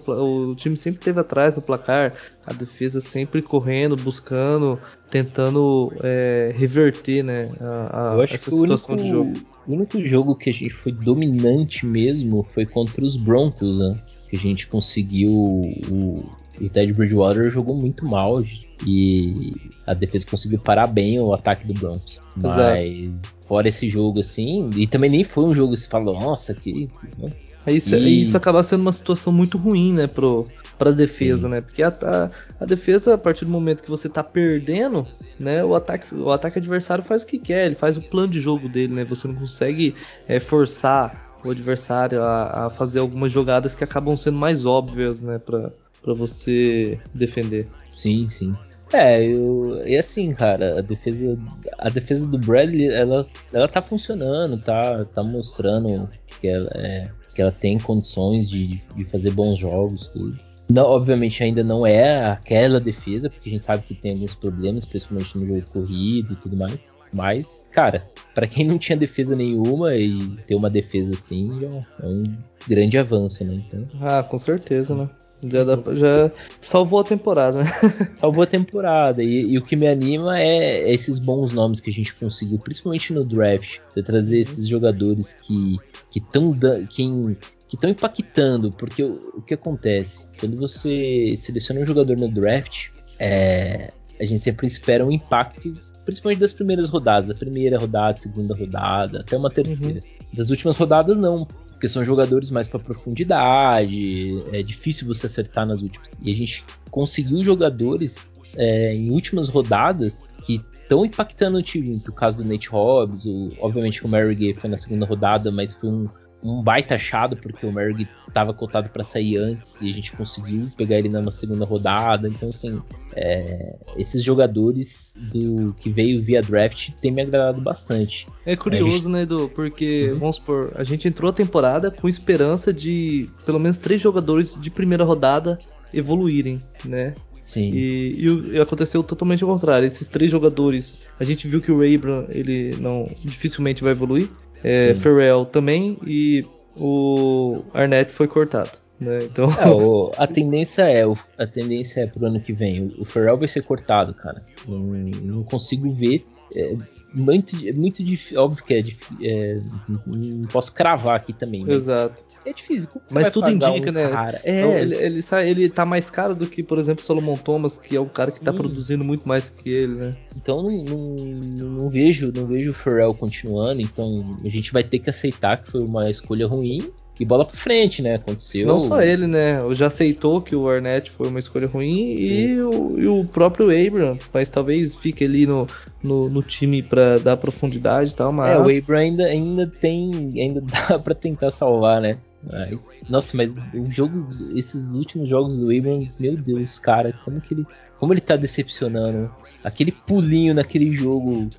o 0.50 0.56
time 0.56 0.78
sempre 0.78 1.00
teve 1.00 1.20
atrás 1.20 1.56
no 1.56 1.62
placar, 1.62 2.14
a 2.46 2.54
defesa 2.54 3.02
sempre 3.02 3.42
correndo, 3.42 3.96
buscando, 3.96 4.80
tentando 5.10 5.92
é, 6.04 6.54
reverter 6.56 7.24
né, 7.24 7.48
a, 7.60 8.14
a 8.20 8.24
essa 8.24 8.52
situação 8.52 8.94
único, 8.96 9.08
de 9.08 9.10
jogo. 9.10 9.34
O 9.66 9.74
único 9.74 10.08
jogo 10.08 10.36
que 10.36 10.50
a 10.50 10.54
gente 10.54 10.70
foi 10.70 10.92
dominante 10.92 11.86
mesmo 11.86 12.44
foi 12.44 12.66
contra 12.66 13.04
os 13.04 13.18
Broncos, 13.18 13.80
né? 13.80 13.96
Que 14.34 14.38
a 14.38 14.40
gente 14.40 14.66
conseguiu. 14.68 15.32
O, 15.32 16.26
o 16.60 16.70
Ted 16.70 16.92
Bridgewater 16.94 17.50
jogou 17.50 17.76
muito 17.76 18.06
mal 18.06 18.44
e 18.86 19.54
a 19.86 19.94
defesa 19.94 20.26
conseguiu 20.26 20.60
parar 20.60 20.88
bem 20.88 21.20
o 21.20 21.34
ataque 21.34 21.66
do 21.66 21.74
Broncos. 21.74 22.20
Mas 22.36 22.90
Exato. 22.90 23.38
fora 23.48 23.68
esse 23.68 23.88
jogo 23.88 24.20
assim, 24.20 24.70
e 24.76 24.88
também 24.88 25.10
nem 25.10 25.24
foi 25.24 25.46
um 25.46 25.54
jogo 25.54 25.74
que 25.74 25.82
se 25.82 25.88
falou, 25.88 26.20
nossa, 26.20 26.54
que. 26.54 26.88
Né? 27.18 27.32
Isso, 27.68 27.96
e... 27.96 28.22
isso 28.22 28.36
acaba 28.36 28.64
sendo 28.64 28.82
uma 28.82 28.92
situação 28.92 29.32
muito 29.32 29.58
ruim, 29.58 29.94
né, 29.94 30.08
pro, 30.08 30.48
pra 30.78 30.92
defesa, 30.92 31.44
Sim. 31.44 31.50
né? 31.50 31.62
Porque 31.62 31.84
a, 31.84 31.90
a, 31.90 32.30
a, 32.60 32.66
defesa, 32.66 33.14
a 33.14 33.18
partir 33.18 33.46
do 33.46 33.52
momento 33.52 33.84
que 33.84 33.90
você 33.90 34.10
tá 34.10 34.24
perdendo, 34.24 35.08
né, 35.40 35.64
o 35.64 35.76
ataque, 35.76 36.14
o 36.14 36.32
ataque 36.32 36.60
adversário 36.60 37.04
faz 37.04 37.24
o 37.24 37.28
que 37.28 37.38
quer, 37.38 37.68
ele 37.68 37.76
faz 37.76 37.98
o 37.98 38.02
plano 38.02 38.30
de 38.30 38.42
jogo 38.42 38.68
dele, 38.68 38.94
né? 38.94 39.06
Você 39.06 39.28
não 39.28 39.36
consegue 39.36 39.96
é, 40.28 40.40
forçar 40.40 41.33
o 41.44 41.52
adversário 41.52 42.24
a, 42.24 42.66
a, 42.66 42.70
fazer 42.70 43.00
algumas 43.00 43.32
jogadas 43.32 43.76
que 43.76 43.84
acabam 43.84 44.16
sendo 44.18 44.38
mais 44.38 44.66
óbvias, 44.66 45.22
né, 45.22 45.40
para 45.40 46.14
você 46.14 47.00
defender. 47.14 47.68
Sim, 47.92 48.28
sim. 48.30 48.52
É, 48.94 49.26
eu, 49.26 49.82
e 49.88 49.98
assim, 49.98 50.34
cara, 50.34 50.78
a 50.78 50.82
defesa, 50.82 51.38
a 51.80 51.90
defesa 51.90 52.28
do 52.28 52.38
Bradley, 52.38 52.90
ela, 52.90 53.26
ela 53.52 53.68
tá 53.68 53.82
funcionando, 53.82 54.62
tá, 54.62 55.04
tá 55.06 55.24
mostrando 55.24 56.08
que 56.40 56.48
ela, 56.48 56.70
é, 56.76 57.10
que 57.34 57.42
ela 57.42 57.52
tem 57.52 57.80
condições 57.80 58.48
de, 58.48 58.82
de 58.96 59.06
fazer 59.06 59.32
bons 59.32 59.58
jogos, 59.58 60.10
tudo. 60.10 60.38
Não, 60.70 60.86
obviamente 60.86 61.44
ainda 61.44 61.64
não 61.64 61.86
é 61.86 62.24
aquela 62.24 62.80
defesa, 62.80 63.30
porque 63.30 63.50
a 63.50 63.52
gente 63.52 63.64
sabe 63.64 63.84
que 63.84 63.96
tem 63.96 64.14
alguns 64.14 64.36
problemas, 64.36 64.86
principalmente 64.86 65.38
no 65.38 65.48
jogo 65.48 65.62
corrido 65.74 66.34
e 66.34 66.36
tudo 66.36 66.56
mais. 66.56 66.88
Mas, 67.14 67.70
cara, 67.72 68.10
para 68.34 68.48
quem 68.48 68.66
não 68.66 68.80
tinha 68.80 68.98
defesa 68.98 69.36
nenhuma 69.36 69.96
e 69.96 70.20
ter 70.48 70.56
uma 70.56 70.70
defesa 70.70 71.14
assim, 71.14 71.64
é 71.64 72.06
um 72.06 72.36
grande 72.68 72.98
avanço, 72.98 73.44
né? 73.44 73.64
Então... 73.68 73.88
Ah, 74.02 74.24
com 74.24 74.40
certeza, 74.40 74.96
né? 74.96 75.10
Já, 75.44 75.64
dá, 75.64 75.76
já 75.96 76.32
salvou 76.62 77.02
a 77.02 77.04
temporada, 77.04 77.64
né? 77.64 77.70
salvou 78.18 78.44
a 78.44 78.48
temporada. 78.48 79.22
E, 79.22 79.52
e, 79.52 79.58
o 79.58 79.62
que 79.62 79.76
me 79.76 79.88
anima 79.88 80.40
é 80.40 80.92
esses 80.92 81.20
bons 81.20 81.52
nomes 81.52 81.80
que 81.80 81.90
a 81.90 81.94
gente 81.94 82.14
conseguiu, 82.16 82.58
principalmente 82.60 83.14
no 83.14 83.24
draft. 83.24 83.80
Você 83.90 84.02
trazer 84.02 84.36
uhum. 84.36 84.42
esses 84.42 84.68
jogadores 84.68 85.34
que 85.34 85.78
estão 86.16 86.58
que 86.90 87.38
que 87.68 87.76
estão 87.76 87.90
impactando, 87.90 88.70
porque 88.70 89.04
o, 89.04 89.34
o, 89.38 89.42
que 89.42 89.56
acontece? 89.56 90.28
Quando 90.40 90.56
você 90.56 91.34
seleciona 91.36 91.82
um 91.82 91.86
jogador 91.88 92.16
no 92.16 92.28
draft, 92.28 92.90
é, 93.20 93.92
a 94.20 94.26
gente 94.26 94.42
sempre 94.42 94.68
espera 94.68 95.04
um 95.04 95.12
impacto 95.12 95.74
principalmente 96.06 96.40
das 96.40 96.54
primeiras 96.54 96.90
rodadas, 96.90 97.28
da 97.28 97.36
primeira 97.36 97.78
rodada, 97.78 98.18
segunda 98.18 98.56
rodada, 98.56 99.22
até 99.22 99.38
uma 99.38 99.50
terceira. 99.50 100.00
Uhum. 100.00 100.24
Das 100.34 100.50
últimas 100.50 100.76
rodadas 100.78 101.18
não, 101.18 101.46
porque 101.70 101.88
são 101.88 102.04
jogadores 102.04 102.50
mais 102.50 102.68
para 102.68 102.80
profundidade, 102.80 104.42
é 104.52 104.64
difícil 104.64 105.08
você 105.08 105.28
acertar 105.28 105.66
nas 105.66 105.82
últimas. 105.82 106.10
E 106.22 106.32
a 106.32 106.36
gente 106.36 106.64
conseguiu 106.90 107.44
jogadores 107.44 108.34
é, 108.56 108.96
em 108.96 109.12
últimas 109.12 109.50
rodadas 109.50 110.34
que 110.44 110.62
estão 110.72 111.06
impactando 111.06 111.58
o 111.58 111.62
time. 111.62 112.02
O 112.08 112.12
caso 112.12 112.38
do 112.38 112.46
Nate 112.46 112.70
Hobbs, 112.70 113.26
o, 113.26 113.50
obviamente 113.60 114.04
o 114.06 114.08
Mary 114.08 114.36
Gay 114.36 114.54
foi 114.54 114.70
na 114.70 114.78
segunda 114.78 115.06
rodada, 115.06 115.52
mas 115.52 115.74
foi 115.74 115.90
um, 115.90 116.10
um 116.44 116.62
baita 116.62 116.96
achado, 116.96 117.38
porque 117.38 117.66
o 117.66 117.72
Merg 117.72 118.08
estava 118.28 118.54
cotado 118.54 118.90
para 118.90 119.04
sair 119.04 119.38
antes 119.38 119.82
e 119.82 119.90
a 119.90 119.94
gente 119.94 120.12
conseguiu 120.12 120.68
pegar 120.76 120.98
ele 120.98 121.08
na 121.08 121.32
segunda 121.32 121.66
rodada. 121.66 122.28
Então, 122.28 122.50
assim, 122.50 122.82
é, 123.16 123.78
esses 123.96 124.24
jogadores 124.24 125.16
do 125.32 125.74
que 125.76 125.90
veio 125.90 126.22
via 126.22 126.42
draft 126.42 126.90
têm 127.02 127.12
me 127.12 127.22
agradado 127.22 127.62
bastante. 127.62 128.28
É 128.46 128.56
curioso, 128.56 128.92
gente... 128.92 129.10
né, 129.10 129.22
Edu? 129.22 129.50
Porque, 129.50 130.10
uhum. 130.12 130.20
vamos 130.20 130.36
supor, 130.36 130.72
a 130.76 130.84
gente 130.84 131.08
entrou 131.08 131.30
a 131.30 131.34
temporada 131.34 131.90
com 131.90 132.10
esperança 132.10 132.74
de 132.74 133.30
pelo 133.46 133.60
menos 133.60 133.78
três 133.78 134.02
jogadores 134.02 134.56
de 134.60 134.70
primeira 134.70 135.04
rodada 135.04 135.58
evoluírem, 135.94 136.62
né? 136.84 137.14
Sim. 137.42 137.72
E, 137.74 138.52
e, 138.54 138.60
aconteceu 138.60 139.04
totalmente 139.04 139.44
o 139.44 139.48
contrário. 139.48 139.86
Esses 139.86 140.08
três 140.08 140.32
jogadores, 140.32 141.00
a 141.20 141.26
gente 141.26 141.46
viu 141.48 141.62
que 141.62 141.72
o 141.72 141.84
Abram, 141.84 142.26
ele 142.30 142.76
não 142.80 143.10
dificilmente 143.22 143.84
vai 143.84 143.92
evoluir 143.92 144.30
é, 144.64 144.94
Ferrell 144.96 145.46
também 145.46 145.98
e 146.06 146.46
o 146.78 147.64
Arnett 147.74 148.12
foi 148.12 148.28
cortado. 148.28 148.72
Né? 149.00 149.20
Então... 149.24 149.50
É, 149.60 149.70
o, 149.70 150.12
a 150.18 150.28
tendência 150.28 150.84
é 150.84 151.04
a 151.38 151.48
tendência 151.48 152.02
é 152.02 152.08
pro 152.08 152.26
ano 152.26 152.40
que 152.40 152.54
vem. 152.54 152.94
O, 152.98 153.02
o 153.02 153.06
Ferrell 153.06 153.38
vai 153.38 153.48
ser 153.48 153.64
cortado, 153.64 154.14
cara. 154.14 154.42
Não, 154.68 154.80
não 154.80 155.44
consigo 155.44 155.92
ver. 155.94 156.26
É, 156.56 156.76
muito, 157.14 157.56
muito 157.76 158.04
difícil. 158.04 158.42
Óbvio 158.42 158.64
que 158.64 158.74
é, 158.74 158.84
é, 159.22 159.60
Não 160.08 160.48
posso 160.48 160.74
cravar 160.74 161.16
aqui 161.16 161.34
também. 161.34 161.70
Exato. 161.70 162.22
É 162.46 162.52
difícil. 162.52 162.90
Mas 163.12 163.30
tudo 163.30 163.50
indica, 163.50 163.90
um 163.90 163.94
né? 163.94 164.10
Cara? 164.10 164.42
É. 164.44 164.60
Então, 164.60 164.78
ele, 164.78 164.96
ele, 164.98 165.22
sai, 165.22 165.50
ele 165.50 165.70
tá 165.70 165.86
mais 165.86 166.10
caro 166.10 166.36
do 166.36 166.48
que, 166.48 166.62
por 166.62 166.78
exemplo, 166.78 167.04
Solomon 167.04 167.38
Thomas, 167.38 167.78
que 167.78 167.96
é 167.96 168.02
um 168.02 168.08
cara 168.08 168.32
Sim. 168.32 168.40
que 168.40 168.46
tá 168.46 168.52
produzindo 168.52 169.04
muito 169.04 169.28
mais 169.28 169.50
que 169.50 169.70
ele, 169.70 169.96
né? 169.96 170.18
Então 170.36 170.64
não, 170.64 170.84
não, 170.84 171.70
não, 171.70 171.90
vejo 171.90 172.32
não 172.34 172.46
vejo 172.46 172.72
o 172.72 172.74
Pharrell 172.74 173.14
continuando. 173.14 173.82
Então 173.82 174.38
a 174.44 174.50
gente 174.50 174.74
vai 174.74 174.84
ter 174.84 175.00
que 175.00 175.10
aceitar 175.10 175.64
que 175.64 175.72
foi 175.72 175.82
uma 175.82 176.10
escolha 176.10 176.48
ruim. 176.48 176.92
E 177.20 177.26
bola 177.26 177.46
pra 177.46 177.56
frente, 177.56 178.02
né? 178.02 178.16
Aconteceu. 178.16 178.66
Não 178.66 178.80
só 178.80 179.02
ele, 179.02 179.28
né? 179.28 179.60
Já 179.72 179.88
aceitou 179.88 180.42
que 180.42 180.56
o 180.56 180.68
Arnett 180.68 181.12
foi 181.12 181.28
uma 181.28 181.40
escolha 181.40 181.68
ruim 181.68 182.16
e 182.16 182.60
o, 182.60 183.00
e 183.00 183.08
o, 183.08 183.24
próprio 183.26 183.66
Abram. 183.68 184.18
Mas 184.34 184.50
talvez 184.50 184.96
fique 184.96 185.24
ali 185.24 185.46
no, 185.46 185.68
no, 186.02 186.28
no 186.28 186.42
time 186.42 186.82
pra 186.82 187.20
dar 187.20 187.38
profundidade 187.38 188.12
e 188.12 188.16
tal. 188.16 188.32
Mas... 188.32 188.50
É, 188.50 188.58
o 188.58 188.62
Abram 188.62 189.00
ainda, 189.00 189.26
ainda 189.26 189.68
tem. 189.68 190.34
Ainda 190.40 190.62
dá 190.90 190.98
pra 190.98 191.14
tentar 191.14 191.52
salvar, 191.52 192.02
né? 192.02 192.18
Mas, 192.52 193.02
nossa, 193.10 193.38
mas 193.38 193.52
o 193.74 193.90
jogo, 193.90 194.28
esses 194.56 194.94
últimos 194.94 195.30
jogos 195.30 195.60
do 195.60 195.72
Abram, 195.72 196.08
meu 196.20 196.36
Deus, 196.36 196.78
cara, 196.78 197.14
como 197.24 197.40
que 197.40 197.54
ele, 197.54 197.66
como 197.98 198.14
ele 198.14 198.22
tá 198.22 198.36
decepcionando. 198.36 199.34
Aquele 199.64 199.94
pulinho 199.94 200.54
naquele 200.54 200.92
jogo 200.92 201.50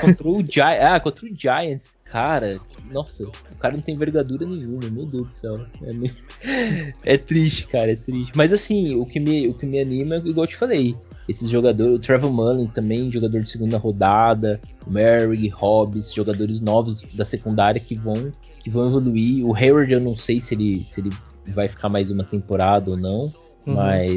contra 0.00 0.28
o 0.28 0.38
Giants, 0.38 0.80
ah, 0.82 0.98
contra 0.98 1.26
o 1.26 1.28
Giants, 1.32 1.98
cara, 2.04 2.58
nossa, 2.90 3.24
o 3.24 3.56
cara 3.60 3.74
não 3.74 3.82
tem 3.82 3.94
envergadura 3.94 4.44
nenhuma, 4.44 4.90
meu 4.90 5.06
Deus 5.06 5.26
do 5.26 5.32
céu. 5.32 5.66
É, 5.82 5.92
meio... 5.92 6.14
é 7.04 7.16
triste, 7.16 7.68
cara, 7.68 7.92
é 7.92 7.96
triste. 7.96 8.32
Mas 8.34 8.52
assim, 8.52 8.96
o 8.96 9.06
que 9.06 9.20
me, 9.20 9.46
o 9.48 9.54
que 9.54 9.66
me 9.66 9.78
anima, 9.78 10.16
igual 10.16 10.44
eu 10.44 10.48
te 10.48 10.56
falei, 10.56 10.96
esses 11.28 11.48
jogadores, 11.48 11.96
o 11.96 11.98
Trevor 12.00 12.32
Mullen 12.32 12.66
também, 12.66 13.10
jogador 13.10 13.40
de 13.40 13.50
segunda 13.50 13.78
rodada, 13.78 14.60
Mary, 14.86 15.48
Hobbs, 15.48 16.12
jogadores 16.12 16.60
novos 16.60 17.02
da 17.14 17.24
secundária 17.24 17.80
que 17.80 17.94
vão, 17.94 18.32
que 18.64 18.70
vão 18.70 18.86
evoluir. 18.86 19.46
O 19.46 19.54
Hayward 19.54 19.92
eu 19.92 20.00
não 20.00 20.16
sei 20.16 20.40
se 20.40 20.54
ele, 20.54 20.82
se 20.82 21.02
ele 21.02 21.10
vai 21.48 21.68
ficar 21.68 21.90
mais 21.90 22.10
uma 22.10 22.24
temporada 22.24 22.90
ou 22.90 22.96
não, 22.96 23.24
uhum. 23.66 23.74
mas 23.74 24.10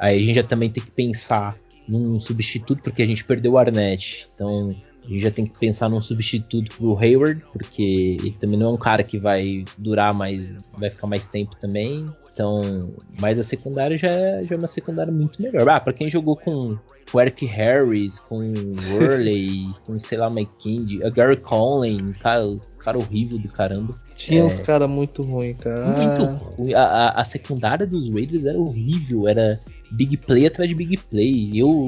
aí 0.00 0.16
a 0.16 0.18
gente 0.18 0.34
já 0.34 0.42
também 0.42 0.68
tem 0.68 0.82
que 0.82 0.90
pensar 0.90 1.56
num 1.88 2.18
substituto, 2.18 2.82
porque 2.82 3.00
a 3.00 3.06
gente 3.06 3.24
perdeu 3.24 3.52
o 3.52 3.58
Arnett. 3.58 4.26
Então 4.34 4.74
a 5.06 5.08
gente 5.08 5.22
já 5.22 5.30
tem 5.30 5.46
que 5.46 5.58
pensar 5.58 5.88
num 5.88 6.02
substituto 6.02 6.76
pro 6.76 6.98
Hayward, 6.98 7.42
porque 7.52 8.16
ele 8.20 8.32
também 8.32 8.58
não 8.58 8.66
é 8.66 8.70
um 8.70 8.76
cara 8.76 9.02
que 9.02 9.18
vai 9.18 9.64
durar 9.78 10.12
mais, 10.12 10.62
vai 10.76 10.90
ficar 10.90 11.06
mais 11.06 11.28
tempo 11.28 11.56
também. 11.56 12.06
Então, 12.32 12.92
mas 13.18 13.38
a 13.38 13.42
secundária 13.42 13.96
já 13.96 14.08
é, 14.08 14.42
já 14.42 14.54
é 14.54 14.58
uma 14.58 14.66
secundária 14.66 15.12
muito 15.12 15.40
melhor. 15.40 15.66
Ah, 15.70 15.80
pra 15.80 15.94
quem 15.94 16.10
jogou 16.10 16.36
com 16.36 16.76
o 17.12 17.20
Eric 17.20 17.46
Harris, 17.46 18.18
com 18.18 18.38
o 18.38 18.92
Worley, 18.92 19.68
com, 19.86 19.98
sei 19.98 20.18
lá, 20.18 20.28
Mike 20.28 20.52
King, 20.58 21.02
a 21.02 21.08
Gary 21.08 21.38
Conley, 21.38 21.98
cara, 22.20 22.44
os 22.44 22.76
caras 22.76 23.02
horrível 23.02 23.38
do 23.38 23.48
caramba. 23.48 23.94
Tinha 24.16 24.40
é, 24.40 24.44
uns 24.44 24.58
caras 24.58 24.88
muito 24.88 25.22
ruim, 25.22 25.54
cara. 25.54 25.86
Muito 25.86 26.24
ruim. 26.24 26.74
A, 26.74 26.82
a, 26.82 27.20
a, 27.20 27.24
secundária 27.24 27.86
dos 27.86 28.10
Raiders 28.10 28.44
era 28.44 28.58
horrível, 28.58 29.26
era 29.28 29.58
big 29.92 30.16
play 30.18 30.46
atrás 30.46 30.68
de 30.68 30.74
big 30.74 30.96
play. 31.10 31.50
Eu, 31.54 31.86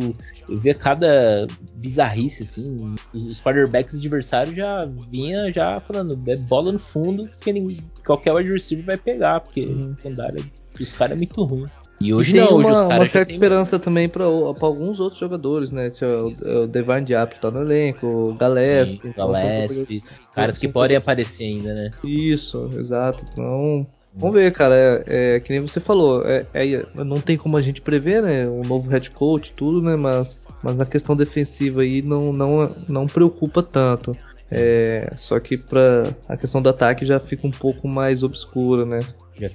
eu 0.48 0.58
via 0.58 0.74
cada 0.74 1.46
bizarrice, 1.74 2.42
assim. 2.42 2.94
Os 3.14 3.40
quarterbacks 3.40 3.98
adversários 3.98 4.56
já 4.56 4.88
vinha 5.10 5.52
já 5.52 5.80
falando, 5.80 6.18
é 6.26 6.36
bola 6.36 6.72
no 6.72 6.78
fundo, 6.78 7.28
que 7.40 7.52
ninguém, 7.52 7.78
qualquer 8.04 8.32
wide 8.32 8.52
receiver 8.52 8.84
vai 8.84 8.96
pegar, 8.96 9.40
porque 9.40 9.62
uhum. 9.62 9.82
secundária 9.82 10.42
dos 10.78 10.92
caras 10.92 11.14
é 11.14 11.16
muito 11.16 11.42
ruim. 11.44 11.66
E 12.00 12.14
hoje 12.14 12.30
e 12.30 12.34
tem 12.34 12.44
não, 12.44 12.54
hoje 12.54 12.68
uma, 12.68 12.86
uma 12.86 13.06
certa 13.06 13.32
esperança 13.32 13.76
tem... 13.76 13.84
também 13.84 14.08
para 14.08 14.24
alguns 14.24 15.00
outros 15.00 15.18
jogadores, 15.18 15.72
né? 15.72 15.90
O, 16.00 16.62
o 16.62 16.66
Devine 16.68 17.04
Diablo 17.04 17.36
tá 17.40 17.50
no 17.50 17.60
elenco, 17.60 18.06
o 18.06 18.36
Gillespie. 18.38 19.12
Gillespie, 19.16 20.14
caras 20.32 20.58
que 20.58 20.68
podem 20.68 20.96
aparecer 20.96 21.44
ainda, 21.44 21.74
né? 21.74 21.90
Isso, 22.04 22.70
exato. 22.78 23.24
Então, 23.32 23.84
Vamos 24.14 24.34
ver, 24.34 24.52
cara. 24.52 24.74
É, 24.74 25.36
é, 25.36 25.40
que 25.40 25.52
nem 25.52 25.60
você 25.60 25.80
falou. 25.80 26.22
É, 26.24 26.46
é, 26.54 27.04
não 27.04 27.20
tem 27.20 27.36
como 27.36 27.56
a 27.56 27.62
gente 27.62 27.80
prever, 27.80 28.22
né? 28.22 28.48
Um 28.48 28.62
novo 28.62 28.90
head 28.90 29.10
coach, 29.10 29.52
tudo, 29.52 29.80
né? 29.80 29.96
Mas, 29.96 30.40
mas 30.62 30.76
na 30.76 30.84
questão 30.84 31.16
defensiva 31.16 31.82
aí 31.82 32.02
não, 32.02 32.32
não, 32.32 32.70
não 32.88 33.06
preocupa 33.06 33.62
tanto. 33.62 34.16
É, 34.50 35.12
só 35.16 35.38
que 35.38 35.58
para 35.58 36.14
a 36.26 36.36
questão 36.36 36.62
do 36.62 36.70
ataque 36.70 37.04
já 37.04 37.20
fica 37.20 37.46
um 37.46 37.50
pouco 37.50 37.86
mais 37.86 38.22
obscura, 38.22 38.84
né? 38.84 39.00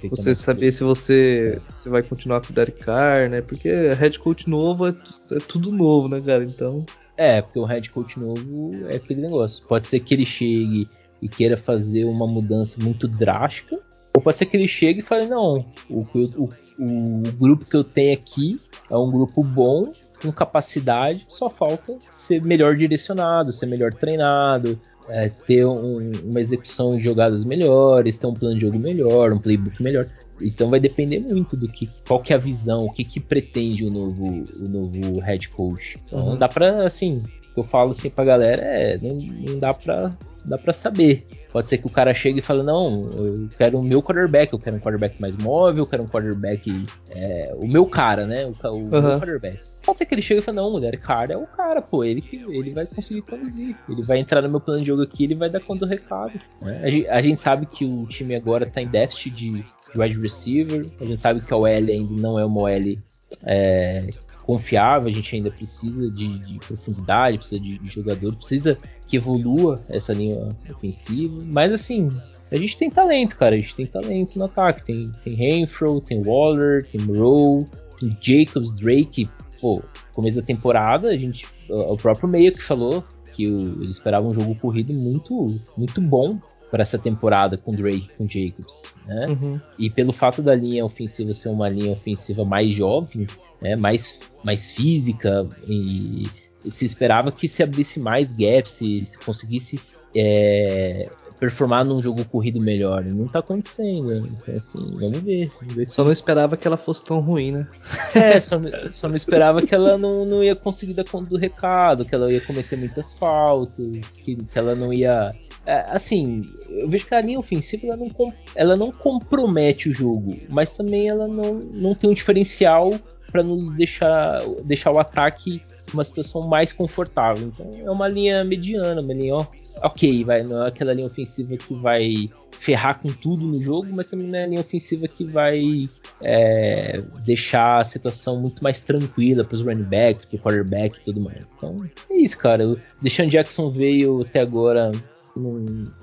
você 0.08 0.34
saber 0.34 0.72
se 0.72 0.82
você 0.82 1.60
se 1.68 1.88
vai 1.88 2.02
continuar 2.02 2.40
com 2.40 2.50
o 2.50 2.54
Derek 2.54 2.82
Carr, 2.82 3.28
né? 3.28 3.42
Porque 3.42 3.68
head 3.90 4.18
coach 4.18 4.48
novo 4.48 4.88
é, 4.88 4.94
é, 5.32 5.38
tudo 5.46 5.70
novo, 5.70 6.08
né, 6.08 6.20
cara? 6.20 6.44
Então. 6.44 6.86
É, 7.16 7.42
porque 7.42 7.58
o 7.58 7.64
head 7.64 7.90
coach 7.90 8.18
novo 8.18 8.72
é 8.88 8.96
aquele 8.96 9.20
negócio. 9.20 9.66
Pode 9.66 9.86
ser 9.86 10.00
que 10.00 10.14
ele 10.14 10.24
chegue 10.24 10.88
e 11.20 11.28
queira 11.28 11.56
fazer 11.56 12.04
uma 12.04 12.26
mudança 12.26 12.78
muito 12.82 13.06
drástica, 13.06 13.78
ou 14.14 14.22
pode 14.22 14.36
ser 14.36 14.46
que 14.46 14.56
ele 14.56 14.68
chegue 14.68 15.00
e 15.00 15.02
fale: 15.02 15.26
não, 15.26 15.64
o, 15.90 16.06
o, 16.14 16.48
o 16.78 17.32
grupo 17.38 17.64
que 17.64 17.76
eu 17.76 17.84
tenho 17.84 18.14
aqui 18.14 18.58
é 18.90 18.96
um 18.96 19.10
grupo 19.10 19.42
bom, 19.42 19.82
com 20.22 20.32
capacidade, 20.32 21.26
só 21.28 21.50
falta 21.50 21.96
ser 22.10 22.42
melhor 22.42 22.76
direcionado, 22.76 23.52
ser 23.52 23.66
melhor 23.66 23.92
treinado, 23.92 24.78
é, 25.08 25.28
ter 25.28 25.66
um, 25.66 26.12
uma 26.24 26.40
execução 26.40 26.96
de 26.96 27.02
jogadas 27.02 27.44
melhores, 27.44 28.16
ter 28.16 28.26
um 28.26 28.34
plano 28.34 28.54
de 28.54 28.60
jogo 28.62 28.78
melhor, 28.78 29.32
um 29.32 29.38
playbook 29.38 29.82
melhor. 29.82 30.06
Então 30.40 30.70
vai 30.70 30.80
depender 30.80 31.20
muito 31.20 31.56
do 31.56 31.68
que, 31.68 31.88
qual 32.06 32.20
que 32.20 32.32
é 32.32 32.36
a 32.36 32.38
visão, 32.38 32.86
o 32.86 32.92
que, 32.92 33.04
que 33.04 33.20
pretende 33.20 33.84
o 33.84 33.90
novo, 33.90 34.26
o 34.26 34.68
novo 34.68 35.20
head 35.20 35.48
coach. 35.50 35.96
Então 36.06 36.20
uhum. 36.20 36.36
dá 36.36 36.48
pra, 36.48 36.84
assim, 36.84 37.22
que 37.54 37.60
eu 37.60 37.64
falo 37.64 37.92
assim 37.92 38.10
pra 38.10 38.24
galera 38.24 38.60
é, 38.62 38.98
não, 38.98 39.14
não 39.14 39.58
dá 39.58 39.72
pra, 39.72 40.10
dá 40.44 40.58
pra 40.58 40.72
saber. 40.72 41.24
Pode 41.50 41.68
ser 41.68 41.78
que 41.78 41.86
o 41.86 41.90
cara 41.90 42.12
chegue 42.12 42.40
e 42.40 42.42
fale, 42.42 42.64
não, 42.64 43.00
eu 43.16 43.48
quero 43.56 43.78
o 43.78 43.82
meu 43.82 44.02
quarterback, 44.02 44.52
eu 44.52 44.58
quero 44.58 44.76
um 44.76 44.80
quarterback 44.80 45.20
mais 45.20 45.36
móvel, 45.36 45.84
eu 45.84 45.86
quero 45.86 46.02
um 46.02 46.08
quarterback. 46.08 46.84
É, 47.10 47.54
o 47.56 47.68
meu 47.68 47.86
cara, 47.86 48.26
né? 48.26 48.44
O, 48.44 48.68
o 48.68 48.74
uhum. 48.74 48.88
meu 48.88 49.20
quarterback. 49.20 49.58
Pode 49.84 49.98
ser 49.98 50.06
que 50.06 50.14
ele 50.14 50.22
chegue 50.22 50.40
e 50.40 50.42
fale, 50.42 50.56
não, 50.56 50.70
mulher, 50.70 50.96
cara 50.98 51.34
é 51.34 51.36
o 51.36 51.46
cara, 51.46 51.80
pô, 51.80 52.02
ele 52.02 52.20
que 52.20 52.36
ele 52.36 52.72
vai 52.72 52.86
conseguir 52.86 53.22
conduzir. 53.22 53.76
Ele 53.88 54.02
vai 54.02 54.18
entrar 54.18 54.42
no 54.42 54.48
meu 54.48 54.60
plano 54.60 54.80
de 54.80 54.86
jogo 54.86 55.02
aqui, 55.02 55.24
ele 55.24 55.34
vai 55.36 55.48
dar 55.48 55.60
conta 55.60 55.86
do 55.86 55.90
recado. 55.90 56.32
Né? 56.60 56.80
A, 56.82 56.90
gente, 56.90 57.08
a, 57.08 57.20
gente, 57.20 57.40
sabe 57.40 57.66
que 57.66 57.84
o 57.84 58.06
time 58.06 58.34
agora 58.34 58.66
tá 58.66 58.82
em 58.82 58.88
déficit 58.88 59.30
de 59.30 59.64
wide 59.94 60.20
receiver, 60.20 60.86
a 61.00 61.04
gente 61.04 61.20
sabe 61.20 61.40
que 61.40 61.52
a 61.52 61.56
OL 61.56 61.66
ainda 61.66 62.20
não 62.20 62.38
é 62.38 62.44
uma 62.44 62.62
OL 62.62 62.98
é, 63.44 64.06
confiável, 64.44 65.08
a 65.08 65.12
gente 65.12 65.34
ainda 65.34 65.50
precisa 65.50 66.10
de, 66.10 66.38
de 66.38 66.58
profundidade, 66.58 67.38
precisa 67.38 67.60
de, 67.60 67.78
de, 67.78 67.88
jogador, 67.88 68.34
precisa 68.36 68.78
que 69.06 69.16
evolua 69.16 69.80
essa 69.88 70.12
linha 70.12 70.48
ofensiva. 70.70 71.42
Mas 71.46 71.72
assim, 71.72 72.14
a 72.52 72.56
gente 72.56 72.76
tem 72.76 72.90
talento, 72.90 73.36
cara. 73.36 73.54
A 73.54 73.58
gente 73.58 73.74
tem 73.74 73.86
talento 73.86 74.38
no 74.38 74.44
ataque. 74.44 74.84
Tem, 74.84 75.10
tem 75.24 75.34
Renfro, 75.34 76.00
tem 76.00 76.22
Waller, 76.22 76.86
tem 76.88 77.00
Moreau, 77.00 77.66
tem 77.98 78.16
Jacobs, 78.20 78.70
Drake. 78.76 79.28
Pô, 79.60 79.82
começo 80.12 80.36
da 80.40 80.46
temporada, 80.46 81.08
a 81.08 81.16
gente. 81.16 81.46
O 81.68 81.96
próprio 81.96 82.28
meio 82.28 82.52
que 82.52 82.62
falou 82.62 83.02
que 83.32 83.48
o, 83.48 83.82
ele 83.82 83.90
esperava 83.90 84.26
um 84.26 84.34
jogo 84.34 84.54
corrido 84.56 84.92
muito, 84.92 85.46
muito 85.76 86.00
bom 86.00 86.38
para 86.70 86.82
essa 86.82 86.98
temporada 86.98 87.56
com 87.56 87.72
Drake 87.72 88.08
com 88.18 88.28
Jacobs, 88.28 88.92
né? 89.06 89.26
Uhum. 89.28 89.60
E 89.78 89.88
pelo 89.88 90.12
fato 90.12 90.42
da 90.42 90.54
linha 90.54 90.84
ofensiva 90.84 91.32
ser 91.32 91.48
uma 91.48 91.68
linha 91.68 91.92
ofensiva 91.92 92.44
mais 92.44 92.74
jovem, 92.74 93.26
né, 93.64 93.74
mais, 93.74 94.20
mais 94.44 94.70
física 94.70 95.48
e 95.66 96.26
se 96.70 96.84
esperava 96.84 97.32
que 97.32 97.48
se 97.48 97.62
abrisse 97.62 97.98
mais 97.98 98.30
gaps, 98.30 98.72
se, 98.72 99.06
se 99.06 99.18
conseguisse 99.18 99.80
é, 100.14 101.08
performar 101.40 101.82
num 101.82 102.00
jogo 102.00 102.24
corrido 102.26 102.60
melhor. 102.60 103.02
Não 103.04 103.26
tá 103.26 103.38
acontecendo. 103.38 104.18
Então, 104.18 104.54
assim, 104.54 104.96
vamos 105.00 105.18
ver. 105.20 105.50
Vamos 105.58 105.74
ver 105.74 105.88
só 105.88 106.04
não 106.04 106.12
esperava 106.12 106.58
que 106.58 106.68
ela 106.68 106.76
fosse 106.76 107.02
tão 107.04 107.20
ruim, 107.20 107.52
né? 107.52 107.66
É, 108.14 108.38
só, 108.38 108.60
só 108.90 109.08
não 109.08 109.16
esperava 109.16 109.62
que 109.62 109.74
ela 109.74 109.96
não, 109.96 110.26
não 110.26 110.44
ia 110.44 110.54
conseguir 110.54 110.92
dar 110.92 111.04
conta 111.04 111.30
do 111.30 111.38
recado, 111.38 112.04
que 112.04 112.14
ela 112.14 112.30
ia 112.30 112.40
cometer 112.42 112.76
muitas 112.76 113.14
faltas, 113.14 114.14
que, 114.22 114.36
que 114.36 114.58
ela 114.58 114.74
não 114.74 114.92
ia 114.92 115.32
é, 115.66 115.86
assim, 115.88 116.42
eu 116.68 116.88
vejo 116.88 117.06
que 117.06 117.14
a 117.14 117.22
linha 117.22 117.38
ofensiva 117.38 117.86
ela 117.86 117.96
não, 117.96 118.32
ela 118.54 118.76
não 118.76 118.92
compromete 118.92 119.88
o 119.88 119.94
jogo, 119.94 120.36
mas 120.50 120.76
também 120.76 121.08
ela 121.08 121.26
não, 121.26 121.54
não 121.54 121.94
tem 121.94 122.10
um 122.10 122.14
diferencial 122.14 122.92
para 123.34 123.42
nos 123.42 123.68
deixar, 123.70 124.38
deixar 124.62 124.92
o 124.92 124.98
ataque 125.00 125.60
uma 125.92 126.04
situação 126.04 126.46
mais 126.46 126.72
confortável. 126.72 127.48
Então 127.48 127.68
é 127.84 127.90
uma 127.90 128.06
linha 128.06 128.44
mediana, 128.44 129.00
uma 129.00 129.12
linha 129.12 129.34
ó, 129.34 129.46
ok, 129.82 130.22
vai, 130.22 130.44
não 130.44 130.62
é 130.62 130.68
aquela 130.68 130.94
linha 130.94 131.08
ofensiva 131.08 131.56
que 131.56 131.74
vai 131.74 132.30
ferrar 132.52 133.00
com 133.00 133.08
tudo 133.12 133.44
no 133.44 133.60
jogo, 133.60 133.88
mas 133.90 134.08
também 134.08 134.28
não 134.28 134.38
é 134.38 134.44
a 134.44 134.46
linha 134.46 134.60
ofensiva 134.60 135.08
que 135.08 135.24
vai 135.24 135.88
é, 136.22 137.02
deixar 137.26 137.80
a 137.80 137.84
situação 137.84 138.40
muito 138.40 138.62
mais 138.62 138.80
tranquila 138.80 139.44
para 139.44 139.56
os 139.56 139.62
running 139.62 139.82
backs, 139.82 140.24
para 140.26 140.36
o 140.36 140.40
quarterback 140.40 140.98
e 140.98 141.02
tudo 141.02 141.20
mais. 141.20 141.52
Então 141.56 141.76
é 142.10 142.16
isso, 142.16 142.38
cara. 142.38 142.68
O 142.68 142.78
Deshaun 143.02 143.26
Jackson 143.26 143.68
veio 143.68 144.22
até 144.22 144.42
agora 144.42 144.92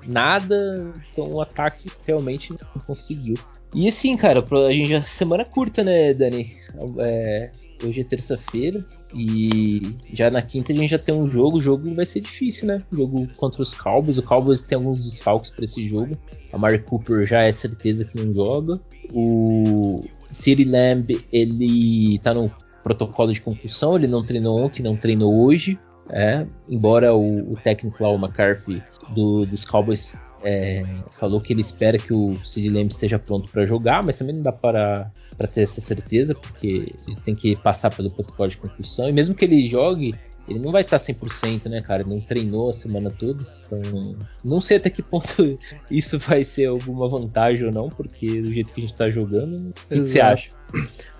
nada, 0.06 0.92
então 1.10 1.24
o 1.32 1.40
ataque 1.40 1.90
realmente 2.06 2.52
não 2.52 2.82
conseguiu. 2.82 3.38
E 3.74 3.88
assim, 3.88 4.16
cara, 4.16 4.44
a 4.68 4.72
gente 4.72 4.90
já 4.90 5.02
semana 5.02 5.44
curta, 5.44 5.82
né, 5.82 6.12
Dani? 6.12 6.52
É, 6.98 7.50
hoje 7.82 8.02
é 8.02 8.04
terça-feira 8.04 8.84
e 9.14 9.80
já 10.12 10.30
na 10.30 10.42
quinta 10.42 10.72
a 10.72 10.76
gente 10.76 10.90
já 10.90 10.98
tem 10.98 11.14
um 11.14 11.26
jogo. 11.26 11.56
O 11.56 11.60
jogo 11.60 11.94
vai 11.94 12.04
ser 12.04 12.20
difícil, 12.20 12.66
né? 12.66 12.82
O 12.92 12.96
jogo 12.96 13.28
contra 13.36 13.62
os 13.62 13.72
Cowboys. 13.72 14.18
O 14.18 14.22
Cowboys 14.22 14.62
tem 14.62 14.76
alguns 14.76 15.02
desfalques 15.04 15.50
para 15.50 15.64
esse 15.64 15.88
jogo. 15.88 16.16
A 16.52 16.58
Mark 16.58 16.84
Cooper 16.84 17.26
já 17.26 17.44
é 17.44 17.52
certeza 17.52 18.04
que 18.04 18.22
não 18.22 18.34
joga. 18.34 18.78
O 19.12 20.02
City 20.30 20.64
Lamb, 20.64 21.24
ele 21.32 22.18
tá 22.18 22.34
no 22.34 22.52
protocolo 22.82 23.32
de 23.32 23.40
concussão, 23.40 23.96
ele 23.96 24.06
não 24.06 24.22
treinou 24.22 24.58
ontem, 24.60 24.82
não 24.82 24.96
treinou 24.96 25.46
hoje. 25.46 25.78
É, 26.10 26.46
embora 26.68 27.14
o, 27.14 27.52
o 27.52 27.56
técnico 27.56 28.02
lá, 28.02 28.10
o 28.10 28.16
McCarthy, 28.16 28.82
do, 29.14 29.46
dos 29.46 29.64
Cowboys, 29.64 30.14
é, 30.44 30.84
falou 31.18 31.40
que 31.40 31.52
ele 31.52 31.60
espera 31.60 31.98
que 31.98 32.12
o 32.12 32.36
Sid 32.44 32.68
Lamb 32.68 32.88
esteja 32.88 33.18
pronto 33.18 33.50
para 33.50 33.66
jogar, 33.66 34.04
mas 34.04 34.18
também 34.18 34.34
não 34.34 34.42
dá 34.42 34.52
para, 34.52 35.10
para 35.36 35.46
ter 35.46 35.62
essa 35.62 35.80
certeza, 35.80 36.34
porque 36.34 36.92
ele 37.06 37.16
tem 37.24 37.34
que 37.34 37.56
passar 37.56 37.94
pelo 37.94 38.10
protocolo 38.10 38.48
de 38.48 38.56
concussão, 38.56 39.08
e 39.08 39.12
mesmo 39.12 39.34
que 39.34 39.44
ele 39.44 39.66
jogue, 39.66 40.14
ele 40.48 40.58
não 40.58 40.72
vai 40.72 40.82
estar 40.82 40.98
100%, 40.98 41.66
né, 41.66 41.80
cara? 41.80 42.02
Ele 42.02 42.10
não 42.10 42.20
treinou 42.20 42.70
a 42.70 42.74
semana 42.74 43.10
toda. 43.10 43.44
Então, 43.66 44.16
não 44.44 44.60
sei 44.60 44.76
até 44.76 44.90
que 44.90 45.02
ponto 45.02 45.58
isso 45.90 46.18
vai 46.18 46.44
ser 46.44 46.66
alguma 46.66 47.08
vantagem 47.08 47.66
ou 47.66 47.72
não, 47.72 47.88
porque 47.88 48.40
do 48.40 48.52
jeito 48.52 48.72
que 48.72 48.80
a 48.80 48.84
gente 48.84 48.96
tá 48.96 49.10
jogando, 49.10 49.70
o 49.70 49.72
que 49.88 50.02
você 50.02 50.20
acha? 50.20 50.50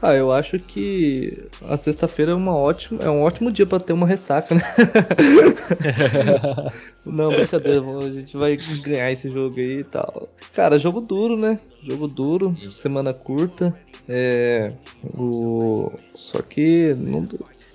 Ah, 0.00 0.14
eu 0.14 0.32
acho 0.32 0.58
que 0.58 1.46
a 1.68 1.76
sexta-feira 1.76 2.32
é, 2.32 2.34
uma 2.34 2.56
ótima, 2.56 3.00
é 3.02 3.10
um 3.10 3.22
ótimo 3.22 3.52
dia 3.52 3.66
para 3.66 3.78
ter 3.78 3.92
uma 3.92 4.06
ressaca, 4.06 4.54
né? 4.54 4.62
não, 7.04 7.30
brincadeira, 7.30 7.80
a 7.80 8.10
gente 8.10 8.36
vai 8.36 8.56
ganhar 8.82 9.12
esse 9.12 9.30
jogo 9.30 9.60
aí 9.60 9.80
e 9.80 9.84
tal. 9.84 10.28
Cara, 10.54 10.78
jogo 10.78 11.00
duro, 11.00 11.36
né? 11.36 11.60
Jogo 11.82 12.08
duro, 12.08 12.56
semana 12.70 13.12
curta. 13.14 13.74
É. 14.08 14.72
O... 15.14 15.92
Só 16.14 16.42
que 16.42 16.94
não, 16.94 17.28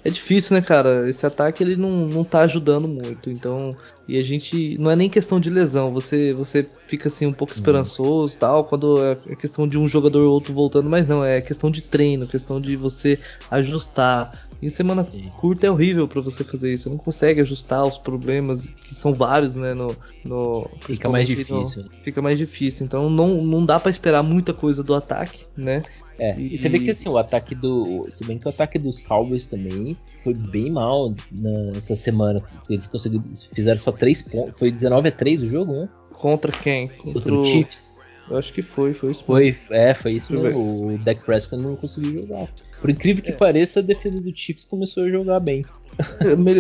é 0.04 0.10
difícil, 0.10 0.56
né, 0.56 0.62
cara? 0.62 1.10
Esse 1.10 1.26
ataque 1.26 1.64
ele 1.64 1.76
não, 1.76 2.08
não 2.08 2.24
tá 2.24 2.42
ajudando 2.42 2.88
muito. 2.88 3.30
Então, 3.30 3.76
e 4.08 4.18
a 4.18 4.24
gente 4.24 4.78
não 4.78 4.90
é 4.90 4.96
nem 4.96 5.10
questão 5.10 5.40
de 5.40 5.50
lesão, 5.50 5.92
você 5.92 6.34
você 6.34 6.64
fica 6.88 7.10
assim 7.10 7.26
um 7.26 7.34
pouco 7.34 7.54
esperançoso, 7.54 8.38
tal, 8.38 8.64
quando 8.64 9.04
é, 9.04 9.36
questão 9.36 9.68
de 9.68 9.78
um 9.78 9.88
jogador 9.88 10.24
ou 10.24 10.34
outro 10.34 10.54
voltando, 10.54 10.90
mas 10.90 11.08
não, 11.08 11.24
é 11.24 11.42
questão 11.42 11.70
de 11.70 11.82
treino, 11.82 12.26
questão 12.26 12.60
de 12.60 12.76
você 12.76 13.20
ajustar. 13.52 14.48
Em 14.60 14.70
semana 14.70 15.08
curta 15.38 15.68
é 15.68 15.72
horrível 15.72 16.08
para 16.08 16.22
você 16.22 16.44
fazer 16.44 16.74
isso, 16.74 16.84
você 16.84 16.90
não 16.90 16.98
consegue 16.98 17.42
ajustar 17.42 17.84
os 17.84 17.98
problemas 17.98 18.66
que 18.66 18.96
são 18.96 19.14
vários, 19.14 19.56
né, 19.56 19.74
no, 19.74 19.96
no 20.26 20.68
fica 20.80 21.10
mais 21.10 21.28
difícil. 21.28 21.84
No, 21.84 21.90
fica 21.92 22.22
mais 22.22 22.38
difícil. 22.38 22.86
Então 22.86 23.10
não 23.10 23.42
não 23.44 23.66
dá 23.66 23.80
para 23.80 23.92
esperar 23.92 24.24
muita 24.24 24.54
coisa 24.54 24.82
do 24.82 24.96
ataque, 24.96 25.46
né? 25.56 25.84
É, 26.20 26.36
e, 26.40 26.56
e, 26.56 26.58
você 26.58 26.68
vê 26.68 26.80
que 26.80 26.90
assim, 26.90 27.08
o 27.08 27.18
ataque 27.18 27.54
do. 27.54 28.08
Se 28.10 28.26
bem 28.26 28.40
que 28.40 28.48
o 28.48 28.50
ataque 28.50 28.80
dos 28.80 29.02
Cowboys 29.02 29.46
também 29.46 29.96
foi 30.24 30.34
bem 30.34 30.72
mal 30.72 31.14
nessa 31.32 31.96
semana. 31.96 32.42
Eles 32.68 32.88
conseguiram. 32.88 33.24
Fizeram 33.54 33.78
só 33.78 33.92
3 33.92 34.24
pontos. 34.24 34.56
Foi 34.58 34.72
19 34.72 35.10
a 35.10 35.12
3 35.12 35.44
o 35.44 35.48
jogo, 35.48 35.74
né? 35.74 35.90
Contra 36.18 36.52
quem? 36.52 36.88
Contra, 36.88 37.34
o 37.34 37.46
Chiefs. 37.46 38.08
Eu 38.30 38.38
acho 38.38 38.52
que 38.52 38.62
foi, 38.62 38.94
foi 38.94 39.12
isso. 39.12 39.24
Foi, 39.24 39.56
é, 39.72 39.94
foi 39.94 40.14
isso 40.14 40.34
mesmo. 40.34 40.94
O 40.94 40.98
Dak 40.98 41.24
Prescott 41.24 41.62
não 41.62 41.76
conseguiu 41.76 42.24
jogar. 42.24 42.48
Por 42.82 42.90
incrível 42.90 43.24
que 43.24 43.32
é. 43.32 43.36
pareça, 43.36 43.80
a 43.80 43.84
defesa 43.84 44.22
do 44.22 44.36
Chiefs 44.36 44.66
começou 44.66 45.04
a 45.04 45.10
jogar 45.10 45.40
bem. 45.40 45.64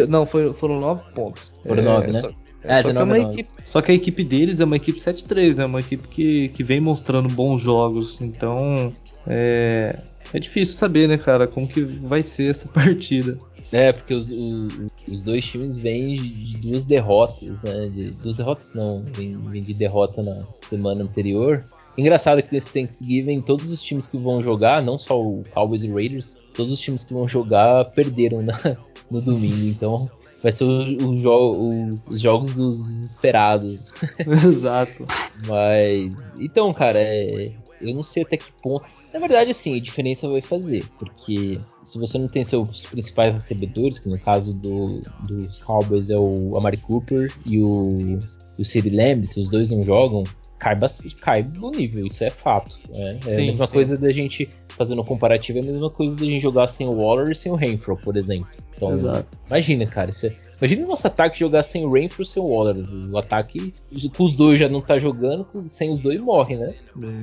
não, 0.07 0.25
foi, 0.25 0.53
foram 0.53 0.79
9 0.79 1.13
pontos. 1.13 1.51
Foram 1.65 1.83
9, 1.83 2.07
é, 2.07 2.13
né? 2.13 2.21
Só, 2.21 2.29
é, 2.63 2.81
só, 2.81 2.91
que 2.93 3.13
é 3.13 3.19
equipe, 3.19 3.49
só, 3.65 3.81
que 3.81 3.91
a 3.91 3.95
equipe 3.95 4.23
deles 4.23 4.59
é 4.59 4.65
uma 4.65 4.75
equipe 4.75 4.99
7-3, 4.99 5.55
né? 5.55 5.65
Uma 5.65 5.79
equipe 5.79 6.07
que, 6.07 6.49
que 6.49 6.63
vem 6.63 6.79
mostrando 6.79 7.27
bons 7.29 7.61
jogos. 7.61 8.17
Então, 8.21 8.93
é, 9.25 9.97
é 10.33 10.39
difícil 10.39 10.75
saber, 10.75 11.07
né, 11.07 11.17
cara, 11.17 11.47
como 11.47 11.67
que 11.67 11.81
vai 11.81 12.23
ser 12.23 12.51
essa 12.51 12.67
partida. 12.69 13.37
É, 13.71 13.91
porque 13.91 14.13
os, 14.13 14.29
os, 14.29 14.73
os 15.09 15.23
dois 15.23 15.45
times 15.45 15.77
vêm 15.77 16.15
de 16.15 16.57
duas 16.57 16.85
derrotas, 16.85 17.49
né? 17.63 17.89
De, 17.89 18.11
duas 18.11 18.37
derrotas 18.37 18.73
não, 18.73 19.03
vêm, 19.13 19.37
vêm 19.49 19.63
de 19.63 19.73
derrota 19.73 20.23
na 20.23 20.43
semana 20.61 21.03
anterior. 21.03 21.63
Engraçado 21.97 22.41
que 22.41 22.53
nesse 22.53 22.71
Thanksgiving 22.71 23.41
todos 23.41 23.71
os 23.71 23.81
times 23.81 24.07
que 24.07 24.17
vão 24.17 24.41
jogar, 24.41 24.81
não 24.81 24.97
só 24.97 25.21
o 25.21 25.43
Cowboys 25.53 25.83
e 25.83 25.89
Raiders, 25.89 26.37
todos 26.53 26.71
os 26.71 26.79
times 26.79 27.03
que 27.03 27.13
vão 27.13 27.27
jogar 27.27 27.85
perderam 27.91 28.41
na, 28.41 28.77
no 29.11 29.21
domingo. 29.21 29.67
Então 29.67 30.09
vai 30.41 30.51
ser 30.51 30.63
o, 30.63 31.09
o 31.09 31.17
jo 31.17 31.31
o, 31.31 31.99
os 32.07 32.21
jogos 32.21 32.53
dos 32.53 32.77
desesperados. 32.77 33.91
Exato. 34.25 35.05
Mas. 35.45 36.11
Então, 36.39 36.73
cara, 36.73 36.99
é, 36.99 37.51
eu 37.81 37.93
não 37.93 38.03
sei 38.03 38.23
até 38.23 38.37
que 38.37 38.51
ponto. 38.61 38.85
Na 39.13 39.19
verdade, 39.19 39.53
sim, 39.53 39.77
a 39.77 39.81
diferença 39.81 40.27
vai 40.27 40.41
fazer, 40.41 40.85
porque 40.99 41.59
se 41.83 41.97
você 41.97 42.17
não 42.17 42.27
tem 42.27 42.43
seus 42.43 42.83
principais 42.85 43.33
recebedores, 43.33 43.99
que 43.99 44.09
no 44.09 44.19
caso 44.19 44.53
do, 44.53 45.01
dos 45.27 45.57
Cowboys 45.59 46.09
é 46.09 46.17
o 46.17 46.57
Amari 46.57 46.77
Cooper 46.77 47.31
e 47.45 47.61
o, 47.61 48.19
o 48.59 48.65
City 48.65 48.89
Lamb, 48.89 49.25
se 49.25 49.39
os 49.39 49.49
dois 49.49 49.71
não 49.71 49.83
jogam, 49.85 50.23
cai, 50.59 50.75
bastante, 50.75 51.15
cai 51.15 51.43
do 51.43 51.71
nível, 51.71 52.05
isso 52.05 52.23
é 52.23 52.29
fato. 52.29 52.77
Né? 52.89 53.19
É 53.25 53.35
sim, 53.35 53.41
a 53.41 53.45
mesma 53.45 53.67
sim. 53.67 53.73
coisa 53.73 53.97
da 53.97 54.11
gente, 54.11 54.49
fazendo 54.77 55.01
um 55.01 55.05
comparativo, 55.05 55.57
é 55.57 55.61
a 55.61 55.65
mesma 55.65 55.89
coisa 55.89 56.15
da 56.15 56.23
gente 56.23 56.41
jogar 56.41 56.67
sem 56.67 56.87
o 56.87 56.93
Waller 56.93 57.31
e 57.31 57.35
sem 57.35 57.51
o 57.51 57.55
Renfro, 57.55 57.97
por 57.97 58.15
exemplo. 58.15 58.47
Então, 58.75 58.93
Exato. 58.93 59.27
imagina, 59.49 59.87
cara, 59.87 60.11
é, 60.23 60.31
Imagina 60.59 60.85
o 60.85 60.87
nosso 60.87 61.05
ataque 61.05 61.39
jogar 61.39 61.61
sem 61.61 61.85
o 61.85 61.91
Rain 61.91 62.09
pro 62.09 62.25
seu 62.25 62.43
Waller. 62.43 62.75
O 63.11 63.17
ataque, 63.17 63.73
com 64.15 64.23
os 64.23 64.35
dois 64.35 64.59
já 64.59 64.67
não 64.67 64.81
tá 64.81 64.97
jogando, 64.97 65.47
sem 65.67 65.91
os 65.91 65.99
dois 65.99 66.19
morre, 66.19 66.55
né? 66.55 66.73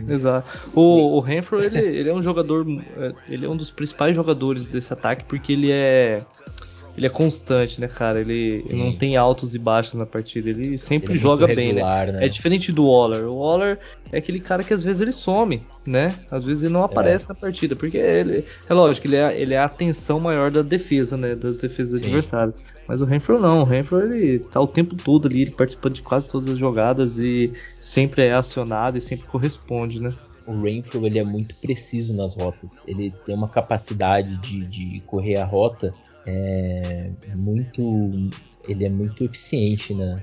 Exato. 0.09 0.71
O, 0.73 1.17
o 1.17 1.21
Renfro, 1.21 1.63
ele, 1.63 1.79
ele 1.79 2.09
é 2.09 2.15
um 2.15 2.23
jogador. 2.23 2.65
É, 2.97 3.13
ele 3.29 3.45
é 3.45 3.49
um 3.49 3.57
dos 3.57 3.73
principais 3.73 4.15
jogadores 4.15 4.67
desse 4.67 4.93
ataque, 4.93 5.25
porque 5.25 5.53
ele 5.53 5.73
é 5.73 6.25
ele 6.97 7.07
é 7.07 7.11
constante, 7.11 7.81
né, 7.81 7.89
cara? 7.89 8.21
Ele 8.21 8.63
Sim. 8.67 8.77
não 8.77 8.97
tem 8.97 9.17
altos 9.17 9.55
e 9.55 9.59
baixos 9.59 9.95
na 9.95 10.07
partida. 10.07 10.51
Ele 10.51 10.79
sempre 10.79 11.13
ele 11.13 11.19
é 11.19 11.23
joga 11.23 11.47
regular, 11.47 12.07
bem, 12.07 12.15
né? 12.15 12.21
né? 12.21 12.27
É 12.27 12.29
diferente 12.29 12.71
do 12.71 12.87
Waller. 12.87 13.25
O 13.25 13.37
Waller 13.39 13.79
é 14.13 14.19
aquele 14.19 14.39
cara 14.39 14.63
que 14.63 14.73
às 14.73 14.85
vezes 14.85 15.01
ele 15.01 15.13
some, 15.13 15.63
né? 15.87 16.15
Às 16.31 16.45
vezes 16.45 16.63
ele 16.63 16.73
não 16.73 16.85
aparece 16.85 17.27
é. 17.27 17.29
na 17.31 17.35
partida, 17.35 17.75
porque 17.75 17.97
ele 17.97 18.45
é 18.69 18.75
lógico, 18.75 19.07
ele 19.07 19.17
é, 19.17 19.41
ele 19.41 19.55
é 19.55 19.59
a 19.59 19.65
atenção 19.65 20.21
maior 20.21 20.51
da 20.51 20.63
defesa, 20.63 21.17
né? 21.17 21.35
Das 21.35 21.59
defesas 21.59 22.01
Sim. 22.01 22.07
adversárias. 22.07 22.63
Mas 22.87 23.01
o 23.01 23.05
Renfro 23.05 23.41
não. 23.41 23.63
O 23.63 23.65
Renfro 23.65 24.01
ele 24.01 24.39
tá 24.39 24.61
o 24.61 24.67
tempo 24.67 24.95
todo 24.95 25.27
ali, 25.27 25.43
ele 25.43 25.51
participa 25.51 25.91
de 25.91 26.01
quase 26.01 26.29
todas 26.29 26.49
as 26.49 26.59
jogadas 26.59 27.19
e 27.19 27.53
sempre 27.81 28.23
é 28.23 28.35
acionado 28.35 28.97
e 28.99 29.01
sempre 29.01 29.27
corresponde, 29.27 30.01
né? 30.01 30.15
o 30.47 30.61
Renfro 30.61 31.07
ele 31.07 31.19
é 31.19 31.25
muito 31.25 31.55
preciso 31.55 32.15
nas 32.15 32.35
rotas. 32.35 32.83
Ele 32.87 33.13
tem 33.25 33.35
uma 33.35 33.49
capacidade 33.49 34.37
de, 34.37 34.67
de 34.67 35.03
correr 35.07 35.39
a 35.39 35.45
rota 35.45 35.95
é 36.27 37.37
muito 37.37 38.31
ele 38.69 38.85
é 38.85 38.89
muito 38.89 39.25
eficiente 39.25 39.95
na, 39.95 40.23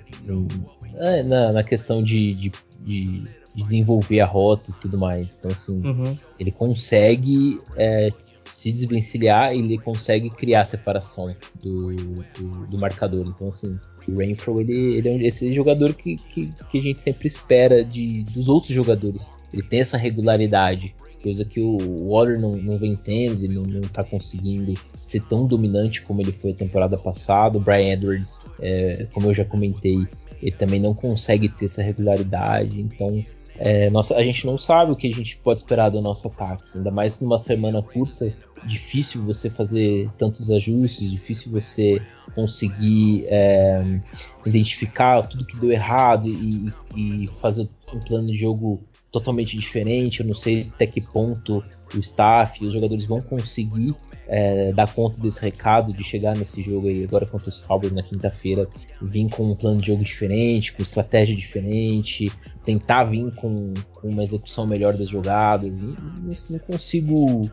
na, 1.23 1.51
na 1.53 1.63
questão 1.63 2.03
de, 2.03 2.33
de, 2.33 2.51
de, 2.79 3.23
desenvolver 3.55 4.19
a 4.19 4.25
rota 4.25 4.71
e 4.71 4.73
tudo 4.81 4.97
mais. 4.97 5.37
Então, 5.37 5.51
assim, 5.51 5.85
uhum. 5.85 6.17
ele 6.39 6.51
consegue 6.51 7.59
é, 7.75 8.09
se 8.45 8.71
desvencilhar 8.71 9.53
e 9.53 9.59
ele 9.59 9.77
consegue 9.77 10.29
criar 10.29 10.61
a 10.61 10.65
separação 10.65 11.33
do, 11.61 11.93
do, 11.93 12.67
do, 12.67 12.77
marcador. 12.77 13.27
Então, 13.27 13.49
assim, 13.49 13.77
o 14.07 14.17
Rainfall 14.17 14.61
ele, 14.61 14.95
ele 14.95 15.09
é 15.09 15.27
esse 15.27 15.53
jogador 15.53 15.93
que, 15.93 16.17
que, 16.17 16.49
que, 16.69 16.77
a 16.77 16.81
gente 16.81 16.99
sempre 16.99 17.27
espera 17.27 17.83
de, 17.83 18.23
dos 18.23 18.49
outros 18.49 18.73
jogadores. 18.73 19.29
Ele 19.53 19.63
tem 19.63 19.81
essa 19.81 19.97
regularidade 19.97 20.95
coisa 21.21 21.45
que 21.45 21.59
o 21.59 21.77
Waller 22.09 22.39
não, 22.39 22.55
não 22.57 22.77
vem 22.77 22.95
tendo, 22.95 23.43
ele 23.43 23.55
não, 23.55 23.63
não 23.63 23.81
tá 23.81 24.03
conseguindo 24.03 24.73
ser 25.03 25.21
tão 25.25 25.45
dominante 25.45 26.01
como 26.01 26.21
ele 26.21 26.31
foi 26.31 26.51
a 26.51 26.55
temporada 26.55 26.97
passada. 26.97 27.57
O 27.57 27.61
Brian 27.61 27.93
Edwards, 27.93 28.45
é, 28.59 29.07
como 29.13 29.27
eu 29.27 29.33
já 29.33 29.45
comentei, 29.45 30.07
ele 30.41 30.55
também 30.55 30.79
não 30.79 30.93
consegue 30.93 31.47
ter 31.49 31.65
essa 31.65 31.81
regularidade. 31.81 32.81
Então, 32.81 33.23
é, 33.57 33.89
nossa, 33.89 34.15
a 34.15 34.23
gente 34.23 34.45
não 34.45 34.57
sabe 34.57 34.91
o 34.91 34.95
que 34.95 35.07
a 35.07 35.13
gente 35.13 35.37
pode 35.37 35.59
esperar 35.59 35.89
do 35.89 36.01
nosso 36.01 36.27
ataque, 36.27 36.63
ainda 36.77 36.89
mais 36.89 37.19
numa 37.19 37.37
semana 37.37 37.81
curta. 37.81 38.33
Difícil 38.65 39.23
você 39.23 39.49
fazer 39.49 40.09
tantos 40.17 40.49
ajustes, 40.51 41.11
difícil 41.11 41.51
você 41.51 42.01
conseguir 42.33 43.25
é, 43.27 44.01
identificar 44.45 45.23
tudo 45.23 45.45
que 45.45 45.57
deu 45.57 45.71
errado 45.71 46.27
e, 46.27 46.71
e 46.95 47.27
fazer 47.39 47.67
um 47.93 47.99
plano 47.99 48.27
de 48.27 48.37
jogo 48.37 48.81
totalmente 49.11 49.57
diferente. 49.57 50.21
Eu 50.21 50.27
não 50.27 50.35
sei 50.35 50.71
até 50.73 50.87
que 50.87 51.01
ponto 51.01 51.63
o 51.93 51.99
staff 51.99 52.63
e 52.63 52.67
os 52.67 52.73
jogadores 52.73 53.05
vão 53.05 53.21
conseguir 53.21 53.93
é, 54.27 54.71
dar 54.71 54.91
conta 54.93 55.19
desse 55.19 55.41
recado 55.41 55.91
de 55.91 56.03
chegar 56.03 56.37
nesse 56.37 56.61
jogo 56.61 56.87
aí 56.87 57.03
agora 57.03 57.25
contra 57.25 57.49
os 57.49 57.59
Cowboys 57.59 57.91
na 57.91 58.01
quinta-feira, 58.01 58.67
vir 59.01 59.29
com 59.29 59.51
um 59.51 59.55
plano 59.55 59.81
de 59.81 59.87
jogo 59.87 60.03
diferente, 60.03 60.71
com 60.71 60.81
estratégia 60.81 61.35
diferente, 61.35 62.31
tentar 62.63 63.03
vir 63.05 63.29
com, 63.35 63.73
com 63.93 64.07
uma 64.07 64.23
execução 64.23 64.65
melhor 64.65 64.95
das 64.95 65.09
jogadas. 65.09 65.81
Não, 65.81 66.33
não 66.49 66.59
consigo 66.59 67.49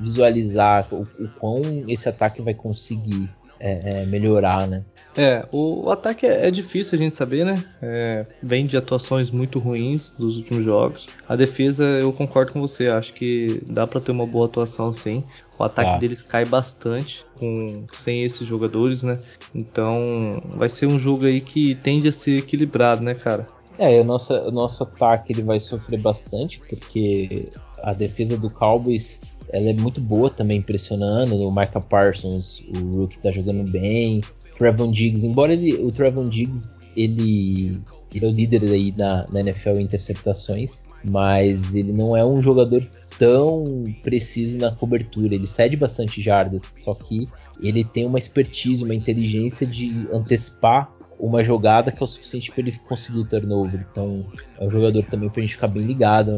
visualizar 0.00 0.88
o, 0.92 1.02
o 1.02 1.28
quão 1.38 1.62
esse 1.86 2.08
ataque 2.08 2.42
vai 2.42 2.54
conseguir 2.54 3.30
é, 3.60 4.02
é, 4.02 4.06
melhorar, 4.06 4.66
né? 4.66 4.84
É, 5.16 5.46
o, 5.50 5.86
o 5.86 5.90
ataque 5.90 6.26
é, 6.26 6.46
é, 6.46 6.50
difícil 6.50 6.94
a 6.94 6.98
gente 6.98 7.16
saber, 7.16 7.44
né? 7.44 7.64
É, 7.80 8.26
vem 8.42 8.66
de 8.66 8.76
atuações 8.76 9.30
muito 9.30 9.58
ruins 9.58 10.10
dos 10.10 10.36
últimos 10.36 10.64
jogos. 10.64 11.06
A 11.28 11.34
defesa, 11.34 11.84
eu 11.84 12.12
concordo 12.12 12.52
com 12.52 12.60
você, 12.60 12.88
acho 12.88 13.12
que 13.12 13.62
dá 13.66 13.86
para 13.86 14.00
ter 14.00 14.12
uma 14.12 14.26
boa 14.26 14.46
atuação 14.46 14.92
sim. 14.92 15.24
O 15.58 15.64
ataque 15.64 15.90
ah. 15.90 15.98
deles 15.98 16.22
cai 16.22 16.44
bastante 16.44 17.24
com 17.38 17.86
sem 17.92 18.22
esses 18.22 18.46
jogadores, 18.46 19.02
né? 19.02 19.18
Então 19.54 20.42
vai 20.50 20.68
ser 20.68 20.86
um 20.86 20.98
jogo 20.98 21.24
aí 21.24 21.40
que 21.40 21.74
tende 21.76 22.08
a 22.08 22.12
ser 22.12 22.38
equilibrado, 22.38 23.02
né, 23.02 23.14
cara? 23.14 23.46
É, 23.78 24.00
o 24.00 24.04
nosso, 24.04 24.34
o 24.34 24.50
nosso 24.50 24.82
ataque 24.82 25.32
ele 25.32 25.42
vai 25.42 25.60
sofrer 25.60 26.00
bastante, 26.00 26.60
porque 26.60 27.48
a 27.82 27.92
defesa 27.92 28.36
do 28.36 28.48
Cowboys 28.50 29.20
ela 29.52 29.70
é 29.70 29.72
muito 29.72 30.00
boa 30.00 30.30
também, 30.30 30.58
impressionando. 30.58 31.36
O 31.36 31.50
Micah 31.54 31.80
Parsons, 31.80 32.62
o 32.76 32.98
Rook 32.98 33.18
tá 33.18 33.30
jogando 33.30 33.70
bem. 33.70 34.20
Trevon 34.58 34.90
Diggs, 34.90 35.26
embora 35.26 35.52
ele, 35.52 35.74
o 35.74 35.90
Trevon 35.92 36.26
Diggs 36.26 36.76
ele, 36.96 37.80
ele 38.14 38.24
é 38.24 38.28
o 38.28 38.32
líder 38.32 38.64
aí 38.64 38.92
na, 38.96 39.26
na 39.30 39.40
NFL 39.40 39.78
em 39.78 39.82
interceptações, 39.82 40.86
mas 41.04 41.74
ele 41.74 41.92
não 41.92 42.16
é 42.16 42.24
um 42.24 42.40
jogador 42.40 42.82
tão 43.18 43.84
preciso 44.02 44.58
na 44.58 44.72
cobertura. 44.72 45.34
Ele 45.34 45.46
cede 45.46 45.76
bastante 45.76 46.22
jardas, 46.22 46.62
só 46.62 46.94
que 46.94 47.28
ele 47.60 47.84
tem 47.84 48.06
uma 48.06 48.18
expertise, 48.18 48.82
uma 48.84 48.94
inteligência 48.94 49.66
de 49.66 50.06
antecipar 50.12 50.90
uma 51.18 51.42
jogada 51.42 51.90
que 51.90 52.02
é 52.02 52.04
o 52.04 52.06
suficiente 52.06 52.50
para 52.50 52.60
ele 52.60 52.78
conseguir 52.86 53.20
o 53.20 53.24
turnover. 53.24 53.86
Então 53.90 54.26
é 54.58 54.66
um 54.66 54.70
jogador 54.70 55.04
também 55.06 55.30
para 55.30 55.40
a 55.40 55.42
gente 55.42 55.54
ficar 55.54 55.68
bem 55.68 55.82
ligado 55.82 56.32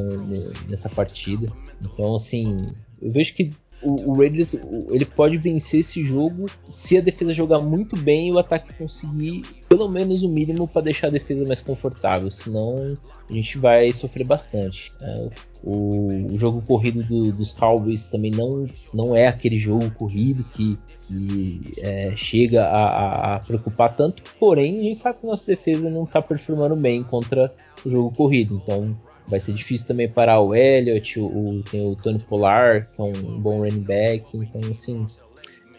nessa 0.69 0.89
partida. 0.89 1.49
Então 1.83 2.15
assim, 2.15 2.57
eu 3.03 3.11
vejo 3.11 3.35
que 3.35 3.51
o, 3.83 4.11
o, 4.11 4.15
Raiders 4.19 4.55
ele 4.91 5.05
pode 5.05 5.37
vencer 5.37 5.81
esse 5.81 6.03
jogo 6.03 6.47
se 6.69 6.99
a 6.99 7.01
defesa 7.01 7.33
jogar 7.33 7.61
muito 7.61 7.97
bem 7.97 8.29
e 8.29 8.33
o 8.33 8.39
ataque 8.39 8.73
conseguir 8.75 9.43
pelo 9.69 9.89
menos 9.89 10.23
o 10.23 10.29
mínimo 10.29 10.67
para 10.67 10.83
deixar 10.83 11.09
a 11.09 11.11
defesa 11.11 11.45
mais 11.47 11.61
confortável. 11.61 12.31
Senão 12.31 12.97
a 13.29 13.33
gente 13.33 13.59
vai 13.59 13.93
sofrer 13.93 14.27
bastante. 14.27 14.91
É, 15.01 15.29
o, 15.63 16.33
o, 16.33 16.39
jogo 16.39 16.63
corrido 16.63 17.03
do, 17.03 17.33
dos 17.33 17.53
Cowboys 17.53 18.07
também 18.07 18.31
não, 18.31 18.67
não 18.95 19.15
é 19.15 19.27
aquele 19.27 19.59
jogo 19.59 19.91
corrido 19.91 20.43
que, 20.45 20.79
que 21.07 21.75
é, 21.79 22.15
chega 22.17 22.65
a, 22.65 23.35
a, 23.35 23.39
preocupar 23.41 23.95
tanto. 23.95 24.23
Porém, 24.41 24.79
a 24.79 24.83
gente 24.83 24.99
sabe 24.99 25.19
que 25.21 25.27
a 25.27 25.31
nossa 25.31 25.47
defesa 25.47 25.91
não 25.91 26.05
está 26.05 26.23
performando 26.23 26.75
bem 26.75 27.03
contra 27.03 27.53
o 27.85 27.91
jogo 27.91 28.11
corrido. 28.15 28.61
Então 28.63 28.97
Vai 29.29 29.41
ser 29.41 29.53
difícil 29.53 29.87
também 29.87 30.09
parar 30.09 30.41
o 30.41 30.55
Elliott, 30.55 31.21
o, 31.21 31.27
o, 31.27 31.63
tem 31.63 31.87
o 31.87 31.95
Tony 31.95 32.19
Polar, 32.19 32.87
que 32.87 33.01
é 33.01 33.05
um 33.05 33.41
bom 33.41 33.59
running 33.59 33.81
back. 33.81 34.25
Então, 34.35 34.61
assim, 34.71 35.07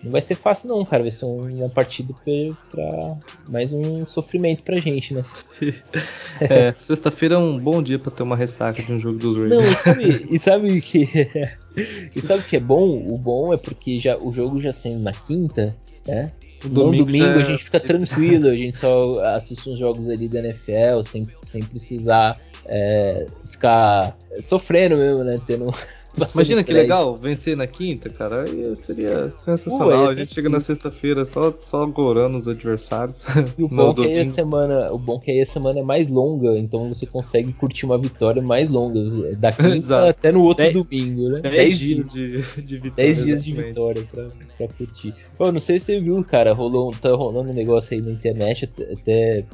não 0.03 0.11
vai 0.11 0.21
ser 0.21 0.35
fácil 0.35 0.69
não, 0.69 0.85
cara. 0.85 1.03
Vai 1.03 1.11
ser 1.11 1.25
uma 1.25 1.69
partida 1.69 2.13
pra, 2.71 3.17
mais 3.49 3.73
um 3.73 4.05
sofrimento 4.05 4.63
pra 4.63 4.75
gente, 4.75 5.13
né? 5.13 5.23
é, 6.39 6.73
sexta-feira 6.77 7.35
é 7.35 7.37
um 7.37 7.59
bom 7.59 7.81
dia 7.81 7.99
pra 7.99 8.11
ter 8.11 8.23
uma 8.23 8.35
ressaca 8.35 8.81
de 8.81 8.93
um 8.93 8.99
jogo 8.99 9.17
dos 9.17 9.35
Raiders. 9.35 9.61
Não, 9.61 9.71
e 9.71 9.75
sabe, 9.75 10.27
e 10.29 10.39
sabe 10.39 10.81
que. 10.81 11.07
e 12.15 12.21
sabe 12.21 12.41
o 12.41 12.45
que 12.45 12.55
é 12.55 12.59
bom? 12.59 12.87
O 13.11 13.17
bom 13.17 13.53
é 13.53 13.57
porque 13.57 13.97
já, 13.97 14.17
o 14.17 14.31
jogo 14.31 14.61
já 14.61 14.71
sendo 14.71 14.99
na 14.99 15.11
quinta, 15.11 15.75
né? 16.07 16.27
No 16.63 16.69
domingo, 16.69 17.05
domingo 17.05 17.25
é... 17.25 17.41
a 17.41 17.43
gente 17.43 17.63
fica 17.63 17.79
tranquilo, 17.79 18.47
a 18.47 18.55
gente 18.55 18.75
só 18.75 19.19
assiste 19.27 19.69
uns 19.69 19.79
jogos 19.79 20.09
ali 20.09 20.27
da 20.27 20.39
NFL 20.39 21.03
sem, 21.03 21.27
sem 21.43 21.63
precisar 21.63 22.39
é, 22.65 23.25
ficar 23.49 24.17
sofrendo 24.41 24.97
mesmo, 24.97 25.23
né? 25.23 25.39
Tendo. 25.45 25.73
Imagina 26.35 26.63
que 26.63 26.73
legal 26.73 27.15
vencer 27.15 27.55
na 27.55 27.67
quinta, 27.67 28.09
cara. 28.09 28.43
Aí 28.43 28.75
seria 28.75 29.29
sensacional. 29.31 30.05
Pô, 30.05 30.09
a 30.09 30.13
gente 30.13 30.33
chega 30.33 30.49
na 30.49 30.59
sexta-feira 30.59 31.23
só, 31.23 31.53
só 31.61 31.85
gorando 31.85 32.37
os 32.37 32.47
adversários. 32.47 33.23
E 33.57 33.63
o 33.63 33.69
bom, 33.69 33.93
que 33.93 34.05
aí 34.05 34.19
a 34.19 34.27
semana, 34.27 34.91
o 34.91 34.97
bom 34.97 35.19
que 35.19 35.31
aí 35.31 35.41
a 35.41 35.45
semana 35.45 35.79
é 35.79 35.83
mais 35.83 36.09
longa, 36.09 36.57
então 36.57 36.89
você 36.89 37.05
consegue 37.05 37.53
curtir 37.53 37.85
uma 37.85 37.97
vitória 37.97 38.41
mais 38.41 38.69
longa. 38.69 38.99
Da 39.37 39.51
quinta 39.51 40.09
até 40.09 40.31
no 40.31 40.43
outro 40.43 40.65
dez, 40.65 40.73
domingo, 40.73 41.29
né? 41.29 41.41
10 41.41 41.79
dias 41.79 42.11
de, 42.11 42.41
de 42.61 42.77
vitória. 42.77 43.13
10 43.13 43.23
dias 43.23 43.43
de 43.45 43.53
vitória 43.53 44.03
pra, 44.11 44.27
pra 44.57 44.67
curtir. 44.67 45.13
Pô, 45.37 45.51
não 45.51 45.59
sei 45.59 45.79
se 45.79 45.85
você 45.85 45.99
viu, 45.99 46.21
cara, 46.25 46.53
rolou, 46.53 46.91
tá 46.91 47.11
rolando 47.11 47.51
um 47.51 47.55
negócio 47.55 47.95
aí 47.95 48.01
na 48.01 48.11
internet, 48.11 48.65
até, 48.65 48.93
até 48.93 49.45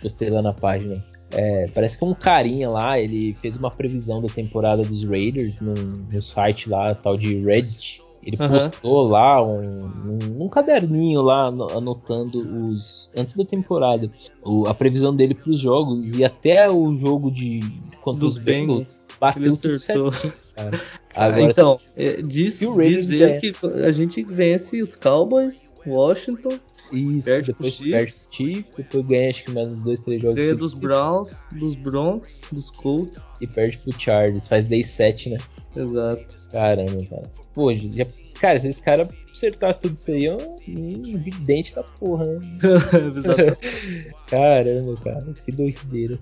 postei 0.00 0.30
lá 0.30 0.42
na 0.42 0.52
página 0.52 0.94
é, 1.34 1.68
parece 1.74 1.98
que 1.98 2.04
um 2.04 2.14
carinha 2.14 2.70
lá, 2.70 2.98
ele 2.98 3.34
fez 3.34 3.56
uma 3.56 3.70
previsão 3.70 4.22
da 4.22 4.28
temporada 4.28 4.82
dos 4.82 5.04
Raiders 5.04 5.60
no, 5.60 5.74
no 5.74 6.22
site 6.22 6.70
lá, 6.70 6.94
tal 6.94 7.16
de 7.16 7.40
Reddit. 7.40 8.02
Ele 8.22 8.38
uhum. 8.40 8.48
postou 8.48 9.08
lá 9.08 9.44
um, 9.44 9.82
um, 9.82 10.44
um, 10.44 10.48
caderninho 10.48 11.20
lá 11.20 11.48
anotando 11.48 12.38
os 12.38 13.10
antes 13.14 13.34
da 13.34 13.44
temporada 13.44 14.10
o, 14.42 14.66
a 14.66 14.72
previsão 14.72 15.14
dele 15.14 15.34
para 15.34 15.50
os 15.50 15.60
jogos 15.60 16.14
e 16.14 16.24
até 16.24 16.70
o 16.70 16.94
jogo 16.94 17.30
de 17.30 17.60
contra 18.00 18.20
Dos 18.20 18.38
os 18.38 18.42
Bengals, 18.42 19.06
bateu 19.20 19.54
tudo 19.54 19.78
certinho, 19.78 20.32
cara. 20.56 20.80
Agora, 21.14 21.42
então, 21.42 21.76
é, 21.98 22.22
diz, 22.22 22.60
dizer 22.60 23.40
que 23.40 23.52
a 23.84 23.92
gente 23.92 24.22
vence 24.22 24.80
os 24.80 24.96
Cowboys, 24.96 25.72
Washington 25.86 26.58
isso, 26.92 27.24
perde 27.24 27.52
depois 27.52 27.78
perde 27.78 28.14
Chiefs, 28.30 28.74
depois 28.76 29.06
ganha 29.06 29.30
acho 29.30 29.44
que 29.44 29.52
mais 29.52 29.68
uns 29.68 29.82
dois, 29.82 30.00
três 30.00 30.22
jogos. 30.22 30.44
Ganha 30.44 30.54
dos 30.54 30.74
Browns, 30.74 31.44
dos 31.52 31.74
Broncos, 31.74 32.42
dos 32.52 32.70
Colts. 32.70 33.26
E 33.40 33.46
perde 33.46 33.78
pro 33.78 34.00
Chargers, 34.00 34.46
faz 34.46 34.68
10-7, 34.68 35.30
né? 35.30 35.38
Exato. 35.76 36.24
Caramba, 36.50 37.04
cara. 37.08 37.30
Pô, 37.52 37.72
já, 37.72 38.06
cara, 38.40 38.60
se 38.60 38.68
esse 38.68 38.82
cara 38.82 39.08
acertar 39.32 39.74
tudo 39.74 39.96
isso 39.96 40.10
aí, 40.10 40.26
é 40.26 40.34
um, 40.34 41.18
vidente 41.18 41.74
da 41.74 41.82
porra, 41.82 42.24
né? 42.26 42.40
Caramba, 44.28 44.94
cara, 45.02 45.34
que 45.44 45.52
doideira. 45.52 46.18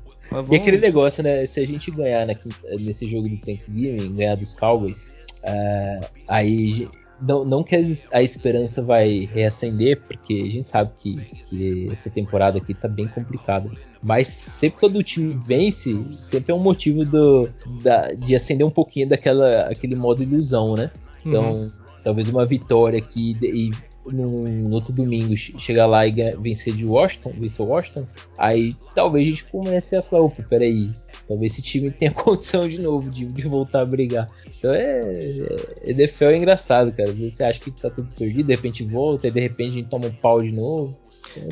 E 0.50 0.56
aquele 0.56 0.78
negócio, 0.78 1.22
né? 1.22 1.44
Se 1.44 1.60
a 1.60 1.66
gente 1.66 1.90
ganhar 1.90 2.26
na, 2.26 2.34
nesse 2.80 3.06
jogo 3.06 3.28
do 3.28 3.36
Thanksgiving, 3.38 4.14
ganhar 4.14 4.36
dos 4.36 4.54
Cowboys, 4.54 5.12
uh, 5.44 6.06
aí 6.28 6.88
não, 7.22 7.44
não 7.44 7.62
que 7.62 7.80
a 8.12 8.22
esperança 8.22 8.82
vai 8.82 9.28
reacender, 9.32 10.00
porque 10.02 10.34
a 10.34 10.50
gente 10.50 10.68
sabe 10.68 10.90
que, 10.96 11.16
que 11.48 11.88
essa 11.90 12.10
temporada 12.10 12.58
aqui 12.58 12.74
tá 12.74 12.88
bem 12.88 13.06
complicada. 13.06 13.70
Mas 14.02 14.26
sempre 14.26 14.80
quando 14.80 14.96
o 14.96 15.02
time 15.02 15.40
vence, 15.46 15.94
sempre 15.94 16.52
é 16.52 16.54
um 16.54 16.60
motivo 16.60 17.04
do, 17.04 17.48
da, 17.82 18.12
de 18.12 18.34
acender 18.34 18.66
um 18.66 18.70
pouquinho 18.70 19.08
daquela 19.08 19.62
aquele 19.62 19.94
modo 19.94 20.22
ilusão, 20.22 20.74
né? 20.74 20.90
Então, 21.24 21.52
uhum. 21.52 21.70
talvez 22.02 22.28
uma 22.28 22.44
vitória 22.44 22.98
aqui 22.98 23.36
e 23.40 23.70
no, 24.04 24.26
no, 24.26 24.74
outro 24.74 24.92
domingo 24.92 25.36
chegar 25.36 25.86
lá 25.86 26.04
e 26.04 26.12
vencer 26.40 26.74
de 26.74 26.84
Washington, 26.84 27.30
vencer 27.38 27.64
Washington, 27.64 28.04
aí 28.36 28.74
talvez 28.94 29.26
a 29.26 29.30
gente 29.30 29.44
comece 29.44 29.94
a 29.94 30.02
falar, 30.02 30.24
opa, 30.24 30.42
peraí, 30.42 30.90
Talvez 31.32 31.52
esse 31.52 31.62
time 31.62 31.90
tenha 31.90 32.10
condição 32.12 32.68
de 32.68 32.78
novo 32.78 33.08
de, 33.08 33.24
de 33.24 33.48
voltar 33.48 33.80
a 33.80 33.86
brigar. 33.86 34.28
Então 34.58 34.72
é, 34.72 35.00
é. 35.00 35.90
NFL 35.90 36.24
é 36.26 36.36
engraçado, 36.36 36.92
cara. 36.92 37.10
Você 37.12 37.42
acha 37.42 37.58
que 37.58 37.70
tá 37.70 37.88
tudo 37.88 38.06
perdido, 38.14 38.48
de 38.48 38.54
repente 38.54 38.84
volta, 38.84 39.28
e 39.28 39.30
de 39.30 39.40
repente 39.40 39.70
a 39.70 39.74
gente 39.76 39.88
toma 39.88 40.08
um 40.08 40.12
pau 40.12 40.42
de 40.42 40.52
novo. 40.52 40.94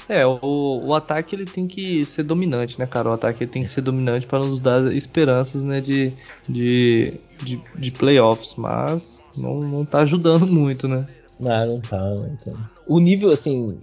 É, 0.06 0.26
o, 0.26 0.82
o 0.84 0.94
ataque 0.94 1.34
ele 1.34 1.46
tem 1.46 1.66
que 1.66 2.04
ser 2.04 2.24
dominante, 2.24 2.78
né, 2.78 2.86
cara? 2.86 3.08
O 3.08 3.12
ataque 3.12 3.46
tem 3.46 3.62
que 3.62 3.70
ser 3.70 3.80
dominante 3.80 4.26
para 4.26 4.40
nos 4.40 4.60
dar 4.60 4.92
esperanças, 4.92 5.62
né, 5.62 5.80
de, 5.80 6.12
de, 6.46 7.14
de, 7.42 7.58
de 7.78 7.90
playoffs, 7.90 8.54
mas 8.58 9.22
não, 9.34 9.60
não 9.60 9.84
tá 9.86 10.00
ajudando 10.00 10.44
muito, 10.46 10.86
né? 10.86 11.06
Não, 11.38 11.66
não 11.66 11.80
tá, 11.80 11.98
não 11.98 12.36
tá. 12.36 12.70
O 12.86 13.00
nível, 13.00 13.30
assim, 13.30 13.78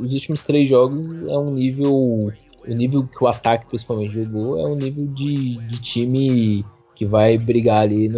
os 0.00 0.14
últimos 0.14 0.40
três 0.40 0.66
jogos 0.66 1.22
é 1.24 1.36
um 1.36 1.52
nível 1.52 2.32
o 2.66 2.74
nível 2.74 3.06
que 3.06 3.22
o 3.22 3.26
ataque 3.26 3.66
principalmente 3.66 4.12
jogou 4.12 4.58
é 4.60 4.66
um 4.66 4.76
nível 4.76 5.06
de, 5.08 5.56
de 5.66 5.80
time 5.80 6.64
que 6.94 7.04
vai 7.04 7.36
brigar 7.36 7.82
ali 7.82 8.08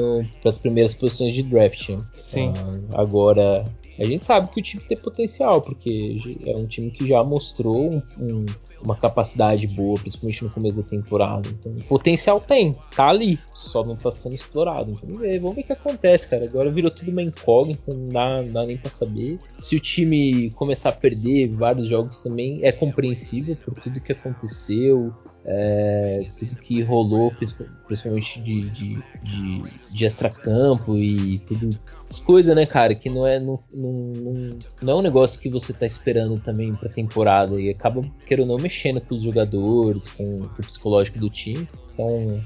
para 0.40 0.48
as 0.48 0.56
primeiras 0.58 0.94
posições 0.94 1.34
de 1.34 1.42
draft. 1.42 1.88
Né? 1.88 1.98
Sim. 2.14 2.52
Ah, 2.92 3.00
agora, 3.02 3.64
a 3.98 4.04
gente 4.04 4.24
sabe 4.24 4.48
que 4.50 4.60
o 4.60 4.62
time 4.62 4.82
tem 4.84 4.96
potencial, 4.96 5.60
porque 5.60 6.40
é 6.46 6.56
um 6.56 6.66
time 6.66 6.90
que 6.90 7.06
já 7.06 7.22
mostrou 7.24 7.90
um, 7.90 8.02
um, 8.20 8.46
uma 8.82 8.96
capacidade 8.96 9.66
boa, 9.66 9.98
principalmente 9.98 10.44
no 10.44 10.50
começo 10.50 10.82
da 10.82 10.88
temporada. 10.88 11.48
Então, 11.48 11.74
potencial 11.88 12.40
tem, 12.40 12.74
tá 12.94 13.08
ali, 13.08 13.38
só 13.52 13.82
não 13.82 13.96
tá 13.96 14.10
sendo 14.10 14.34
explorado. 14.34 14.92
Então, 14.92 15.08
vamos 15.08 15.20
ver, 15.20 15.38
vamos 15.38 15.56
ver 15.56 15.62
o 15.62 15.64
que 15.64 15.72
acontece, 15.72 16.28
cara. 16.28 16.44
Agora 16.44 16.70
virou 16.70 16.90
tudo 16.90 17.10
uma 17.10 17.22
incógnita, 17.22 17.92
não 17.92 18.08
dá, 18.08 18.42
não 18.42 18.52
dá 18.52 18.66
nem 18.66 18.76
pra 18.76 18.90
saber. 18.90 19.38
Se 19.60 19.76
o 19.76 19.80
time 19.80 20.50
começar 20.50 20.90
a 20.90 20.92
perder 20.92 21.48
vários 21.48 21.88
jogos 21.88 22.20
também, 22.20 22.60
é 22.62 22.72
compreensível 22.72 23.56
por 23.56 23.74
tudo 23.74 24.00
que 24.00 24.12
aconteceu 24.12 25.12
é, 25.44 26.26
tudo 26.38 26.56
que 26.56 26.82
rolou, 26.82 27.32
principalmente 27.86 28.40
de, 28.40 28.68
de, 28.70 28.98
de, 29.22 29.62
de 29.90 30.04
extracampo 30.04 30.96
e 30.96 31.38
tudo. 31.40 31.70
As 32.08 32.18
coisas, 32.18 32.54
né, 32.54 32.66
cara, 32.66 32.94
que 32.94 33.08
não 33.08 33.26
é, 33.26 33.38
não, 33.38 33.58
não, 33.72 34.58
não, 34.82 34.92
é 34.92 34.96
um 34.96 35.02
negócio 35.02 35.40
que 35.40 35.48
você 35.48 35.72
tá 35.72 35.86
esperando 35.86 36.38
também 36.38 36.72
pra 36.74 36.88
temporada 36.88 37.60
e 37.60 37.70
acaba, 37.70 38.02
querendo 38.26 38.50
ou 38.50 38.56
não, 38.56 38.62
mexendo 38.62 39.00
com 39.00 39.14
os 39.14 39.22
jogadores, 39.22 40.08
com, 40.08 40.38
com 40.38 40.62
o 40.62 40.66
psicológico 40.66 41.18
do 41.18 41.30
time. 41.30 41.68
Então, 41.92 42.42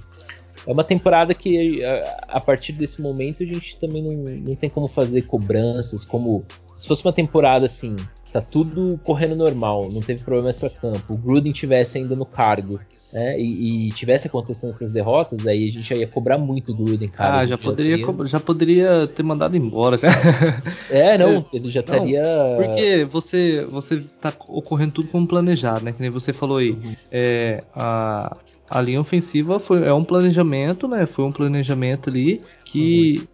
é 0.66 0.72
uma 0.72 0.84
temporada 0.84 1.34
que 1.34 1.84
a, 1.84 2.24
a, 2.28 2.40
partir 2.40 2.72
desse 2.72 3.00
momento 3.00 3.42
a 3.42 3.46
gente 3.46 3.76
também 3.78 4.02
não, 4.02 4.12
não 4.12 4.54
tem 4.54 4.70
como 4.70 4.86
fazer 4.86 5.22
cobranças, 5.22 6.04
como 6.04 6.44
se 6.76 6.86
fosse 6.86 7.04
uma 7.04 7.12
temporada 7.12 7.66
assim, 7.66 7.96
tá 8.32 8.40
tudo 8.40 8.98
correndo 9.04 9.36
normal, 9.36 9.90
não 9.92 10.00
teve 10.00 10.24
problema 10.24 10.50
extra-campo, 10.50 11.12
o 11.12 11.16
Gruden 11.16 11.52
tivesse 11.52 11.98
ainda 11.98 12.16
no 12.16 12.24
cargo 12.24 12.80
né, 13.12 13.38
e, 13.38 13.88
e, 13.88 13.92
tivesse 13.92 14.26
acontecendo 14.26 14.70
essas 14.70 14.90
derrotas, 14.90 15.46
aí 15.46 15.68
a 15.68 15.72
gente 15.72 15.86
já 15.86 15.94
ia 15.94 16.06
cobrar 16.08 16.38
muito 16.38 16.72
do 16.72 16.82
Gruden, 16.82 17.08
cara. 17.08 17.40
Ah, 17.40 17.46
já 17.46 17.58
poderia, 17.58 17.98
já, 17.98 18.24
já 18.24 18.40
poderia 18.40 19.06
ter 19.06 19.22
mandado 19.22 19.54
embora. 19.54 19.98
Já. 19.98 20.08
É, 20.90 21.18
não, 21.18 21.44
ele 21.52 21.70
já 21.70 21.80
estaria. 21.80 22.22
Porque 22.56 23.04
você, 23.04 23.66
você 23.66 24.02
tá 24.20 24.32
ocorrendo 24.48 24.92
tudo 24.92 25.08
como 25.08 25.26
planejado, 25.26 25.84
né? 25.84 25.92
Que 25.92 26.00
nem 26.00 26.10
você 26.10 26.32
falou 26.32 26.56
aí. 26.58 26.70
Uhum. 26.70 26.94
É, 27.10 27.62
a, 27.74 28.36
a 28.68 28.80
linha 28.80 29.00
ofensiva 29.00 29.58
foi, 29.58 29.84
é 29.84 29.92
um 29.92 30.04
planejamento, 30.04 30.88
né? 30.88 31.04
Foi 31.04 31.24
um 31.24 31.32
planejamento 31.32 32.08
ali 32.08 32.40
que 32.64 33.26
a, 33.26 33.31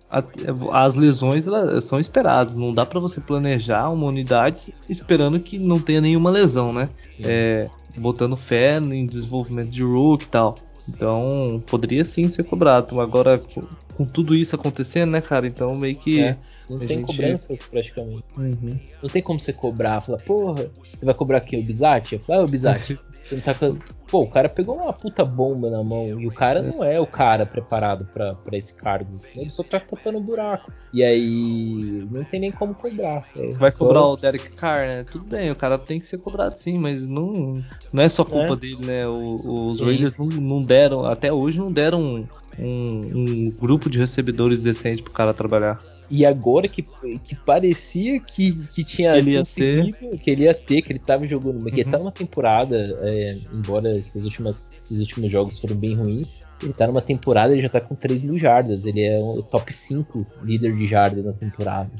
as 0.73 0.95
lesões 0.95 1.47
elas 1.47 1.85
são 1.85 2.01
esperadas. 2.01 2.55
Não 2.55 2.73
dá 2.73 2.87
para 2.87 2.99
você 2.99 3.21
planejar 3.21 3.91
uma 3.91 4.07
unidade 4.07 4.75
esperando 4.89 5.39
que 5.39 5.59
não 5.59 5.79
tenha 5.79 6.01
nenhuma 6.01 6.31
lesão, 6.31 6.73
né? 6.73 6.89
É, 7.23 7.69
botando 7.97 8.37
fé 8.37 8.79
em 8.79 9.07
desenvolvimento 9.07 9.71
de 9.71 9.83
Rook 9.83 10.25
e 10.25 10.29
tal. 10.29 10.55
Então 10.89 11.63
poderia 11.67 12.05
sim 12.05 12.27
ser 12.29 12.45
cobrado. 12.45 13.01
Agora 13.01 13.39
com, 13.39 13.63
com 13.97 14.05
tudo 14.07 14.35
isso 14.35 14.55
acontecendo, 14.55 15.11
né, 15.11 15.21
cara? 15.21 15.47
Então 15.47 15.75
meio 15.75 15.97
que 15.97 16.21
é. 16.21 16.37
Não 16.71 16.79
tem 16.79 16.89
gente... 16.99 17.07
cobrança 17.07 17.57
praticamente. 17.71 18.25
Uhum. 18.37 18.79
Não 19.03 19.09
tem 19.09 19.23
como 19.23 19.41
você 19.41 19.53
cobrar, 19.53 20.01
falar, 20.01 20.19
porra, 20.19 20.71
você 20.97 21.05
vai 21.05 21.15
cobrar 21.15 21.39
aqui 21.39 21.57
o 21.57 21.63
Bizat? 21.63 22.15
Eu 22.15 22.21
falo, 22.21 22.43
ah, 22.43 22.45
o 22.45 22.49
Bizat, 22.49 22.99
você 23.13 23.35
não 23.35 23.43
tá 23.43 23.55
com... 23.55 23.79
Pô, 24.09 24.23
o 24.23 24.31
cara 24.31 24.49
pegou 24.49 24.75
uma 24.75 24.91
puta 24.91 25.23
bomba 25.23 25.69
na 25.69 25.85
mão 25.85 26.19
e 26.19 26.27
o 26.27 26.33
cara 26.33 26.63
não 26.63 26.83
é 26.83 26.99
o 26.99 27.07
cara 27.07 27.45
preparado 27.45 28.07
para 28.07 28.57
esse 28.57 28.73
cargo. 28.73 29.19
Ele 29.37 29.51
só 29.51 29.63
tá 29.63 29.79
tapando 29.79 30.17
um 30.17 30.23
buraco. 30.23 30.73
E 30.95 31.05
aí 31.05 32.09
não 32.11 32.25
tem 32.25 32.41
nem 32.41 32.51
como 32.51 32.75
cobrar. 32.75 33.29
É, 33.37 33.53
vai 33.53 33.71
só... 33.71 33.79
cobrar 33.79 34.07
o 34.07 34.17
Derek 34.17 34.49
Carr, 34.53 34.89
né? 34.89 35.05
Tudo 35.05 35.27
bem, 35.27 35.51
o 35.51 35.55
cara 35.55 35.79
tem 35.79 36.01
que 36.01 36.07
ser 36.07 36.17
cobrado 36.17 36.57
sim, 36.57 36.79
mas 36.79 37.07
não, 37.07 37.63
não 37.93 38.03
é 38.03 38.09
só 38.09 38.25
culpa 38.25 38.55
é. 38.55 38.57
dele, 38.57 38.87
né? 38.87 39.07
O, 39.07 39.67
os 39.67 39.81
Raiders 39.81 40.17
não, 40.17 40.27
não, 40.27 40.63
deram, 40.63 41.05
até 41.05 41.31
hoje 41.31 41.59
não 41.59 41.71
deram 41.71 42.01
um, 42.01 42.27
um, 42.59 43.11
um 43.15 43.51
grupo 43.51 43.91
de 43.91 43.99
recebedores 43.99 44.59
decente 44.59 45.03
pro 45.03 45.13
cara 45.13 45.35
trabalhar. 45.35 45.79
E 46.11 46.25
agora 46.25 46.69
que, 46.69 46.83
que 47.23 47.35
parecia 47.35 48.19
que, 48.19 48.53
que 48.69 48.83
tinha 48.83 49.17
ele 49.17 49.39
conseguido, 49.39 49.99
ter. 49.99 50.19
que 50.19 50.31
ele 50.31 50.45
ia 50.45 50.55
ter, 50.55 50.81
que 50.81 50.93
ele 50.93 50.99
tava 50.99 51.27
jogando, 51.27 51.63
uhum. 51.63 51.71
que 51.71 51.81
ele 51.81 51.91
tá 51.91 51.99
numa 51.99 52.13
temporada, 52.13 52.77
é, 53.03 53.37
embora 53.53 53.97
esses, 53.97 54.25
últimas, 54.25 54.73
esses 54.73 54.99
últimos 55.01 55.31
jogos 55.31 55.59
foram 55.59 55.77
bem 55.77 55.95
ruins, 55.95 56.43
ele 56.63 56.73
tá 56.73 56.87
numa 56.87 57.03
temporada, 57.03 57.53
ele 57.53 57.61
já 57.61 57.69
tá 57.69 57.81
com 57.81 57.95
3 57.95 58.23
mil 58.23 58.39
jardas, 58.39 58.85
ele 58.85 59.03
é 59.03 59.19
o 59.19 59.43
top 59.43 59.73
5 59.73 60.27
líder 60.43 60.75
de 60.75 60.89
jardas 60.89 61.25
na 61.25 61.33
temporada. 61.33 61.91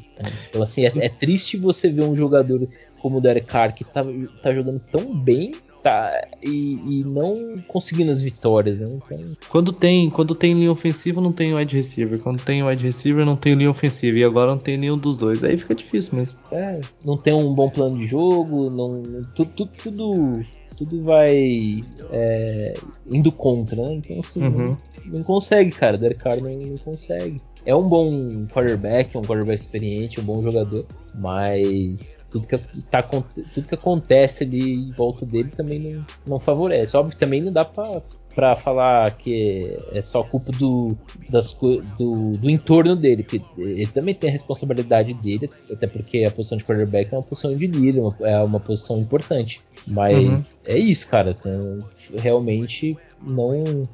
Então, 0.49 0.63
assim, 0.63 0.87
é, 0.87 0.93
é 0.97 1.09
triste 1.09 1.57
você 1.57 1.91
ver 1.91 2.05
um 2.05 2.17
jogador 2.17 2.61
como 3.01 3.19
o 3.19 3.21
Derek 3.21 3.47
Carr, 3.47 3.75
que 3.75 3.85
tá, 3.85 4.03
tá 4.43 4.55
jogando 4.55 4.81
tão 4.91 5.15
bem, 5.15 5.53
tá 5.83 6.27
e, 6.43 7.01
e, 7.01 7.05
não 7.05 7.55
conseguindo 7.67 8.11
as 8.11 8.21
vitórias. 8.21 8.79
Né? 8.79 8.89
Então... 8.91 9.19
Quando 9.49 9.73
tem 9.73 10.11
quando 10.11 10.35
tem 10.35 10.55
linha 10.55 10.73
ofensiva 10.73 11.21
não 11.21 11.33
tem 11.33 11.55
wide 11.55 11.77
receiver, 11.77 12.19
quando 12.19 12.43
tem 12.43 12.63
wide 12.63 12.85
receiver 12.85 13.25
não 13.25 13.37
tem 13.37 13.55
linha 13.55 13.71
ofensiva 13.71 14.19
e 14.19 14.25
agora 14.25 14.51
não 14.51 14.59
tem 14.59 14.77
nenhum 14.77 14.97
dos 14.97 15.17
dois, 15.17 15.43
aí 15.45 15.57
fica 15.57 15.75
difícil 15.75 16.17
mesmo. 16.17 16.39
É, 16.53 16.81
não 17.05 17.17
tem 17.17 17.33
um 17.33 17.55
bom 17.55 17.71
plano 17.71 17.99
de 17.99 18.07
jogo, 18.07 18.71
não 18.71 19.03
tudo 19.35 19.51
tudo, 19.57 19.71
tudo, 19.83 20.45
tudo 20.79 21.03
vai 21.03 21.83
é, 22.11 22.75
indo 23.11 23.33
contra, 23.33 23.77
né? 23.77 23.95
Então 23.95 24.21
assim 24.21 24.43
uhum. 24.43 24.77
não, 25.05 25.19
não, 25.19 25.23
consegue, 25.25 25.73
cara. 25.73 25.99
Derek 25.99 26.23
Carr 26.23 26.41
não, 26.41 26.51
não 26.51 26.79
consegue 26.79 27.41
é 27.69 27.75
um 27.75 27.87
bom 27.87 28.47
quarterback, 28.47 29.17
um 29.17 29.21
quarterback 29.21 29.61
experiente, 29.61 30.21
um 30.21 30.25
bom 30.25 30.41
jogador, 30.41 30.87
mas 31.15 32.27
tudo 32.31 32.47
que, 32.47 32.57
tá, 32.91 33.03
tudo 33.03 33.69
que 33.69 33.75
acontece 33.75 34.45
ali 34.45 34.89
em 34.89 34.93
volta 34.93 35.27
dele 35.27 35.51
também 35.55 35.79
não, 35.79 36.07
não 36.27 36.41
favorece. 36.41 36.97
Óbvio 36.97 37.13
que 37.13 37.21
também 37.21 37.43
não 37.43 37.53
dá 37.53 37.67
pra, 37.67 38.01
pra 38.35 38.57
falar 38.57 39.11
que 39.19 39.77
é 39.93 40.01
só 40.01 40.23
culpa 40.23 40.51
do, 40.53 40.97
das, 41.29 41.53
do, 41.99 42.39
do 42.39 42.49
entorno 42.49 42.97
dele, 42.97 43.27
ele 43.59 43.87
também 43.89 44.15
tem 44.15 44.31
a 44.31 44.33
responsabilidade 44.33 45.13
dele, 45.13 45.51
até 45.71 45.87
porque 45.87 46.25
a 46.25 46.31
posição 46.31 46.57
de 46.57 46.65
quarterback 46.65 47.13
é 47.13 47.17
uma 47.19 47.23
posição 47.23 47.53
de 47.53 47.67
líder, 47.67 48.01
uma, 48.01 48.17
é 48.23 48.39
uma 48.43 48.61
posição 48.61 48.99
importante. 48.99 49.61
Mas 49.87 50.17
uhum. 50.17 50.43
é 50.67 50.79
isso, 50.79 51.09
cara. 51.09 51.31
Então, 51.31 51.79
realmente 52.17 52.97
não 53.23 53.85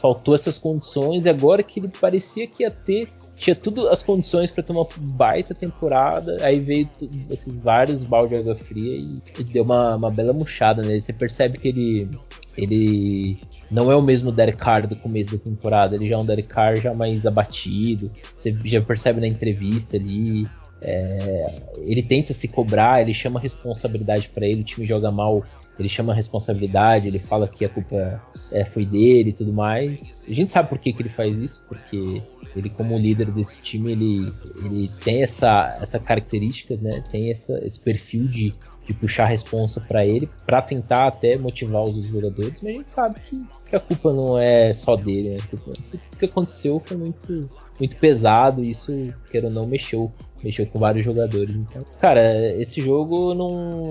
faltou 0.00 0.34
essas 0.34 0.58
condições 0.58 1.26
e 1.26 1.28
agora 1.28 1.62
que 1.62 1.80
ele 1.80 1.88
parecia 1.88 2.46
que 2.46 2.62
ia 2.62 2.70
ter 2.70 3.08
tinha 3.40 3.56
tudo 3.56 3.88
as 3.88 4.02
condições 4.02 4.50
para 4.50 4.62
ter 4.62 4.70
uma 4.70 4.86
baita 4.98 5.54
temporada, 5.54 6.44
aí 6.44 6.60
veio 6.60 6.86
esses 7.30 7.58
vários 7.58 8.04
balde 8.04 8.34
de 8.34 8.40
água 8.40 8.54
fria 8.54 8.94
e, 8.94 9.18
e 9.38 9.44
deu 9.44 9.64
uma, 9.64 9.96
uma 9.96 10.10
bela 10.10 10.34
murchada 10.34 10.82
nele. 10.82 11.00
Você 11.00 11.12
percebe 11.12 11.56
que 11.56 11.68
ele 11.68 12.08
ele 12.56 13.40
não 13.70 13.90
é 13.90 13.96
o 13.96 14.02
mesmo 14.02 14.30
Derek 14.30 14.58
Carr 14.58 14.86
do 14.86 14.96
começo 14.96 15.32
da 15.32 15.38
temporada, 15.38 15.94
ele 15.94 16.08
já 16.08 16.16
é 16.16 16.18
um 16.18 16.24
Derek 16.24 16.48
Carr 16.48 16.76
já 16.76 16.92
mais 16.92 17.24
abatido. 17.24 18.10
Você 18.34 18.54
já 18.64 18.80
percebe 18.82 19.20
na 19.20 19.26
entrevista 19.26 19.96
ali. 19.96 20.46
É, 20.82 21.62
ele 21.78 22.02
tenta 22.02 22.32
se 22.32 22.48
cobrar, 22.48 23.02
ele 23.02 23.14
chama 23.14 23.38
responsabilidade 23.38 24.28
para 24.28 24.46
ele, 24.46 24.62
o 24.62 24.64
time 24.64 24.86
joga 24.86 25.10
mal, 25.10 25.44
ele 25.78 25.88
chama 25.88 26.12
responsabilidade, 26.12 27.08
ele 27.08 27.18
fala 27.18 27.48
que 27.48 27.64
a 27.64 27.68
culpa 27.68 28.22
é, 28.52 28.64
foi 28.64 28.84
dele 28.84 29.30
e 29.30 29.32
tudo 29.32 29.52
mais. 29.52 30.24
A 30.28 30.32
gente 30.32 30.50
sabe 30.50 30.68
por 30.68 30.78
que, 30.78 30.92
que 30.92 31.02
ele 31.02 31.08
faz 31.08 31.34
isso, 31.36 31.64
porque 31.66 32.22
ele 32.54 32.68
como 32.68 32.98
líder 32.98 33.30
desse 33.30 33.62
time, 33.62 33.92
ele, 33.92 34.32
ele 34.64 34.90
tem 35.02 35.22
essa, 35.22 35.78
essa 35.80 35.98
característica, 35.98 36.76
né? 36.76 37.02
Tem 37.10 37.30
essa, 37.30 37.58
esse 37.64 37.80
perfil 37.80 38.24
de, 38.24 38.52
de 38.86 38.92
puxar 38.92 39.24
a 39.24 39.28
responsa 39.28 39.80
para 39.80 40.04
ele, 40.04 40.28
para 40.44 40.60
tentar 40.60 41.08
até 41.08 41.38
motivar 41.38 41.84
os 41.84 42.04
jogadores, 42.04 42.60
mas 42.60 42.74
a 42.74 42.78
gente 42.78 42.90
sabe 42.90 43.20
que, 43.20 43.42
que 43.70 43.76
a 43.76 43.80
culpa 43.80 44.12
não 44.12 44.38
é 44.38 44.74
só 44.74 44.96
dele, 44.96 45.30
né? 45.30 45.38
Tudo 45.48 45.72
que 46.18 46.24
aconteceu 46.24 46.78
foi 46.80 46.96
muito, 46.96 47.48
muito 47.78 47.96
pesado, 47.96 48.62
isso, 48.62 48.92
queira 49.30 49.46
ou 49.46 49.52
não, 49.52 49.66
mexeu 49.66 50.12
mexeu 50.42 50.66
com 50.66 50.78
vários 50.78 51.04
jogadores. 51.04 51.54
Então, 51.54 51.82
cara, 52.00 52.52
esse 52.56 52.80
jogo 52.80 53.34
não, 53.34 53.88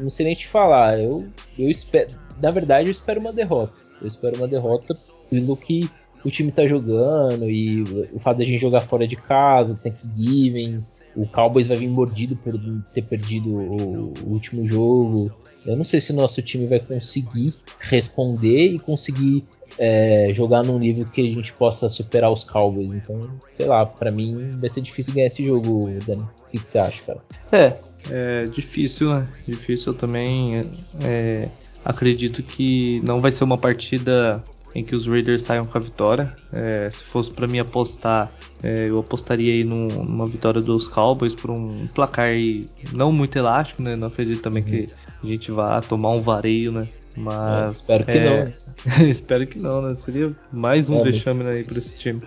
não 0.00 0.10
sei 0.10 0.26
nem 0.26 0.34
te 0.34 0.46
falar. 0.46 1.00
Eu, 1.00 1.26
eu 1.58 1.70
espero, 1.70 2.10
na 2.40 2.50
verdade, 2.50 2.88
eu 2.88 2.92
espero 2.92 3.20
uma 3.20 3.32
derrota. 3.32 3.80
Eu 4.00 4.08
espero 4.08 4.36
uma 4.36 4.48
derrota 4.48 4.96
pelo 5.30 5.56
que 5.56 5.88
o 6.24 6.30
time 6.30 6.52
tá 6.52 6.66
jogando 6.66 7.50
e 7.50 7.82
o 8.12 8.18
fato 8.18 8.38
da 8.38 8.44
gente 8.44 8.60
jogar 8.60 8.80
fora 8.80 9.06
de 9.06 9.16
casa, 9.16 9.74
Thanksgiving, 9.74 10.78
o 11.16 11.26
Cowboys 11.26 11.66
vai 11.66 11.76
vir 11.76 11.88
mordido 11.88 12.36
por 12.36 12.54
ter 12.94 13.02
perdido 13.02 13.50
o, 13.50 14.12
o 14.24 14.32
último 14.32 14.66
jogo. 14.66 15.30
Eu 15.64 15.76
não 15.76 15.84
sei 15.84 16.00
se 16.00 16.12
o 16.12 16.16
nosso 16.16 16.42
time 16.42 16.66
vai 16.66 16.80
conseguir 16.80 17.54
responder 17.78 18.72
e 18.72 18.78
conseguir 18.78 19.44
é, 19.78 20.30
jogar 20.34 20.64
num 20.64 20.78
nível 20.78 21.04
que 21.04 21.20
a 21.20 21.24
gente 21.24 21.52
possa 21.52 21.88
superar 21.88 22.30
os 22.30 22.44
Cowboys. 22.44 22.94
Então, 22.94 23.20
sei 23.48 23.66
lá, 23.66 23.86
para 23.86 24.10
mim 24.10 24.50
vai 24.58 24.68
ser 24.68 24.80
difícil 24.80 25.14
ganhar 25.14 25.26
esse 25.26 25.44
jogo, 25.44 25.88
Dani. 26.06 26.22
O 26.22 26.50
que, 26.50 26.58
que 26.58 26.68
você 26.68 26.78
acha, 26.78 27.02
cara? 27.02 27.20
É, 27.52 27.72
é 28.10 28.44
difícil, 28.44 29.14
né? 29.14 29.28
Difícil 29.46 29.92
eu 29.92 29.98
também. 29.98 30.62
É, 31.02 31.48
acredito 31.84 32.42
que 32.42 33.00
não 33.02 33.20
vai 33.20 33.32
ser 33.32 33.44
uma 33.44 33.58
partida 33.58 34.42
em 34.74 34.82
que 34.82 34.96
os 34.96 35.06
Raiders 35.06 35.42
saiam 35.42 35.66
com 35.66 35.76
a 35.76 35.80
vitória. 35.80 36.34
É, 36.52 36.88
se 36.90 37.04
fosse 37.04 37.30
para 37.30 37.46
mim 37.46 37.58
apostar, 37.58 38.32
é, 38.62 38.88
eu 38.88 38.98
apostaria 38.98 39.52
aí 39.52 39.64
numa 39.64 40.26
vitória 40.26 40.60
dos 40.60 40.88
Cowboys 40.88 41.34
por 41.34 41.50
um 41.50 41.86
placar 41.88 42.26
aí 42.26 42.66
não 42.92 43.12
muito 43.12 43.36
elástico, 43.36 43.82
né? 43.82 43.96
Não 43.96 44.08
acredito 44.08 44.40
também 44.40 44.62
uhum. 44.62 44.68
que 44.70 44.88
a 45.22 45.26
gente 45.26 45.50
vá 45.50 45.80
tomar 45.80 46.10
um 46.10 46.20
vareio, 46.20 46.72
né? 46.72 46.88
Mas. 47.16 47.66
É, 47.66 47.70
espero 47.70 48.04
que 48.04 48.18
não. 48.20 48.36
Né? 48.36 48.54
espero 49.08 49.46
que 49.46 49.58
não, 49.58 49.82
né? 49.82 49.94
Seria 49.94 50.34
mais 50.52 50.88
um 50.88 51.00
é, 51.00 51.04
vexame 51.04 51.46
aí 51.46 51.64
pra 51.64 51.78
esse 51.78 51.96
time. 51.96 52.22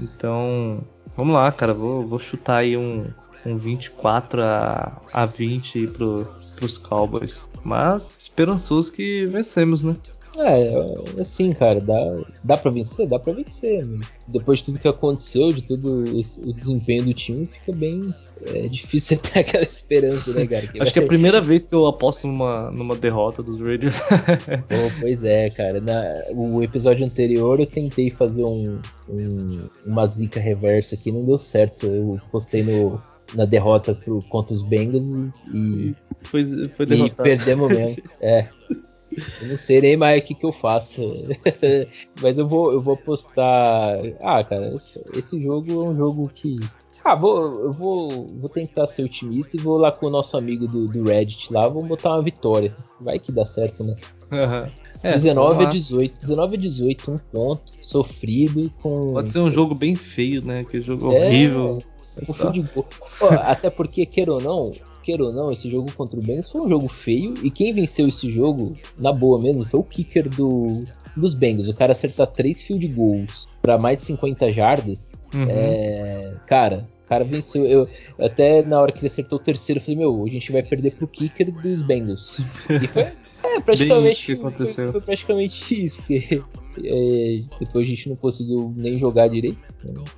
Então, 0.00 0.82
vamos 1.16 1.34
lá, 1.34 1.50
cara. 1.52 1.72
Vou, 1.72 2.06
vou 2.06 2.18
chutar 2.18 2.58
aí 2.58 2.76
um, 2.76 3.06
um 3.44 3.56
24 3.56 4.42
a, 4.42 5.00
a 5.12 5.26
20 5.26 5.78
aí 5.78 5.86
pro, 5.88 6.26
pros 6.56 6.78
Cowboys. 6.78 7.46
Mas 7.62 8.16
esperançoso 8.18 8.92
que 8.92 9.26
vencemos, 9.26 9.82
né? 9.82 9.96
É, 10.38 11.20
assim, 11.20 11.52
cara, 11.52 11.80
dá, 11.80 12.14
dá 12.44 12.56
pra 12.56 12.70
vencer? 12.70 13.06
Dá 13.06 13.18
pra 13.18 13.32
vencer, 13.32 13.84
mas 13.84 14.18
depois 14.28 14.60
de 14.60 14.66
tudo 14.66 14.78
que 14.78 14.88
aconteceu, 14.88 15.52
de 15.52 15.62
todo 15.62 16.04
esse, 16.16 16.40
o 16.40 16.52
desempenho 16.52 17.04
do 17.04 17.14
time, 17.14 17.46
fica 17.46 17.72
bem 17.72 18.08
é, 18.46 18.68
difícil 18.68 19.18
ter 19.22 19.40
aquela 19.40 19.64
esperança, 19.64 20.32
né, 20.32 20.46
cara? 20.46 20.66
Que 20.66 20.80
Acho 20.80 20.84
vai... 20.84 20.92
que 20.92 20.98
é 21.00 21.02
a 21.02 21.06
primeira 21.06 21.40
vez 21.40 21.66
que 21.66 21.74
eu 21.74 21.86
aposto 21.86 22.26
numa, 22.26 22.70
numa 22.70 22.96
derrota 22.96 23.42
dos 23.42 23.60
Raiders. 23.60 23.98
Pô, 24.00 25.00
pois 25.00 25.22
é, 25.24 25.50
cara. 25.50 25.80
Na, 25.80 26.02
o 26.32 26.62
episódio 26.62 27.04
anterior 27.04 27.58
eu 27.58 27.66
tentei 27.66 28.10
fazer 28.10 28.44
um, 28.44 28.80
um, 29.08 29.68
uma 29.84 30.06
zica 30.06 30.38
reversa 30.38 30.94
aqui, 30.94 31.10
não 31.10 31.24
deu 31.24 31.38
certo. 31.38 31.86
Eu 31.86 32.20
postei 32.30 32.62
no, 32.62 33.00
na 33.34 33.44
derrota 33.44 33.94
pro, 33.94 34.22
contra 34.28 34.54
os 34.54 34.62
Bengals 34.62 35.18
e, 35.52 35.94
foi, 36.22 36.42
foi 36.74 36.86
e 36.86 37.10
perdemos 37.10 37.68
mesmo. 37.68 38.02
É. 38.20 38.48
Eu 39.40 39.48
não 39.48 39.58
sei 39.58 39.80
nem 39.80 39.96
mais 39.96 40.18
o 40.18 40.24
que, 40.24 40.34
que 40.34 40.46
eu 40.46 40.52
faço. 40.52 41.02
Mas 42.22 42.38
eu 42.38 42.46
vou, 42.46 42.72
eu 42.72 42.80
vou 42.80 42.96
postar. 42.96 43.98
Ah, 44.20 44.42
cara, 44.44 44.74
esse 45.14 45.40
jogo 45.40 45.70
é 45.70 45.90
um 45.90 45.96
jogo 45.96 46.30
que. 46.32 46.58
Ah, 47.04 47.14
vou, 47.14 47.54
eu 47.60 47.72
vou, 47.72 48.26
vou 48.26 48.48
tentar 48.48 48.86
ser 48.86 49.04
otimista 49.04 49.56
e 49.56 49.60
vou 49.60 49.78
lá 49.78 49.90
com 49.90 50.06
o 50.06 50.10
nosso 50.10 50.36
amigo 50.36 50.66
do, 50.66 50.86
do 50.86 51.04
Reddit 51.04 51.52
lá, 51.52 51.66
vamos 51.66 51.88
botar 51.88 52.10
uma 52.10 52.22
vitória. 52.22 52.76
Vai 53.00 53.18
que 53.18 53.32
dá 53.32 53.46
certo, 53.46 53.84
né? 53.84 53.96
Uhum. 54.30 54.70
É, 55.02 55.12
19 55.12 55.64
a 55.64 55.68
18. 55.68 56.20
19 56.20 56.56
a 56.56 56.60
18, 56.60 57.10
um 57.10 57.18
ponto, 57.18 57.72
sofrido 57.82 58.70
com. 58.82 59.14
Pode 59.14 59.30
ser 59.30 59.38
um 59.38 59.50
jogo 59.50 59.74
bem 59.74 59.94
feio, 59.94 60.44
né? 60.44 60.62
Que 60.62 60.80
jogo 60.80 61.12
é, 61.12 61.26
horrível. 61.26 61.78
Pô, 63.18 63.26
até 63.42 63.70
porque, 63.70 64.04
queira 64.04 64.34
ou 64.34 64.40
não, 64.40 64.72
queira 65.10 65.24
ou 65.24 65.32
não, 65.32 65.50
esse 65.50 65.68
jogo 65.68 65.90
contra 65.92 66.18
o 66.18 66.22
Bengals 66.22 66.48
foi 66.48 66.60
um 66.60 66.68
jogo 66.68 66.88
feio. 66.88 67.34
E 67.42 67.50
quem 67.50 67.72
venceu 67.72 68.06
esse 68.06 68.30
jogo, 68.32 68.76
na 68.98 69.12
boa 69.12 69.40
mesmo, 69.40 69.64
foi 69.66 69.80
o 69.80 69.84
kicker 69.84 70.28
do, 70.28 70.84
dos 71.16 71.34
Bengals. 71.34 71.68
O 71.68 71.74
cara 71.74 71.92
acertar 71.92 72.28
três 72.28 72.62
field 72.62 72.86
goals 72.88 73.46
para 73.60 73.76
mais 73.76 73.98
de 73.98 74.04
50 74.04 74.52
jardas. 74.52 75.20
Uhum. 75.34 75.46
É, 75.48 76.34
cara, 76.46 76.88
o 77.04 77.08
cara 77.08 77.24
venceu. 77.24 77.66
Eu, 77.66 77.88
até 78.18 78.62
na 78.62 78.80
hora 78.80 78.92
que 78.92 79.00
ele 79.00 79.08
acertou 79.08 79.38
o 79.38 79.42
terceiro, 79.42 79.80
eu 79.80 79.82
falei: 79.82 79.98
Meu, 79.98 80.24
a 80.24 80.28
gente 80.28 80.52
vai 80.52 80.62
perder 80.62 80.92
pro 80.92 81.08
kicker 81.08 81.52
dos 81.52 81.82
Bengals. 81.82 82.38
E 82.68 82.86
foi. 82.86 83.06
É, 83.42 83.58
praticamente. 83.58 84.32
Isso 84.32 84.74
foi, 84.74 84.92
foi, 84.92 85.00
praticamente 85.00 85.84
isso, 85.84 85.96
porque 85.96 86.42
é, 86.84 87.40
depois 87.58 87.86
a 87.86 87.88
gente 87.88 88.08
não 88.10 88.16
conseguiu 88.16 88.70
nem 88.76 88.98
jogar 88.98 89.28
direito. 89.28 89.58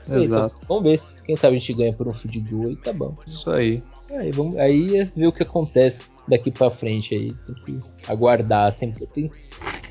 Sei, 0.02 0.24
Exato. 0.24 0.56
Então, 0.56 0.68
vamos 0.68 0.82
ver. 0.82 1.00
Quem 1.24 1.36
sabe 1.36 1.56
a 1.56 1.60
gente 1.60 1.72
ganha 1.72 1.92
por 1.92 2.08
um 2.08 2.12
field 2.12 2.40
goal 2.40 2.72
e 2.72 2.76
tá 2.76 2.92
bom. 2.92 3.16
Isso 3.24 3.48
aí. 3.48 3.80
Aí, 4.10 4.30
vamos, 4.30 4.56
aí 4.56 4.98
é 4.98 5.04
ver 5.04 5.26
o 5.26 5.32
que 5.32 5.42
acontece 5.42 6.10
daqui 6.26 6.50
para 6.50 6.70
frente 6.70 7.14
aí. 7.14 7.32
Tem 7.32 7.54
que 7.54 7.80
aguardar. 8.06 8.74
Tem, 8.74 8.92
tem 8.92 9.30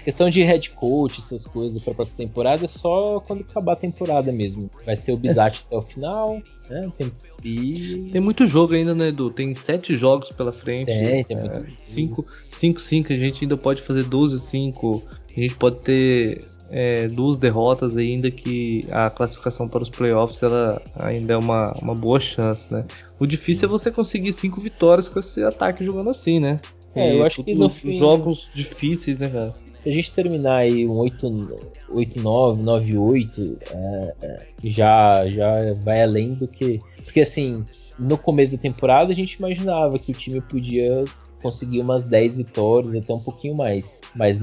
questão 0.03 0.29
de 0.29 0.43
head 0.43 0.69
coach, 0.71 1.19
essas 1.19 1.45
coisas 1.45 1.81
pra 1.81 1.93
próxima 1.93 2.25
temporada 2.25 2.65
é 2.65 2.67
só 2.67 3.19
quando 3.19 3.41
acabar 3.41 3.73
a 3.73 3.75
temporada 3.75 4.31
mesmo. 4.31 4.69
Vai 4.85 4.95
ser 4.95 5.13
o 5.13 5.17
Bizat 5.17 5.63
até 5.67 5.77
o 5.77 5.81
final, 5.81 6.41
né? 6.69 6.91
Tem, 6.97 7.11
e... 7.43 8.09
tem 8.11 8.21
muito 8.21 8.45
jogo 8.45 8.73
ainda, 8.73 8.93
né, 8.93 9.07
Edu? 9.07 9.29
Tem 9.29 9.53
sete 9.55 9.95
jogos 9.95 10.31
pela 10.31 10.51
frente. 10.51 10.87
Tem, 10.87 11.23
tem 11.23 11.37
é, 11.37 11.41
muito. 11.41 11.71
5, 11.77 12.25
5, 12.49 12.81
5, 12.81 13.13
a 13.13 13.17
gente 13.17 13.43
ainda 13.43 13.57
pode 13.57 13.81
fazer 13.81 14.03
12, 14.03 14.39
5. 14.39 15.03
A 15.35 15.39
gente 15.39 15.55
pode 15.55 15.77
ter 15.77 16.45
é, 16.71 17.07
duas 17.07 17.37
derrotas 17.37 17.97
ainda 17.97 18.31
que 18.31 18.85
a 18.89 19.09
classificação 19.09 19.67
para 19.67 19.83
os 19.83 19.89
playoffs 19.89 20.41
ela 20.41 20.81
ainda 20.95 21.33
é 21.33 21.37
uma, 21.37 21.73
uma 21.73 21.93
boa 21.93 22.19
chance, 22.19 22.73
né? 22.73 22.85
O 23.19 23.27
difícil 23.27 23.67
é 23.67 23.69
você 23.69 23.91
conseguir 23.91 24.31
cinco 24.31 24.59
vitórias 24.59 25.07
com 25.07 25.19
esse 25.19 25.43
ataque 25.43 25.83
jogando 25.83 26.09
assim, 26.09 26.39
né? 26.39 26.59
É, 26.95 27.15
eu 27.15 27.25
acho 27.25 27.43
que 27.43 27.53
no 27.53 27.69
fim... 27.69 27.97
jogos 27.97 28.49
difíceis, 28.53 29.19
né, 29.19 29.29
cara? 29.29 29.53
Se 29.75 29.89
a 29.89 29.93
gente 29.93 30.11
terminar 30.11 30.57
aí 30.57 30.87
um 30.87 30.97
8-9, 30.99 31.57
9-8, 31.89 33.57
é, 33.71 34.15
é, 34.21 34.47
já, 34.63 35.27
já 35.27 35.73
vai 35.83 36.03
além 36.03 36.35
do 36.35 36.47
que. 36.47 36.79
Porque 37.03 37.21
assim, 37.21 37.65
no 37.97 38.17
começo 38.17 38.51
da 38.51 38.57
temporada 38.57 39.11
a 39.11 39.15
gente 39.15 39.33
imaginava 39.33 39.97
que 39.97 40.11
o 40.11 40.15
time 40.15 40.39
podia 40.39 41.03
conseguir 41.41 41.79
umas 41.79 42.03
10 42.03 42.37
vitórias, 42.37 42.95
até 42.95 43.13
um 43.13 43.19
pouquinho 43.19 43.55
mais. 43.55 44.01
Mas 44.15 44.37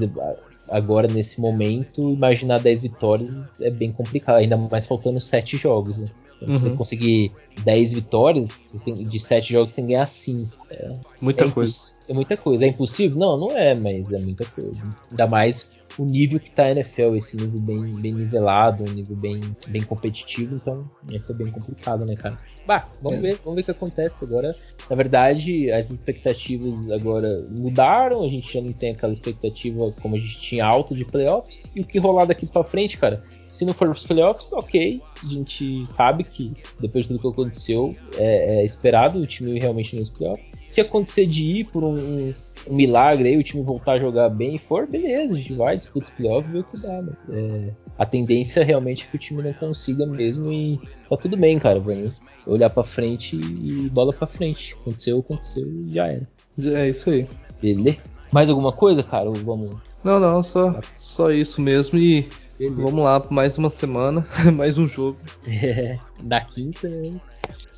agora 0.69 1.07
nesse 1.07 1.39
momento, 1.39 2.11
imaginar 2.11 2.59
10 2.59 2.81
vitórias 2.81 3.53
é 3.61 3.69
bem 3.69 3.91
complicado, 3.91 4.37
ainda 4.37 4.57
mais 4.57 4.85
faltando 4.85 5.19
7 5.19 5.57
jogos, 5.57 5.97
né? 5.97 6.07
Uhum. 6.41 6.57
Você 6.57 6.69
conseguir 6.71 7.31
10 7.63 7.93
vitórias, 7.93 8.73
de 8.85 9.19
7 9.19 9.51
jogos 9.51 9.73
tem 9.73 9.85
que 9.85 9.91
ganhar 9.93 10.07
5. 10.07 10.57
É, 10.69 10.89
muita 11.19 11.45
é 11.45 11.49
coisa. 11.49 11.75
É 12.07 12.13
muita 12.13 12.37
coisa. 12.37 12.63
É 12.63 12.67
impossível? 12.67 13.19
Não, 13.19 13.37
não 13.37 13.57
é, 13.57 13.75
mas 13.75 14.11
é 14.11 14.17
muita 14.19 14.45
coisa. 14.45 14.89
Ainda 15.11 15.27
mais 15.27 15.79
o 15.97 16.05
nível 16.05 16.39
que 16.39 16.51
tá 16.51 16.63
a 16.63 16.71
NFL, 16.71 17.15
esse 17.15 17.35
nível 17.35 17.59
bem, 17.59 17.93
bem 18.01 18.13
nivelado, 18.13 18.83
um 18.83 18.93
nível 18.93 19.15
bem, 19.15 19.39
bem 19.67 19.83
competitivo, 19.83 20.55
então 20.55 20.89
isso 21.09 21.31
é 21.31 21.35
bem 21.35 21.51
complicado, 21.51 22.05
né, 22.05 22.15
cara? 22.15 22.37
Bah, 22.65 22.87
vamos 23.01 23.19
é. 23.19 23.21
ver, 23.21 23.39
vamos 23.43 23.55
ver 23.55 23.61
o 23.61 23.65
que 23.65 23.71
acontece 23.71 24.25
agora. 24.25 24.55
Na 24.89 24.95
verdade, 24.95 25.71
as 25.71 25.89
expectativas 25.89 26.89
agora 26.91 27.37
mudaram, 27.51 28.23
a 28.23 28.29
gente 28.29 28.51
já 28.53 28.61
não 28.61 28.71
tem 28.71 28.91
aquela 28.91 29.13
expectativa 29.13 29.91
como 30.01 30.15
a 30.15 30.19
gente 30.19 30.39
tinha 30.39 30.65
alta 30.65 30.95
de 30.95 31.05
playoffs, 31.05 31.71
e 31.75 31.81
o 31.81 31.85
que 31.85 31.99
rolar 31.99 32.25
daqui 32.25 32.45
para 32.45 32.63
frente, 32.63 32.97
cara, 32.97 33.23
se 33.49 33.65
não 33.65 33.73
for 33.73 33.89
os 33.89 34.03
playoffs, 34.03 34.53
ok. 34.53 35.01
A 35.23 35.27
gente 35.27 35.85
sabe 35.87 36.23
que 36.23 36.53
depois 36.79 37.05
de 37.05 37.09
tudo 37.09 37.21
que 37.21 37.27
aconteceu, 37.27 37.95
é, 38.15 38.61
é 38.61 38.65
esperado 38.65 39.19
o 39.19 39.25
time 39.25 39.59
realmente 39.59 39.95
nos 39.95 40.09
playoffs. 40.09 40.45
Se 40.67 40.79
acontecer 40.79 41.25
de 41.25 41.43
ir 41.43 41.65
por 41.65 41.83
um, 41.83 41.95
um, 41.95 42.33
um, 42.67 42.75
milagre 42.75 43.29
aí, 43.29 43.37
o 43.37 43.43
time 43.43 43.63
voltar 43.63 43.93
a 43.93 43.99
jogar 43.99 44.29
bem 44.29 44.55
e 44.55 44.59
for, 44.59 44.87
beleza, 44.87 45.33
a 45.33 45.37
gente 45.37 45.53
vai, 45.53 45.77
disputa 45.77 46.05
os 46.05 46.09
playoffs 46.11 46.49
e 46.49 46.53
vê 46.53 46.59
o 46.59 46.63
que 46.63 46.81
dá. 46.81 47.01
Mas, 47.01 47.17
é, 47.29 47.69
a 47.97 48.05
tendência 48.05 48.63
realmente 48.63 49.05
é 49.05 49.09
que 49.09 49.15
o 49.15 49.19
time 49.19 49.41
não 49.41 49.53
consiga 49.53 50.05
mesmo 50.05 50.51
e 50.51 50.79
tá 51.09 51.17
tudo 51.17 51.37
bem, 51.37 51.59
cara. 51.59 51.79
Vamos 51.79 52.21
olhar 52.45 52.69
pra 52.69 52.83
frente 52.83 53.35
e 53.35 53.89
bola 53.89 54.13
pra 54.13 54.27
frente. 54.27 54.75
Aconteceu, 54.81 55.19
aconteceu 55.19 55.67
e 55.67 55.93
já 55.93 56.07
era. 56.07 56.27
É 56.63 56.89
isso 56.89 57.09
aí. 57.09 57.27
Beleza? 57.61 57.97
Mais 58.31 58.49
alguma 58.49 58.71
coisa, 58.71 59.03
cara? 59.03 59.29
Ou 59.29 59.35
vamos. 59.35 59.75
Não, 60.03 60.19
não, 60.19 60.41
só, 60.41 60.79
só 60.99 61.31
isso 61.31 61.61
mesmo 61.61 61.97
e 61.97 62.25
Beleza. 62.59 62.81
Vamos 62.81 63.05
lá, 63.05 63.25
mais 63.29 63.57
uma 63.57 63.69
semana, 63.69 64.27
mais 64.53 64.77
um 64.77 64.85
jogo. 64.85 65.17
É, 65.47 65.97
da 66.21 66.41
quinta. 66.41 66.89
Né? 66.89 67.19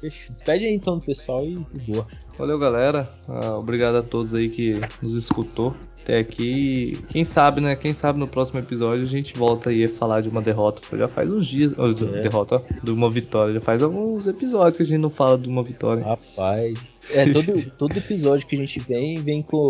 Despede 0.01 0.65
aí 0.65 0.73
então 0.73 0.97
do 0.97 1.05
pessoal 1.05 1.45
e 1.45 1.55
boa. 1.86 2.07
Valeu, 2.41 2.57
galera. 2.57 3.07
Ah, 3.29 3.55
obrigado 3.55 3.97
a 3.97 4.01
todos 4.01 4.33
aí 4.33 4.49
que 4.49 4.81
nos 4.99 5.13
escutou 5.13 5.75
até 6.01 6.17
aqui. 6.17 6.97
Quem 7.09 7.23
sabe, 7.23 7.61
né? 7.61 7.75
Quem 7.75 7.93
sabe 7.93 8.17
no 8.17 8.27
próximo 8.27 8.59
episódio 8.59 9.03
a 9.03 9.07
gente 9.07 9.37
volta 9.37 9.69
aí 9.69 9.83
a 9.83 9.87
falar 9.87 10.21
de 10.21 10.29
uma 10.29 10.41
derrota. 10.41 10.81
Já 10.97 11.07
faz 11.07 11.29
uns 11.29 11.45
dias. 11.45 11.71
É. 11.73 12.21
Derrota, 12.23 12.55
ó, 12.55 12.61
de 12.83 12.89
uma 12.89 13.11
vitória. 13.11 13.53
Já 13.53 13.61
faz 13.61 13.83
alguns 13.83 14.25
episódios 14.25 14.75
que 14.75 14.81
a 14.81 14.85
gente 14.87 14.97
não 14.97 15.11
fala 15.11 15.37
de 15.37 15.47
uma 15.47 15.61
vitória. 15.61 16.03
Rapaz. 16.03 16.79
É, 17.13 17.31
todo, 17.31 17.71
todo 17.77 17.95
episódio 17.95 18.47
que 18.47 18.55
a 18.55 18.59
gente 18.59 18.79
vem, 18.79 19.21
vem 19.21 19.43
com, 19.43 19.69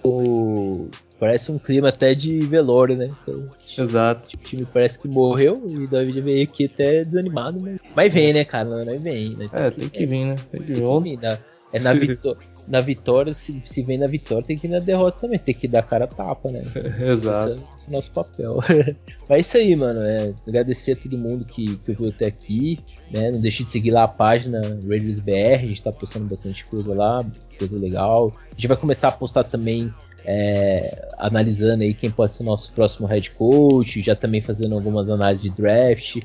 com 0.00 0.88
Parece 1.18 1.50
um 1.50 1.58
clima 1.58 1.88
até 1.88 2.14
de 2.14 2.38
velório, 2.46 2.96
né? 2.96 3.10
Então, 3.22 3.48
Exato. 3.76 4.36
O 4.36 4.38
time 4.38 4.64
parece 4.72 5.00
que 5.00 5.08
morreu 5.08 5.64
e 5.68 5.84
o 5.84 5.88
David 5.88 6.20
veio 6.20 6.44
aqui 6.44 6.66
até 6.66 7.04
desanimado, 7.04 7.58
mas, 7.60 7.80
mas 7.96 8.14
vem, 8.14 8.32
né, 8.32 8.44
cara? 8.44 8.68
Não, 8.68 9.00
vem, 9.00 9.30
né? 9.30 9.46
É, 9.52 9.70
tem 9.70 9.88
que 9.88 10.06
vir, 10.06 10.26
né? 10.26 10.36
Tem 10.52 10.60
que 10.60 10.74
vir. 10.74 10.74
Tem 10.74 11.16
que 11.16 11.18
vir 11.18 11.53
É 11.74 11.80
na, 11.80 11.92
vitó 11.92 12.36
na 12.68 12.80
vitória, 12.80 13.34
se, 13.34 13.60
se 13.64 13.82
vem 13.82 13.98
na 13.98 14.06
vitória, 14.06 14.46
tem 14.46 14.56
que 14.56 14.66
ir 14.66 14.70
na 14.70 14.78
derrota 14.78 15.22
também. 15.22 15.38
Tem 15.38 15.54
que 15.54 15.66
dar 15.66 15.82
cara 15.82 16.04
a 16.04 16.08
tapa, 16.08 16.50
né? 16.50 16.62
Exato. 17.10 17.52
Esse 17.52 17.86
é 17.86 17.88
o 17.88 17.92
nosso 17.92 18.10
papel. 18.12 18.60
mas 19.28 19.30
é 19.30 19.40
isso 19.40 19.56
aí, 19.56 19.76
mano. 19.76 20.00
É, 20.00 20.32
agradecer 20.46 20.92
a 20.92 20.96
todo 20.96 21.18
mundo 21.18 21.44
que, 21.44 21.76
que 21.78 21.90
ouviu 21.90 22.10
até 22.10 22.26
aqui. 22.26 22.78
Né? 23.12 23.30
Não 23.30 23.40
deixe 23.40 23.64
de 23.64 23.68
seguir 23.68 23.90
lá 23.90 24.04
a 24.04 24.08
página 24.08 24.60
Radios 24.88 25.18
BR. 25.18 25.54
A 25.54 25.66
gente 25.66 25.82
tá 25.82 25.92
postando 25.92 26.26
bastante 26.26 26.64
coisa 26.64 26.94
lá, 26.94 27.20
coisa 27.58 27.76
legal. 27.76 28.32
A 28.50 28.54
gente 28.54 28.68
vai 28.68 28.76
começar 28.76 29.08
a 29.08 29.12
postar 29.12 29.44
também 29.44 29.92
é, 30.24 31.08
analisando 31.18 31.82
aí 31.82 31.92
quem 31.92 32.10
pode 32.10 32.34
ser 32.34 32.42
o 32.42 32.46
nosso 32.46 32.72
próximo 32.72 33.06
head 33.06 33.30
coach, 33.32 34.00
já 34.00 34.14
também 34.14 34.40
fazendo 34.40 34.74
algumas 34.74 35.08
análises 35.08 35.42
de 35.42 35.50
draft, 35.50 36.16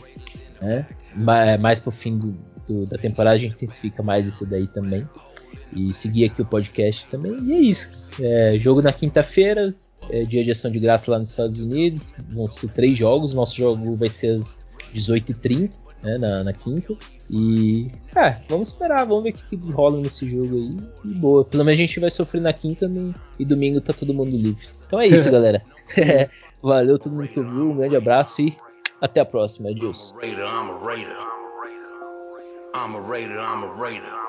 né? 0.62 0.86
Mais 1.60 1.80
pro 1.80 1.92
fim 1.92 2.18
do, 2.18 2.38
do, 2.66 2.86
da 2.86 2.98
temporada 2.98 3.36
a 3.36 3.40
gente 3.40 3.56
intensifica 3.56 4.02
mais 4.02 4.26
isso 4.26 4.46
daí 4.46 4.68
também. 4.68 5.08
E 5.76 5.94
seguir 5.94 6.26
aqui 6.26 6.42
o 6.42 6.46
podcast 6.46 7.06
também. 7.08 7.38
E 7.42 7.54
é 7.54 7.60
isso. 7.60 8.10
É, 8.22 8.58
jogo 8.60 8.82
na 8.82 8.92
quinta-feira, 8.92 9.74
é 10.10 10.24
dia 10.24 10.44
de 10.44 10.52
ação 10.52 10.72
de 10.72 10.80
graça 10.80 11.12
lá 11.12 11.20
nos 11.20 11.30
Estados 11.30 11.60
Unidos. 11.60 12.14
Vão 12.30 12.48
ser 12.48 12.70
três 12.70 12.98
jogos. 12.98 13.34
Nosso 13.34 13.58
jogo 13.58 13.96
vai 13.96 14.10
ser 14.10 14.32
às 14.32 14.66
18h30, 14.94 15.72
né, 16.04 16.18
na, 16.18 16.44
na 16.44 16.54
quinta. 16.54 16.96
E. 17.30 17.88
É, 18.16 18.38
vamos 18.50 18.70
esperar, 18.70 19.06
vamos 19.06 19.24
ver 19.24 19.30
o 19.30 19.34
que, 19.34 19.58
que 19.58 19.72
rola 19.72 20.00
nesse 20.00 20.28
jogo 20.28 20.56
aí. 20.56 20.72
E 21.06 21.20
boa. 21.20 21.46
Pelo 21.46 21.64
menos 21.64 21.80
a 21.80 21.84
gente 21.84 22.00
vai 22.00 22.10
sofrer 22.10 22.42
na 22.42 22.52
quinta 22.52 22.88
no, 22.88 23.14
e 23.38 23.46
domingo 23.46 23.80
tá 23.80 23.94
todo 23.94 24.14
mundo 24.14 24.32
livre. 24.32 24.68
Então 24.88 25.00
é 25.00 25.08
isso, 25.08 25.30
galera. 25.32 25.62
Valeu 26.62 26.98
todo 26.98 27.14
mundo 27.14 27.28
que 27.28 27.40
ouviu. 27.40 27.70
Um 27.70 27.78
grande 27.78 27.96
abraço 27.96 28.42
e 28.42 28.56
até 29.00 29.22
a 29.22 29.26
próxima. 29.26 29.70
Adiós. 29.70 30.14
I'm 32.76 32.96
a 32.96 33.02
Raider. 33.02 33.38
I'm 33.40 33.64
a 33.64 33.76
Raider. 33.76 34.29